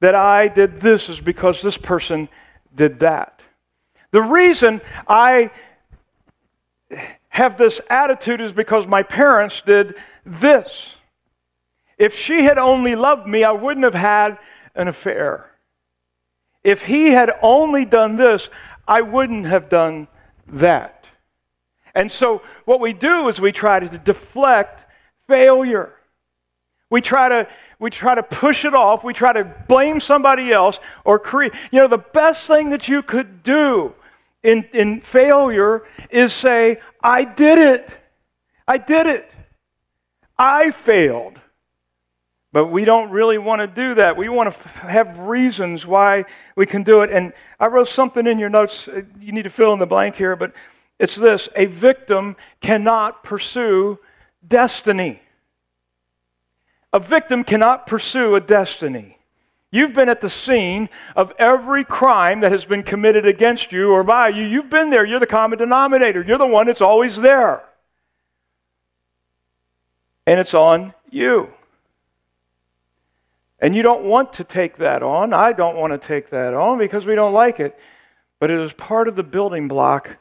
that 0.00 0.14
I 0.14 0.48
did 0.48 0.80
this 0.80 1.08
is 1.08 1.20
because 1.20 1.62
this 1.62 1.76
person 1.76 2.28
did 2.74 3.00
that. 3.00 3.40
The 4.10 4.22
reason 4.22 4.80
I 5.06 5.50
have 7.28 7.56
this 7.56 7.80
attitude 7.88 8.40
is 8.40 8.52
because 8.52 8.86
my 8.86 9.02
parents 9.02 9.62
did 9.64 9.94
this. 10.26 10.94
If 11.96 12.16
she 12.16 12.42
had 12.42 12.58
only 12.58 12.96
loved 12.96 13.28
me, 13.28 13.44
I 13.44 13.52
wouldn't 13.52 13.84
have 13.84 13.94
had 13.94 14.38
an 14.74 14.88
affair. 14.88 15.49
If 16.62 16.82
he 16.82 17.08
had 17.08 17.32
only 17.42 17.84
done 17.84 18.16
this, 18.16 18.48
I 18.86 19.00
wouldn't 19.00 19.46
have 19.46 19.68
done 19.68 20.08
that. 20.48 21.06
And 21.94 22.10
so, 22.12 22.42
what 22.64 22.80
we 22.80 22.92
do 22.92 23.28
is 23.28 23.40
we 23.40 23.52
try 23.52 23.80
to 23.80 23.98
deflect 23.98 24.84
failure. 25.26 25.92
We 26.90 27.00
try 27.00 27.28
to 27.28 27.48
we 27.78 27.90
try 27.90 28.14
to 28.14 28.22
push 28.22 28.64
it 28.64 28.74
off. 28.74 29.02
We 29.02 29.14
try 29.14 29.32
to 29.32 29.44
blame 29.68 30.00
somebody 30.00 30.52
else 30.52 30.78
or 31.04 31.18
create. 31.18 31.52
You 31.72 31.80
know, 31.80 31.88
the 31.88 31.98
best 31.98 32.46
thing 32.46 32.70
that 32.70 32.88
you 32.88 33.02
could 33.02 33.42
do 33.42 33.94
in, 34.42 34.64
in 34.72 35.00
failure 35.00 35.84
is 36.10 36.32
say, 36.32 36.80
I 37.02 37.24
did 37.24 37.58
it. 37.58 37.90
I 38.68 38.78
did 38.78 39.06
it. 39.06 39.30
I 40.38 40.70
failed. 40.70 41.39
But 42.52 42.66
we 42.66 42.84
don't 42.84 43.10
really 43.10 43.38
want 43.38 43.60
to 43.60 43.66
do 43.66 43.94
that. 43.94 44.16
We 44.16 44.28
want 44.28 44.52
to 44.52 44.68
have 44.68 45.18
reasons 45.20 45.86
why 45.86 46.24
we 46.56 46.66
can 46.66 46.82
do 46.82 47.02
it. 47.02 47.10
And 47.10 47.32
I 47.60 47.68
wrote 47.68 47.88
something 47.88 48.26
in 48.26 48.38
your 48.38 48.48
notes. 48.48 48.88
Uh, 48.88 49.02
you 49.20 49.32
need 49.32 49.42
to 49.42 49.50
fill 49.50 49.72
in 49.72 49.78
the 49.78 49.86
blank 49.86 50.16
here, 50.16 50.34
but 50.34 50.52
it's 50.98 51.14
this 51.14 51.48
a 51.54 51.66
victim 51.66 52.36
cannot 52.60 53.22
pursue 53.22 53.98
destiny. 54.46 55.22
A 56.92 56.98
victim 56.98 57.44
cannot 57.44 57.86
pursue 57.86 58.34
a 58.34 58.40
destiny. 58.40 59.18
You've 59.70 59.92
been 59.92 60.08
at 60.08 60.20
the 60.20 60.28
scene 60.28 60.88
of 61.14 61.32
every 61.38 61.84
crime 61.84 62.40
that 62.40 62.50
has 62.50 62.64
been 62.64 62.82
committed 62.82 63.24
against 63.24 63.70
you 63.70 63.92
or 63.92 64.02
by 64.02 64.28
you. 64.28 64.42
You've 64.42 64.68
been 64.68 64.90
there. 64.90 65.04
You're 65.04 65.20
the 65.20 65.26
common 65.26 65.60
denominator. 65.60 66.24
You're 66.26 66.38
the 66.38 66.46
one 66.46 66.66
that's 66.66 66.80
always 66.80 67.14
there. 67.14 67.62
And 70.26 70.40
it's 70.40 70.54
on 70.54 70.92
you. 71.08 71.52
And 73.60 73.76
you 73.76 73.82
don't 73.82 74.04
want 74.04 74.32
to 74.34 74.44
take 74.44 74.78
that 74.78 75.02
on. 75.02 75.32
I 75.32 75.52
don't 75.52 75.76
want 75.76 75.92
to 75.92 75.98
take 75.98 76.30
that 76.30 76.54
on 76.54 76.78
because 76.78 77.04
we 77.04 77.14
don't 77.14 77.34
like 77.34 77.60
it. 77.60 77.78
But 78.38 78.50
it 78.50 78.58
is 78.58 78.72
part 78.72 79.06
of 79.06 79.16
the 79.16 79.22
building 79.22 79.68
block 79.68 80.16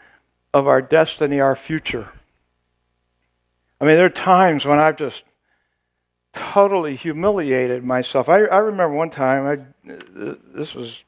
of 0.53 0.67
our 0.67 0.81
destiny, 0.81 1.39
our 1.39 1.55
future. 1.55 2.09
I 3.79 3.85
mean, 3.85 3.95
there 3.95 4.05
are 4.05 4.09
times 4.09 4.65
when 4.65 4.77
I've 4.77 4.97
just 4.97 5.23
totally 6.33 6.97
humiliated 6.97 7.83
myself. 7.83 8.27
I, 8.27 8.43
I 8.43 8.57
remember 8.57 8.93
one 8.93 9.09
time, 9.09 9.45
I, 9.85 9.93
this 10.53 10.75
was 10.75 11.01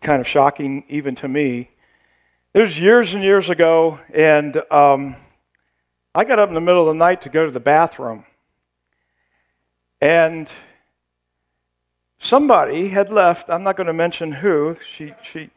kind 0.00 0.20
of 0.20 0.28
shocking 0.28 0.84
even 0.88 1.16
to 1.16 1.28
me. 1.28 1.70
It 2.54 2.60
was 2.60 2.78
years 2.78 3.14
and 3.14 3.24
years 3.24 3.50
ago, 3.50 3.98
and 4.14 4.56
um, 4.70 5.16
I 6.14 6.24
got 6.24 6.38
up 6.38 6.48
in 6.48 6.54
the 6.54 6.60
middle 6.60 6.82
of 6.82 6.94
the 6.94 6.98
night 6.98 7.22
to 7.22 7.28
go 7.28 7.44
to 7.44 7.50
the 7.50 7.60
bathroom. 7.60 8.24
And 10.00 10.48
somebody 12.22 12.88
had 12.88 13.10
left, 13.10 13.50
I'm 13.50 13.62
not 13.62 13.76
going 13.76 13.88
to 13.88 13.92
mention 13.92 14.32
who, 14.32 14.76
she, 14.96 15.12
she, 15.22 15.50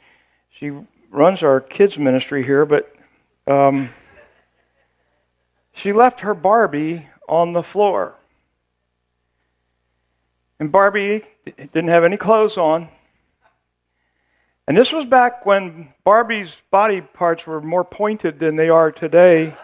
she 0.49 0.72
runs 1.11 1.43
our 1.43 1.61
kids' 1.61 1.97
ministry 1.97 2.43
here, 2.43 2.66
but 2.66 2.93
um, 3.47 3.89
she 5.74 5.93
left 5.93 6.22
her 6.22 6.34
Barbie 6.34 7.07
on 7.30 7.53
the 7.53 7.63
floor. 7.63 8.16
And 10.59 10.72
Barbie 10.72 11.24
didn't 11.45 11.89
have 11.89 12.03
any 12.03 12.18
clothes 12.18 12.57
on. 12.57 12.89
And 14.68 14.76
this 14.76 14.91
was 14.91 15.05
back 15.05 15.45
when 15.45 15.93
Barbie's 16.03 16.55
body 16.72 17.01
parts 17.01 17.45
were 17.45 17.61
more 17.61 17.84
pointed 17.84 18.39
than 18.39 18.55
they 18.55 18.70
are 18.70 18.91
today. 18.91 19.55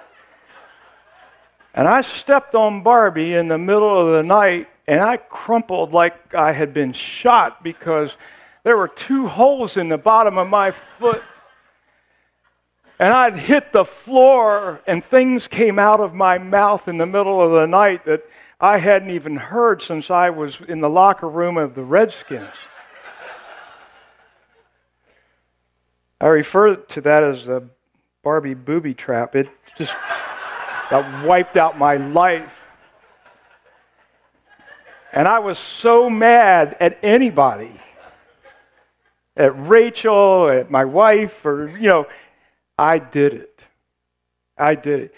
And 1.73 1.87
I 1.87 2.01
stepped 2.01 2.53
on 2.53 2.83
Barbie 2.83 3.33
in 3.33 3.47
the 3.47 3.57
middle 3.57 3.99
of 3.99 4.13
the 4.13 4.21
night 4.21 4.67
and 4.91 4.99
I 4.99 5.15
crumpled 5.15 5.93
like 5.93 6.35
I 6.35 6.51
had 6.51 6.73
been 6.73 6.91
shot 6.91 7.63
because 7.63 8.17
there 8.63 8.75
were 8.75 8.89
two 8.89 9.25
holes 9.25 9.77
in 9.77 9.87
the 9.87 9.97
bottom 9.97 10.37
of 10.37 10.49
my 10.49 10.71
foot. 10.71 11.23
And 12.99 13.13
I'd 13.13 13.37
hit 13.37 13.71
the 13.71 13.85
floor 13.85 14.81
and 14.85 15.01
things 15.01 15.47
came 15.47 15.79
out 15.79 16.01
of 16.01 16.13
my 16.13 16.37
mouth 16.39 16.89
in 16.89 16.97
the 16.97 17.05
middle 17.05 17.41
of 17.41 17.53
the 17.53 17.67
night 17.67 18.03
that 18.03 18.23
I 18.59 18.79
hadn't 18.79 19.11
even 19.11 19.37
heard 19.37 19.81
since 19.81 20.11
I 20.11 20.29
was 20.29 20.59
in 20.67 20.79
the 20.79 20.89
locker 20.89 21.29
room 21.29 21.57
of 21.57 21.73
the 21.73 21.83
Redskins. 21.83 22.51
I 26.19 26.27
refer 26.27 26.75
to 26.75 26.99
that 26.99 27.23
as 27.23 27.45
the 27.45 27.63
Barbie 28.23 28.55
booby 28.55 28.93
trap. 28.93 29.37
It 29.37 29.47
just 29.77 29.95
that 30.89 31.25
wiped 31.25 31.55
out 31.55 31.77
my 31.77 31.95
life. 31.95 32.51
And 35.13 35.27
I 35.27 35.39
was 35.39 35.59
so 35.59 36.09
mad 36.09 36.77
at 36.79 36.97
anybody, 37.03 37.71
at 39.35 39.67
Rachel, 39.67 40.49
at 40.49 40.71
my 40.71 40.85
wife, 40.85 41.45
or, 41.45 41.67
you 41.77 41.89
know, 41.89 42.07
I 42.77 42.99
did 42.99 43.33
it. 43.33 43.59
I 44.57 44.75
did 44.75 44.99
it. 45.01 45.15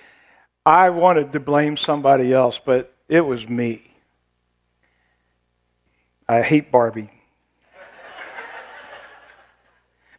I 0.66 0.90
wanted 0.90 1.34
to 1.34 1.40
blame 1.40 1.78
somebody 1.78 2.34
else, 2.34 2.60
but 2.64 2.94
it 3.08 3.22
was 3.22 3.48
me. 3.48 3.94
I 6.28 6.42
hate 6.42 6.72
Barbie. 6.72 7.12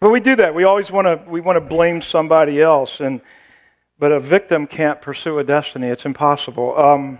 but 0.01 0.11
we 0.11 0.21
do 0.21 0.37
that. 0.37 0.55
We 0.55 0.65
always 0.65 0.91
want 0.91 1.07
to 1.07 1.29
we 1.29 1.41
want 1.41 1.57
to 1.57 1.63
blame 1.63 2.03
somebody 2.03 2.61
else, 2.61 3.01
and 3.01 3.23
but 3.99 4.13
a 4.13 4.21
victim 4.21 4.67
can't 4.67 5.01
pursue 5.01 5.39
a 5.39 5.45
destiny. 5.45 5.89
It's 5.89 6.05
impossible. 6.05 6.79
Um, 6.79 7.19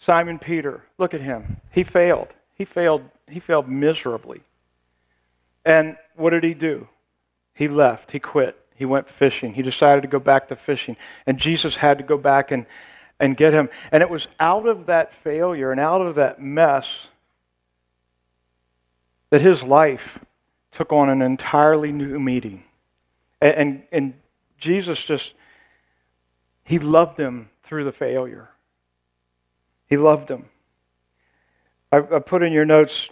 Simon 0.00 0.38
Peter, 0.38 0.82
look 0.98 1.14
at 1.14 1.20
him. 1.20 1.60
He 1.70 1.84
failed. 1.84 2.28
He 2.54 2.64
failed. 2.64 3.02
He 3.28 3.40
failed 3.40 3.68
miserably. 3.68 4.42
And 5.64 5.96
what 6.16 6.30
did 6.30 6.44
he 6.44 6.54
do? 6.54 6.88
He 7.54 7.68
left. 7.68 8.10
He 8.10 8.18
quit. 8.18 8.56
He 8.74 8.86
went 8.86 9.08
fishing. 9.08 9.54
He 9.54 9.62
decided 9.62 10.02
to 10.02 10.08
go 10.08 10.18
back 10.18 10.48
to 10.48 10.56
fishing. 10.56 10.96
And 11.26 11.38
Jesus 11.38 11.76
had 11.76 11.98
to 11.98 12.04
go 12.04 12.16
back 12.16 12.50
and 12.50 12.66
and 13.20 13.36
get 13.36 13.52
him. 13.52 13.68
And 13.92 14.02
it 14.02 14.10
was 14.10 14.26
out 14.40 14.66
of 14.66 14.86
that 14.86 15.14
failure 15.22 15.70
and 15.70 15.78
out 15.78 16.00
of 16.00 16.16
that 16.16 16.40
mess 16.40 17.06
that 19.28 19.42
his 19.42 19.62
life 19.62 20.18
took 20.72 20.92
on 20.92 21.08
an 21.08 21.22
entirely 21.22 21.92
new 21.92 22.18
meaning. 22.18 22.64
And, 23.40 23.54
and, 23.54 23.82
and 23.92 24.14
Jesus 24.58 25.00
just, 25.00 25.32
he 26.64 26.78
loved 26.78 27.16
them 27.16 27.50
through 27.64 27.84
the 27.84 27.92
failure. 27.92 28.48
He 29.90 29.96
loved 29.96 30.28
them. 30.28 30.46
I, 31.92 31.98
I 31.98 32.18
put 32.20 32.42
in 32.44 32.52
your 32.52 32.64
notes, 32.64 33.08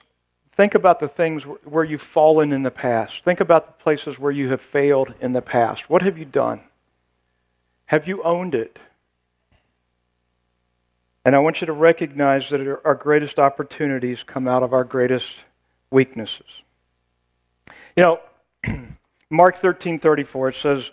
think 0.57 0.75
about 0.75 1.01
the 1.01 1.09
things 1.09 1.43
where 1.43 1.85
you've 1.85 2.01
fallen 2.01 2.53
in 2.53 2.63
the 2.63 2.71
past. 2.71 3.25
Think 3.25 3.41
about 3.41 3.67
the 3.67 3.83
places 3.83 4.19
where 4.19 4.33
you 4.33 4.51
have 4.51 4.63
failed 4.63 5.13
in 5.21 5.33
the 5.33 5.43
past. 5.43 5.91
What 5.91 6.03
have 6.03 6.17
you 6.17 6.25
done? 6.25 6.61
Have 7.87 8.07
you 8.07 8.23
owned 8.23 8.55
it? 8.55 8.79
And 11.25 11.35
I 11.35 11.41
want 11.41 11.61
you 11.61 11.67
to 11.67 11.73
recognize 11.73 12.49
that 12.51 12.81
our 12.85 12.95
greatest 12.95 13.39
opportunities 13.39 14.23
come 14.23 14.47
out 14.47 14.63
of 14.63 14.73
our 14.73 14.85
greatest 14.85 15.35
weaknesses. 15.91 16.47
You 17.97 18.05
know, 18.05 18.21
Mark 19.31 19.61
13:34 19.61 20.49
it 20.51 20.55
says 20.55 20.91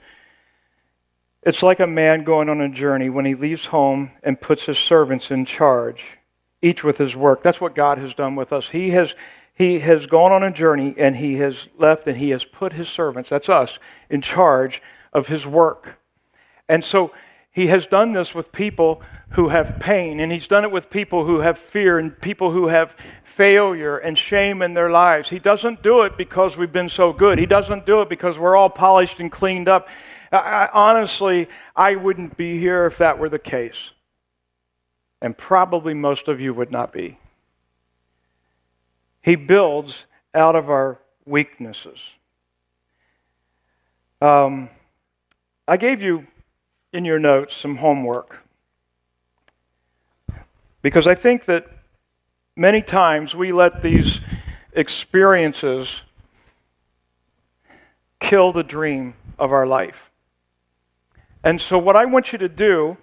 it's 1.46 1.64
like 1.64 1.80
a 1.80 1.88
man 1.88 2.24
going 2.24 2.50
on 2.50 2.62
a 2.62 2.70
journey 2.70 3.10
when 3.10 3.26
he 3.26 3.36
leaves 3.36 3.66
home 3.66 4.12
and 4.24 4.40
puts 4.40 4.66
his 4.66 4.78
servants 4.78 5.32
in 5.32 5.46
charge, 5.46 6.04
each 6.62 6.84
with 6.84 6.98
his 6.98 7.16
work. 7.16 7.44
That's 7.44 7.62
what 7.62 7.76
God 7.76 7.98
has 8.00 8.14
done 8.14 8.36
with 8.36 8.52
us. 8.52 8.70
He 8.70 8.90
has 8.92 9.14
he 9.54 9.80
has 9.80 10.06
gone 10.06 10.34
on 10.34 10.44
a 10.44 10.52
journey 10.52 10.94
and 10.98 11.16
he 11.16 11.36
has 11.36 11.68
left 11.78 12.08
and 12.08 12.18
he 12.18 12.32
has 12.32 12.44
put 12.44 12.74
his 12.74 12.90
servants, 12.90 13.30
that's 13.30 13.48
us, 13.48 13.80
in 14.10 14.22
charge 14.22 14.82
of 15.14 15.28
his 15.28 15.46
work. 15.48 15.98
And 16.68 16.84
so 16.84 17.12
he 17.56 17.68
has 17.68 17.86
done 17.86 18.12
this 18.12 18.36
with 18.36 18.52
people 18.52 19.02
who 19.30 19.48
have 19.48 19.80
pain, 19.80 20.20
and 20.20 20.30
He's 20.30 20.46
done 20.46 20.66
it 20.66 20.72
with 20.72 20.90
people 20.90 21.26
who 21.26 21.40
have 21.40 21.58
fear 21.58 22.00
and 22.00 22.20
people 22.20 22.52
who 22.52 22.68
have 22.68 22.94
failure 23.24 23.98
and 23.98 24.18
shame 24.18 24.62
in 24.62 24.74
their 24.74 24.90
lives. 24.90 25.30
He 25.30 25.40
doesn't 25.40 25.82
do 25.82 26.02
it 26.02 26.18
because 26.18 26.58
we've 26.58 26.74
been 26.74 26.90
so 26.90 27.14
good. 27.14 27.40
He 27.40 27.46
doesn't 27.46 27.86
do 27.86 28.02
it 28.02 28.10
because 28.10 28.38
we're 28.38 28.58
all 28.58 28.70
polished 28.70 29.22
and 29.22 29.32
cleaned 29.32 29.70
up. 29.70 29.88
I, 30.38 30.70
honestly, 30.74 31.48
I 31.76 31.96
wouldn't 31.96 32.38
be 32.38 32.60
here 32.60 32.86
if 32.86 32.98
that 32.98 33.20
were 33.20 33.30
the 33.30 33.40
case. 33.40 33.92
And 35.22 35.38
probably 35.38 35.94
most 35.94 36.28
of 36.28 36.40
you 36.40 36.54
would 36.54 36.72
not 36.72 36.94
be. 36.94 37.18
He 39.22 39.36
builds 39.36 40.06
out 40.34 40.56
of 40.56 40.70
our 40.70 41.00
weaknesses. 41.26 42.00
Um, 44.22 44.70
I 45.68 45.78
gave 45.78 46.02
you 46.02 46.28
in 46.94 47.06
your 47.06 47.20
notes 47.20 47.56
some 47.56 47.78
homework. 47.78 48.38
Because 50.82 51.08
I 51.08 51.16
think 51.16 51.46
that 51.46 51.66
many 52.56 52.82
times 52.82 53.34
we 53.34 53.52
let 53.52 53.82
these 53.82 54.22
experiences 54.74 56.02
kill 58.20 58.52
the 58.52 58.64
dream 58.64 59.16
of 59.40 59.52
our 59.52 59.66
life. 59.66 60.12
And 61.46 61.62
so 61.62 61.78
what 61.78 61.96
I 61.96 62.04
want 62.04 62.34
you 62.34 62.40
to 62.40 62.50
do, 62.50 62.98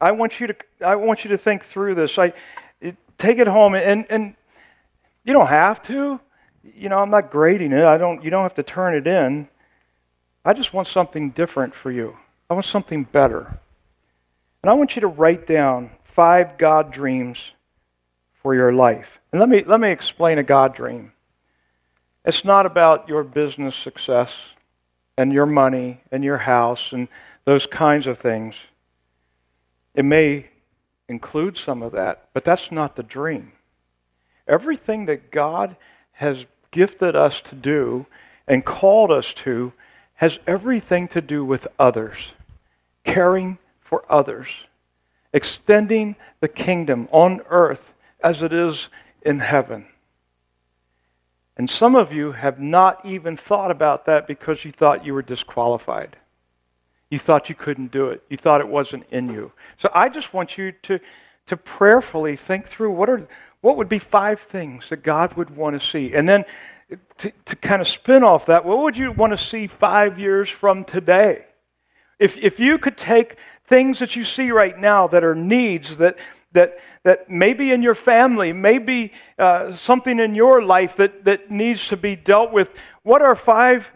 I 0.00 0.10
want 0.10 0.40
you 0.40 0.48
to 0.48 0.56
I 0.84 0.96
want 0.96 1.22
you 1.24 1.30
to 1.30 1.38
think 1.38 1.64
through 1.64 1.94
this. 1.94 2.18
I 2.18 2.32
take 3.18 3.38
it 3.38 3.46
home 3.46 3.74
and 3.74 4.04
and 4.10 4.34
you 5.22 5.32
don't 5.32 5.46
have 5.46 5.80
to. 5.82 6.18
You 6.64 6.88
know, 6.88 6.98
I'm 6.98 7.10
not 7.10 7.30
grading 7.30 7.70
it. 7.70 7.84
I 7.84 7.96
don't 7.98 8.24
you 8.24 8.30
don't 8.30 8.42
have 8.42 8.56
to 8.56 8.64
turn 8.64 8.96
it 8.96 9.06
in. 9.06 9.48
I 10.44 10.52
just 10.52 10.72
want 10.72 10.88
something 10.88 11.30
different 11.30 11.74
for 11.74 11.92
you. 11.92 12.16
I 12.50 12.54
want 12.54 12.66
something 12.66 13.04
better. 13.04 13.60
And 14.62 14.70
I 14.70 14.74
want 14.74 14.96
you 14.96 15.00
to 15.00 15.06
write 15.06 15.46
down 15.46 15.90
five 16.04 16.58
God 16.58 16.90
dreams 16.90 17.38
for 18.42 18.54
your 18.54 18.72
life. 18.72 19.06
And 19.32 19.40
let 19.40 19.48
me, 19.48 19.62
let 19.64 19.80
me 19.80 19.90
explain 19.90 20.38
a 20.38 20.42
God 20.42 20.74
dream. 20.74 21.12
It's 22.24 22.44
not 22.44 22.66
about 22.66 23.08
your 23.08 23.22
business 23.22 23.76
success 23.76 24.32
and 25.16 25.32
your 25.32 25.46
money 25.46 26.00
and 26.10 26.24
your 26.24 26.38
house 26.38 26.92
and 26.92 27.08
those 27.48 27.66
kinds 27.66 28.06
of 28.06 28.18
things. 28.18 28.54
It 29.94 30.04
may 30.04 30.46
include 31.08 31.56
some 31.56 31.82
of 31.82 31.92
that, 31.92 32.28
but 32.32 32.44
that's 32.44 32.70
not 32.70 32.96
the 32.96 33.02
dream. 33.02 33.52
Everything 34.46 35.06
that 35.06 35.30
God 35.30 35.76
has 36.12 36.46
gifted 36.70 37.16
us 37.16 37.40
to 37.42 37.54
do 37.54 38.06
and 38.46 38.64
called 38.64 39.10
us 39.10 39.32
to 39.34 39.72
has 40.14 40.38
everything 40.46 41.08
to 41.08 41.20
do 41.20 41.44
with 41.44 41.66
others, 41.78 42.32
caring 43.04 43.58
for 43.80 44.04
others 44.08 44.48
extending 45.32 46.16
the 46.40 46.48
kingdom 46.48 47.08
on 47.12 47.40
earth 47.48 47.92
as 48.20 48.42
it 48.42 48.52
is 48.52 48.88
in 49.22 49.40
heaven. 49.40 49.86
And 51.56 51.68
some 51.68 51.96
of 51.96 52.12
you 52.12 52.32
have 52.32 52.60
not 52.60 53.04
even 53.04 53.36
thought 53.36 53.70
about 53.70 54.06
that 54.06 54.26
because 54.26 54.64
you 54.64 54.72
thought 54.72 55.04
you 55.04 55.12
were 55.12 55.22
disqualified. 55.22 56.16
You 57.10 57.18
thought 57.18 57.48
you 57.48 57.54
couldn't 57.54 57.90
do 57.90 58.08
it. 58.08 58.22
You 58.28 58.36
thought 58.36 58.60
it 58.60 58.68
wasn't 58.68 59.04
in 59.10 59.28
you. 59.30 59.52
So 59.78 59.90
I 59.94 60.08
just 60.08 60.34
want 60.34 60.58
you 60.58 60.72
to, 60.82 61.00
to 61.46 61.56
prayerfully 61.56 62.36
think 62.36 62.68
through 62.68 62.92
what, 62.92 63.08
are, 63.08 63.26
what 63.60 63.76
would 63.76 63.88
be 63.88 63.98
five 63.98 64.40
things 64.40 64.90
that 64.90 65.02
God 65.02 65.34
would 65.34 65.56
want 65.56 65.80
to 65.80 65.86
see. 65.86 66.12
And 66.14 66.28
then 66.28 66.44
to, 67.18 67.32
to 67.46 67.56
kind 67.56 67.80
of 67.80 67.88
spin 67.88 68.22
off 68.22 68.46
that, 68.46 68.64
what 68.64 68.78
would 68.78 68.96
you 68.96 69.12
want 69.12 69.32
to 69.32 69.42
see 69.42 69.66
five 69.66 70.18
years 70.18 70.48
from 70.48 70.84
today? 70.84 71.46
If, 72.18 72.36
if 72.36 72.60
you 72.60 72.78
could 72.78 72.96
take 72.96 73.36
things 73.66 73.98
that 74.00 74.16
you 74.16 74.24
see 74.24 74.50
right 74.50 74.78
now 74.78 75.06
that 75.08 75.24
are 75.24 75.34
needs 75.34 75.98
that, 75.98 76.16
that, 76.52 76.78
that 77.04 77.30
maybe 77.30 77.72
in 77.72 77.82
your 77.82 77.94
family, 77.94 78.52
maybe 78.52 79.12
uh, 79.38 79.76
something 79.76 80.18
in 80.18 80.34
your 80.34 80.62
life 80.62 80.96
that, 80.96 81.24
that 81.24 81.50
needs 81.50 81.88
to 81.88 81.96
be 81.96 82.16
dealt 82.16 82.52
with, 82.52 82.68
what 83.02 83.22
are 83.22 83.36
five 83.36 83.90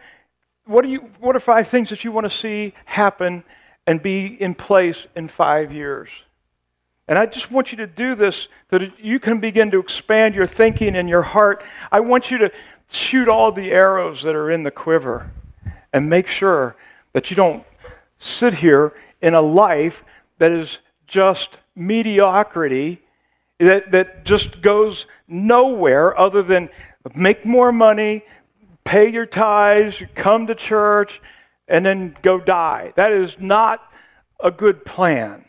what, 0.66 0.84
are 0.84 0.88
you, 0.88 1.10
what 1.20 1.36
are 1.36 1.40
five 1.40 1.68
things 1.68 1.90
that 1.90 2.04
you 2.04 2.12
want 2.12 2.24
to 2.24 2.36
see 2.36 2.74
happen 2.84 3.44
and 3.86 4.02
be 4.02 4.26
in 4.26 4.54
place 4.54 5.06
in 5.16 5.28
five 5.28 5.72
years? 5.72 6.08
And 7.08 7.18
I 7.18 7.26
just 7.26 7.50
want 7.50 7.72
you 7.72 7.78
to 7.78 7.86
do 7.86 8.14
this 8.14 8.48
so 8.70 8.78
that 8.78 8.98
you 9.00 9.18
can 9.18 9.40
begin 9.40 9.70
to 9.72 9.78
expand 9.78 10.34
your 10.34 10.46
thinking 10.46 10.96
and 10.96 11.08
your 11.08 11.22
heart. 11.22 11.64
I 11.90 12.00
want 12.00 12.30
you 12.30 12.38
to 12.38 12.52
shoot 12.90 13.28
all 13.28 13.52
the 13.52 13.70
arrows 13.70 14.22
that 14.22 14.34
are 14.34 14.50
in 14.50 14.62
the 14.62 14.70
quiver 14.70 15.30
and 15.92 16.08
make 16.08 16.26
sure 16.26 16.76
that 17.12 17.30
you 17.30 17.36
don't 17.36 17.64
sit 18.18 18.54
here 18.54 18.94
in 19.20 19.34
a 19.34 19.42
life 19.42 20.04
that 20.38 20.52
is 20.52 20.78
just 21.06 21.58
mediocrity, 21.74 23.02
that, 23.58 23.90
that 23.90 24.24
just 24.24 24.62
goes 24.62 25.06
nowhere 25.26 26.18
other 26.18 26.42
than 26.42 26.68
make 27.14 27.44
more 27.44 27.72
money, 27.72 28.24
pay 28.84 29.10
your 29.10 29.26
tithes, 29.26 30.02
come 30.14 30.46
to 30.46 30.54
church, 30.54 31.20
and 31.68 31.84
then 31.84 32.16
go 32.22 32.38
die. 32.38 32.92
That 32.96 33.12
is 33.12 33.36
not 33.38 33.82
a 34.40 34.50
good 34.50 34.84
plan. 34.84 35.44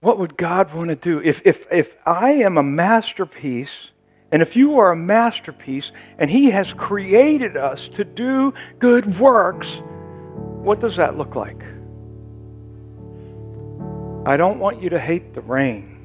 What 0.00 0.18
would 0.18 0.36
God 0.36 0.72
want 0.72 0.88
to 0.88 0.96
do? 0.96 1.20
If, 1.20 1.42
if, 1.44 1.66
if 1.70 1.96
I 2.06 2.32
am 2.32 2.56
a 2.56 2.62
masterpiece, 2.62 3.90
and 4.32 4.40
if 4.40 4.56
you 4.56 4.78
are 4.78 4.92
a 4.92 4.96
masterpiece, 4.96 5.92
and 6.18 6.30
He 6.30 6.50
has 6.50 6.72
created 6.72 7.56
us 7.56 7.88
to 7.88 8.04
do 8.04 8.54
good 8.78 9.18
works, 9.18 9.80
what 10.62 10.80
does 10.80 10.96
that 10.96 11.18
look 11.18 11.34
like? 11.34 11.62
I 14.26 14.36
don't 14.36 14.58
want 14.58 14.82
you 14.82 14.90
to 14.90 14.98
hate 14.98 15.34
the 15.34 15.40
rain. 15.40 15.96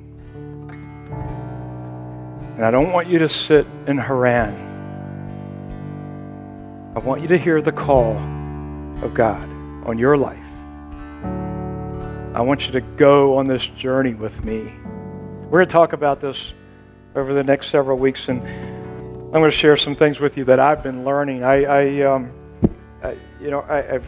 And 2.55 2.65
I 2.65 2.71
don't 2.71 2.91
want 2.91 3.07
you 3.07 3.19
to 3.19 3.29
sit 3.29 3.65
in 3.87 3.97
Haran. 3.97 4.74
I 6.95 6.99
want 6.99 7.21
you 7.21 7.27
to 7.27 7.37
hear 7.37 7.61
the 7.61 7.73
call 7.73 8.15
of 9.03 9.13
God 9.13 9.43
on 9.85 9.97
your 9.97 10.15
life. 10.15 10.39
I 12.33 12.39
want 12.39 12.67
you 12.67 12.71
to 12.71 12.79
go 12.79 13.37
on 13.37 13.47
this 13.47 13.67
journey 13.67 14.13
with 14.13 14.45
me. 14.45 14.71
We're 15.49 15.59
going 15.59 15.67
to 15.67 15.73
talk 15.73 15.91
about 15.91 16.21
this 16.21 16.53
over 17.13 17.33
the 17.33 17.43
next 17.43 17.69
several 17.69 17.97
weeks, 17.97 18.29
and 18.29 18.41
I'm 18.41 19.31
going 19.41 19.51
to 19.51 19.51
share 19.51 19.75
some 19.75 19.97
things 19.97 20.21
with 20.21 20.37
you 20.37 20.45
that 20.45 20.61
I've 20.61 20.83
been 20.83 21.03
learning. 21.03 21.43
I, 21.43 21.63
I, 21.65 22.01
um, 22.03 22.31
I 23.03 23.17
you 23.41 23.51
know, 23.51 23.59
I, 23.59 23.95
I've 23.95 24.05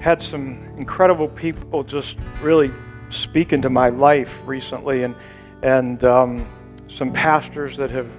had 0.00 0.22
some 0.22 0.62
incredible 0.76 1.28
people 1.28 1.82
just 1.82 2.16
really 2.42 2.70
speak 3.08 3.54
into 3.54 3.70
my 3.70 3.88
life 3.88 4.34
recently, 4.44 5.02
and 5.04 5.14
and 5.62 6.04
um, 6.04 6.46
some 6.94 7.10
pastors 7.10 7.74
that 7.78 7.90
have 7.90 8.10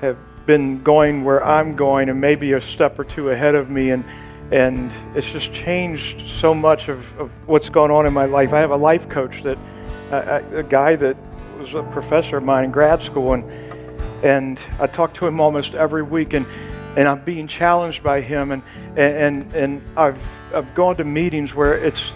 have 0.00 0.16
been 0.46 0.82
going 0.82 1.24
where 1.24 1.44
I'm 1.44 1.76
going, 1.76 2.08
and 2.08 2.20
maybe 2.20 2.52
a 2.52 2.60
step 2.60 2.98
or 2.98 3.04
two 3.04 3.30
ahead 3.30 3.54
of 3.54 3.70
me, 3.70 3.90
and 3.90 4.04
and 4.52 4.90
it's 5.14 5.26
just 5.30 5.52
changed 5.52 6.22
so 6.40 6.54
much 6.54 6.88
of, 6.88 7.18
of 7.18 7.30
what's 7.46 7.70
going 7.70 7.90
on 7.90 8.06
in 8.06 8.12
my 8.12 8.26
life. 8.26 8.52
I 8.52 8.60
have 8.60 8.70
a 8.70 8.76
life 8.76 9.08
coach 9.08 9.42
that 9.42 9.58
a 10.10 10.62
guy 10.62 10.96
that 10.96 11.16
was 11.58 11.74
a 11.74 11.82
professor 11.82 12.36
of 12.36 12.44
mine 12.44 12.64
in 12.64 12.70
grad 12.70 13.02
school, 13.02 13.32
and 13.32 13.44
and 14.22 14.58
I 14.80 14.86
talk 14.86 15.14
to 15.14 15.26
him 15.26 15.40
almost 15.40 15.74
every 15.74 16.02
week, 16.02 16.34
and 16.34 16.46
and 16.96 17.08
I'm 17.08 17.24
being 17.24 17.48
challenged 17.48 18.02
by 18.02 18.20
him, 18.20 18.52
and 18.52 18.62
and 18.96 19.52
and 19.54 19.82
I've 19.96 20.22
I've 20.54 20.74
gone 20.74 20.96
to 20.96 21.04
meetings 21.04 21.54
where 21.54 21.74
it's 21.74 22.12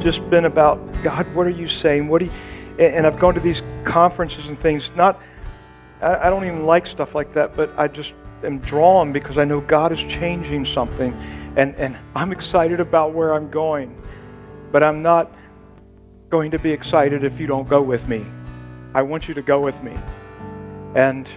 just 0.00 0.28
been 0.30 0.44
about 0.44 0.78
God. 1.02 1.32
What 1.34 1.46
are 1.46 1.50
you 1.50 1.68
saying? 1.68 2.08
What 2.08 2.20
do 2.20 2.26
you? 2.26 2.32
And 2.78 3.06
I've 3.06 3.18
gone 3.18 3.34
to 3.34 3.40
these 3.40 3.62
conferences 3.84 4.46
and 4.46 4.58
things. 4.60 4.88
Not, 4.96 5.20
I 6.02 6.30
don't 6.30 6.44
even 6.44 6.64
like 6.64 6.86
stuff 6.86 7.14
like 7.14 7.34
that, 7.34 7.54
but 7.54 7.70
I 7.76 7.86
just 7.86 8.14
am 8.42 8.58
drawn 8.58 9.12
because 9.12 9.36
I 9.36 9.44
know 9.44 9.60
God 9.60 9.92
is 9.92 10.00
changing 10.00 10.64
something, 10.64 11.12
and 11.56 11.74
and 11.76 11.96
I'm 12.16 12.32
excited 12.32 12.80
about 12.80 13.12
where 13.12 13.34
I'm 13.34 13.50
going, 13.50 14.00
but 14.72 14.82
I'm 14.82 15.02
not 15.02 15.30
going 16.30 16.50
to 16.52 16.58
be 16.58 16.70
excited 16.70 17.22
if 17.22 17.38
you 17.38 17.46
don't 17.46 17.68
go 17.68 17.82
with 17.82 18.08
me. 18.08 18.24
I 18.94 19.02
want 19.02 19.28
you 19.28 19.34
to 19.34 19.42
go 19.42 19.60
with 19.60 19.80
me, 19.82 19.94
and 20.94 21.28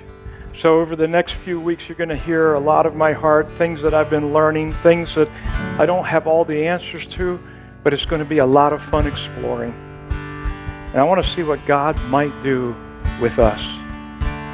so, 0.55 0.79
over 0.79 0.95
the 0.95 1.07
next 1.07 1.33
few 1.33 1.59
weeks, 1.59 1.89
you're 1.89 1.97
going 1.97 2.09
to 2.09 2.15
hear 2.15 2.53
a 2.53 2.59
lot 2.59 2.85
of 2.85 2.95
my 2.95 3.11
heart, 3.11 3.49
things 3.53 3.81
that 3.81 3.95
I've 3.95 4.11
been 4.11 4.33
learning, 4.33 4.71
things 4.71 5.15
that 5.15 5.27
I 5.79 5.87
don't 5.87 6.05
have 6.05 6.27
all 6.27 6.45
the 6.45 6.67
answers 6.67 7.07
to, 7.07 7.39
but 7.83 7.91
it's 7.91 8.05
going 8.05 8.19
to 8.19 8.25
be 8.25 8.37
a 8.37 8.45
lot 8.45 8.71
of 8.71 8.81
fun 8.83 9.07
exploring. 9.07 9.73
And 10.91 10.97
I 10.97 11.03
want 11.03 11.23
to 11.25 11.29
see 11.31 11.41
what 11.41 11.65
God 11.65 11.99
might 12.03 12.31
do 12.43 12.75
with 13.19 13.39
us 13.39 13.82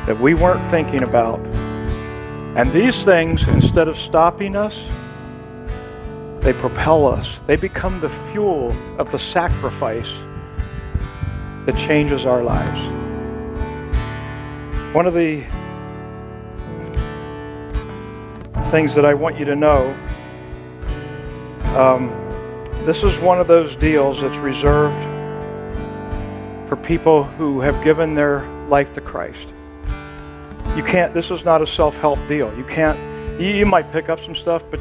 that 0.06 0.20
we 0.20 0.34
weren't 0.34 0.70
thinking 0.72 1.04
about. 1.04 1.40
And 2.56 2.72
these 2.72 3.04
things, 3.04 3.48
instead 3.48 3.88
of 3.88 3.98
stopping 3.98 4.56
us, 4.56 4.78
they 6.42 6.54
propel 6.54 7.08
us. 7.08 7.38
They 7.48 7.56
become 7.56 8.00
the 8.00 8.10
fuel 8.32 8.72
of 8.98 9.12
the 9.12 9.20
sacrifice 9.20 10.10
that 11.66 11.76
changes 11.78 12.26
our 12.26 12.44
lives. 12.44 12.80
One 14.94 15.06
of 15.06 15.14
the 15.14 15.44
things 18.72 18.94
that 18.94 19.04
I 19.04 19.16
want 19.16 19.38
you 19.38 19.46
to 19.46 19.56
know. 19.56 19.96
Um, 21.76 22.10
this 22.86 23.04
is 23.04 23.18
one 23.20 23.40
of 23.40 23.48
those 23.48 23.76
deals 23.76 24.22
that's 24.22 24.38
reserved 24.38 24.96
for 26.70 26.76
people 26.76 27.24
who 27.24 27.62
have 27.62 27.84
given 27.84 28.14
their 28.14 28.44
life 28.68 28.94
to 28.94 29.02
Christ. 29.02 29.48
You 30.80 30.86
can't, 30.86 31.14
this 31.14 31.30
is 31.30 31.44
not 31.44 31.62
a 31.62 31.68
self 31.68 31.94
help 31.98 32.26
deal. 32.30 32.58
You 32.58 32.64
can't, 32.64 32.98
you, 33.38 33.50
you 33.50 33.66
might 33.66 33.92
pick 33.92 34.08
up 34.08 34.24
some 34.24 34.34
stuff, 34.34 34.64
but, 34.72 34.80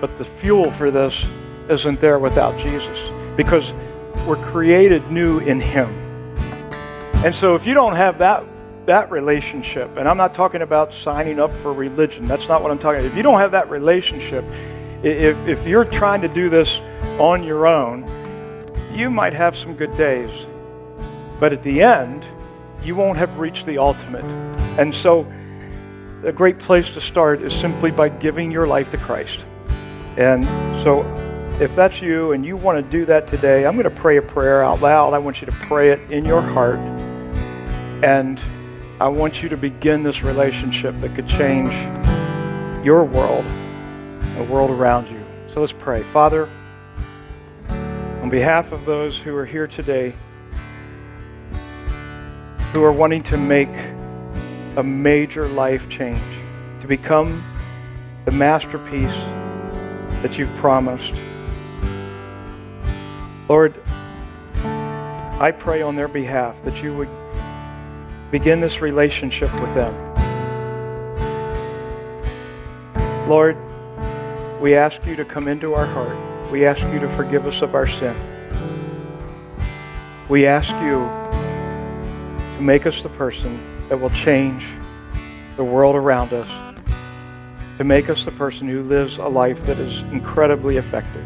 but 0.00 0.16
the 0.16 0.24
fuel 0.24 0.72
for 0.72 0.90
this 0.90 1.26
isn't 1.68 2.00
there 2.00 2.18
without 2.18 2.58
Jesus 2.58 2.98
because 3.36 3.74
we're 4.26 4.42
created 4.50 5.06
new 5.10 5.40
in 5.40 5.60
Him. 5.60 5.88
And 7.22 7.34
so 7.34 7.54
if 7.54 7.66
you 7.66 7.74
don't 7.74 7.94
have 7.96 8.16
that 8.16 8.44
that 8.86 9.10
relationship, 9.10 9.94
and 9.98 10.08
I'm 10.08 10.16
not 10.16 10.32
talking 10.32 10.62
about 10.62 10.94
signing 10.94 11.38
up 11.38 11.52
for 11.56 11.74
religion. 11.74 12.26
That's 12.26 12.48
not 12.48 12.62
what 12.62 12.70
I'm 12.70 12.78
talking 12.78 13.00
about. 13.00 13.10
If 13.10 13.14
you 13.14 13.22
don't 13.22 13.38
have 13.38 13.50
that 13.50 13.68
relationship, 13.68 14.42
if, 15.02 15.36
if 15.46 15.66
you're 15.66 15.84
trying 15.84 16.22
to 16.22 16.28
do 16.28 16.48
this 16.48 16.80
on 17.18 17.42
your 17.44 17.66
own, 17.66 18.08
you 18.90 19.10
might 19.10 19.34
have 19.34 19.54
some 19.54 19.74
good 19.74 19.94
days. 19.98 20.30
But 21.38 21.52
at 21.52 21.62
the 21.62 21.82
end, 21.82 22.24
you 22.82 22.94
won't 22.94 23.18
have 23.18 23.36
reached 23.38 23.66
the 23.66 23.76
ultimate. 23.76 24.55
And 24.78 24.94
so, 24.94 25.30
a 26.24 26.32
great 26.32 26.58
place 26.58 26.88
to 26.90 27.00
start 27.00 27.42
is 27.42 27.54
simply 27.54 27.90
by 27.90 28.08
giving 28.08 28.50
your 28.50 28.66
life 28.66 28.90
to 28.90 28.98
Christ. 28.98 29.40
And 30.16 30.44
so, 30.82 31.02
if 31.60 31.74
that's 31.74 32.02
you 32.02 32.32
and 32.32 32.44
you 32.44 32.56
want 32.56 32.84
to 32.84 32.90
do 32.90 33.06
that 33.06 33.28
today, 33.28 33.64
I'm 33.64 33.74
going 33.74 33.84
to 33.84 34.00
pray 34.00 34.18
a 34.18 34.22
prayer 34.22 34.62
out 34.62 34.82
loud. 34.82 35.14
I 35.14 35.18
want 35.18 35.40
you 35.40 35.46
to 35.46 35.52
pray 35.52 35.90
it 35.90 36.12
in 36.12 36.24
your 36.24 36.42
heart. 36.42 36.78
And 38.04 38.38
I 39.00 39.08
want 39.08 39.42
you 39.42 39.48
to 39.48 39.56
begin 39.56 40.02
this 40.02 40.22
relationship 40.22 40.94
that 41.00 41.14
could 41.14 41.28
change 41.28 41.72
your 42.84 43.04
world, 43.04 43.44
the 44.36 44.44
world 44.44 44.70
around 44.70 45.08
you. 45.08 45.24
So 45.54 45.60
let's 45.60 45.72
pray. 45.72 46.02
Father, 46.02 46.48
on 47.68 48.28
behalf 48.28 48.72
of 48.72 48.84
those 48.84 49.18
who 49.18 49.34
are 49.34 49.46
here 49.46 49.66
today, 49.66 50.14
who 52.72 52.84
are 52.84 52.92
wanting 52.92 53.22
to 53.22 53.38
make 53.38 53.70
a 54.76 54.82
major 54.82 55.48
life 55.48 55.88
change, 55.88 56.20
to 56.82 56.86
become 56.86 57.42
the 58.26 58.30
masterpiece 58.30 59.14
that 60.20 60.36
you've 60.36 60.54
promised. 60.56 61.14
Lord, 63.48 63.74
I 65.38 65.50
pray 65.58 65.80
on 65.80 65.96
their 65.96 66.08
behalf 66.08 66.54
that 66.64 66.82
you 66.82 66.94
would 66.94 67.08
begin 68.30 68.60
this 68.60 68.82
relationship 68.82 69.52
with 69.54 69.74
them. 69.74 69.94
Lord, 73.28 73.56
we 74.60 74.74
ask 74.74 75.04
you 75.06 75.16
to 75.16 75.24
come 75.24 75.48
into 75.48 75.74
our 75.74 75.86
heart. 75.86 76.16
We 76.50 76.66
ask 76.66 76.82
you 76.92 76.98
to 77.00 77.08
forgive 77.16 77.46
us 77.46 77.62
of 77.62 77.74
our 77.74 77.86
sin. 77.86 78.14
We 80.28 80.46
ask 80.46 80.70
you 80.82 81.08
to 82.56 82.58
make 82.60 82.84
us 82.84 83.00
the 83.00 83.08
person 83.10 83.58
that 83.88 84.00
will 84.00 84.10
change 84.10 84.66
the 85.56 85.64
world 85.64 85.96
around 85.96 86.32
us, 86.32 86.74
to 87.78 87.84
make 87.84 88.08
us 88.08 88.24
the 88.24 88.32
person 88.32 88.68
who 88.68 88.82
lives 88.82 89.18
a 89.18 89.26
life 89.26 89.64
that 89.66 89.78
is 89.78 90.00
incredibly 90.12 90.76
effective. 90.76 91.24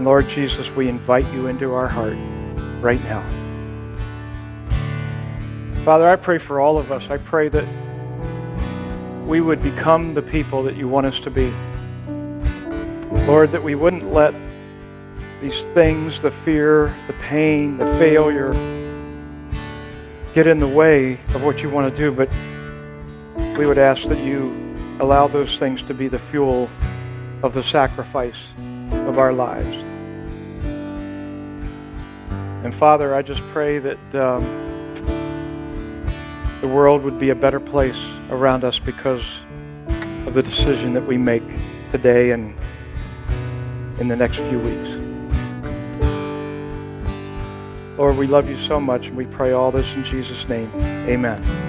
Lord 0.00 0.28
Jesus, 0.28 0.68
we 0.70 0.88
invite 0.88 1.30
you 1.32 1.46
into 1.46 1.72
our 1.72 1.88
heart 1.88 2.16
right 2.82 3.02
now. 3.04 3.22
Father, 5.84 6.08
I 6.08 6.16
pray 6.16 6.38
for 6.38 6.60
all 6.60 6.78
of 6.78 6.90
us. 6.92 7.10
I 7.10 7.18
pray 7.18 7.48
that 7.48 7.66
we 9.26 9.40
would 9.40 9.62
become 9.62 10.14
the 10.14 10.22
people 10.22 10.62
that 10.62 10.76
you 10.76 10.88
want 10.88 11.06
us 11.06 11.20
to 11.20 11.30
be. 11.30 11.52
Lord, 13.26 13.52
that 13.52 13.62
we 13.62 13.74
wouldn't 13.74 14.12
let 14.12 14.34
these 15.44 15.64
things, 15.74 16.22
the 16.22 16.30
fear, 16.30 16.86
the 17.06 17.12
pain, 17.20 17.76
the 17.76 17.84
failure, 17.98 18.54
get 20.32 20.46
in 20.46 20.58
the 20.58 20.66
way 20.66 21.20
of 21.34 21.44
what 21.44 21.60
you 21.60 21.68
want 21.68 21.94
to 21.94 21.94
do, 21.94 22.10
but 22.10 22.30
we 23.58 23.66
would 23.66 23.76
ask 23.76 24.08
that 24.08 24.18
you 24.20 24.74
allow 25.00 25.28
those 25.28 25.58
things 25.58 25.82
to 25.82 25.92
be 25.92 26.08
the 26.08 26.18
fuel 26.18 26.70
of 27.42 27.52
the 27.52 27.62
sacrifice 27.62 28.38
of 28.92 29.18
our 29.18 29.34
lives. 29.34 29.76
And 32.64 32.74
Father, 32.74 33.14
I 33.14 33.20
just 33.20 33.42
pray 33.48 33.78
that 33.80 34.14
um, 34.14 34.42
the 36.62 36.68
world 36.68 37.02
would 37.02 37.20
be 37.20 37.28
a 37.28 37.34
better 37.34 37.60
place 37.60 38.00
around 38.30 38.64
us 38.64 38.78
because 38.78 39.26
of 40.26 40.32
the 40.32 40.42
decision 40.42 40.94
that 40.94 41.06
we 41.06 41.18
make 41.18 41.44
today 41.92 42.30
and 42.30 42.56
in 44.00 44.08
the 44.08 44.16
next 44.16 44.36
few 44.36 44.58
weeks. 44.58 44.93
Lord, 47.96 48.16
we 48.16 48.26
love 48.26 48.48
you 48.48 48.58
so 48.58 48.80
much 48.80 49.06
and 49.06 49.16
we 49.16 49.26
pray 49.26 49.52
all 49.52 49.70
this 49.70 49.86
in 49.94 50.04
Jesus' 50.04 50.48
name. 50.48 50.70
Amen. 51.08 51.63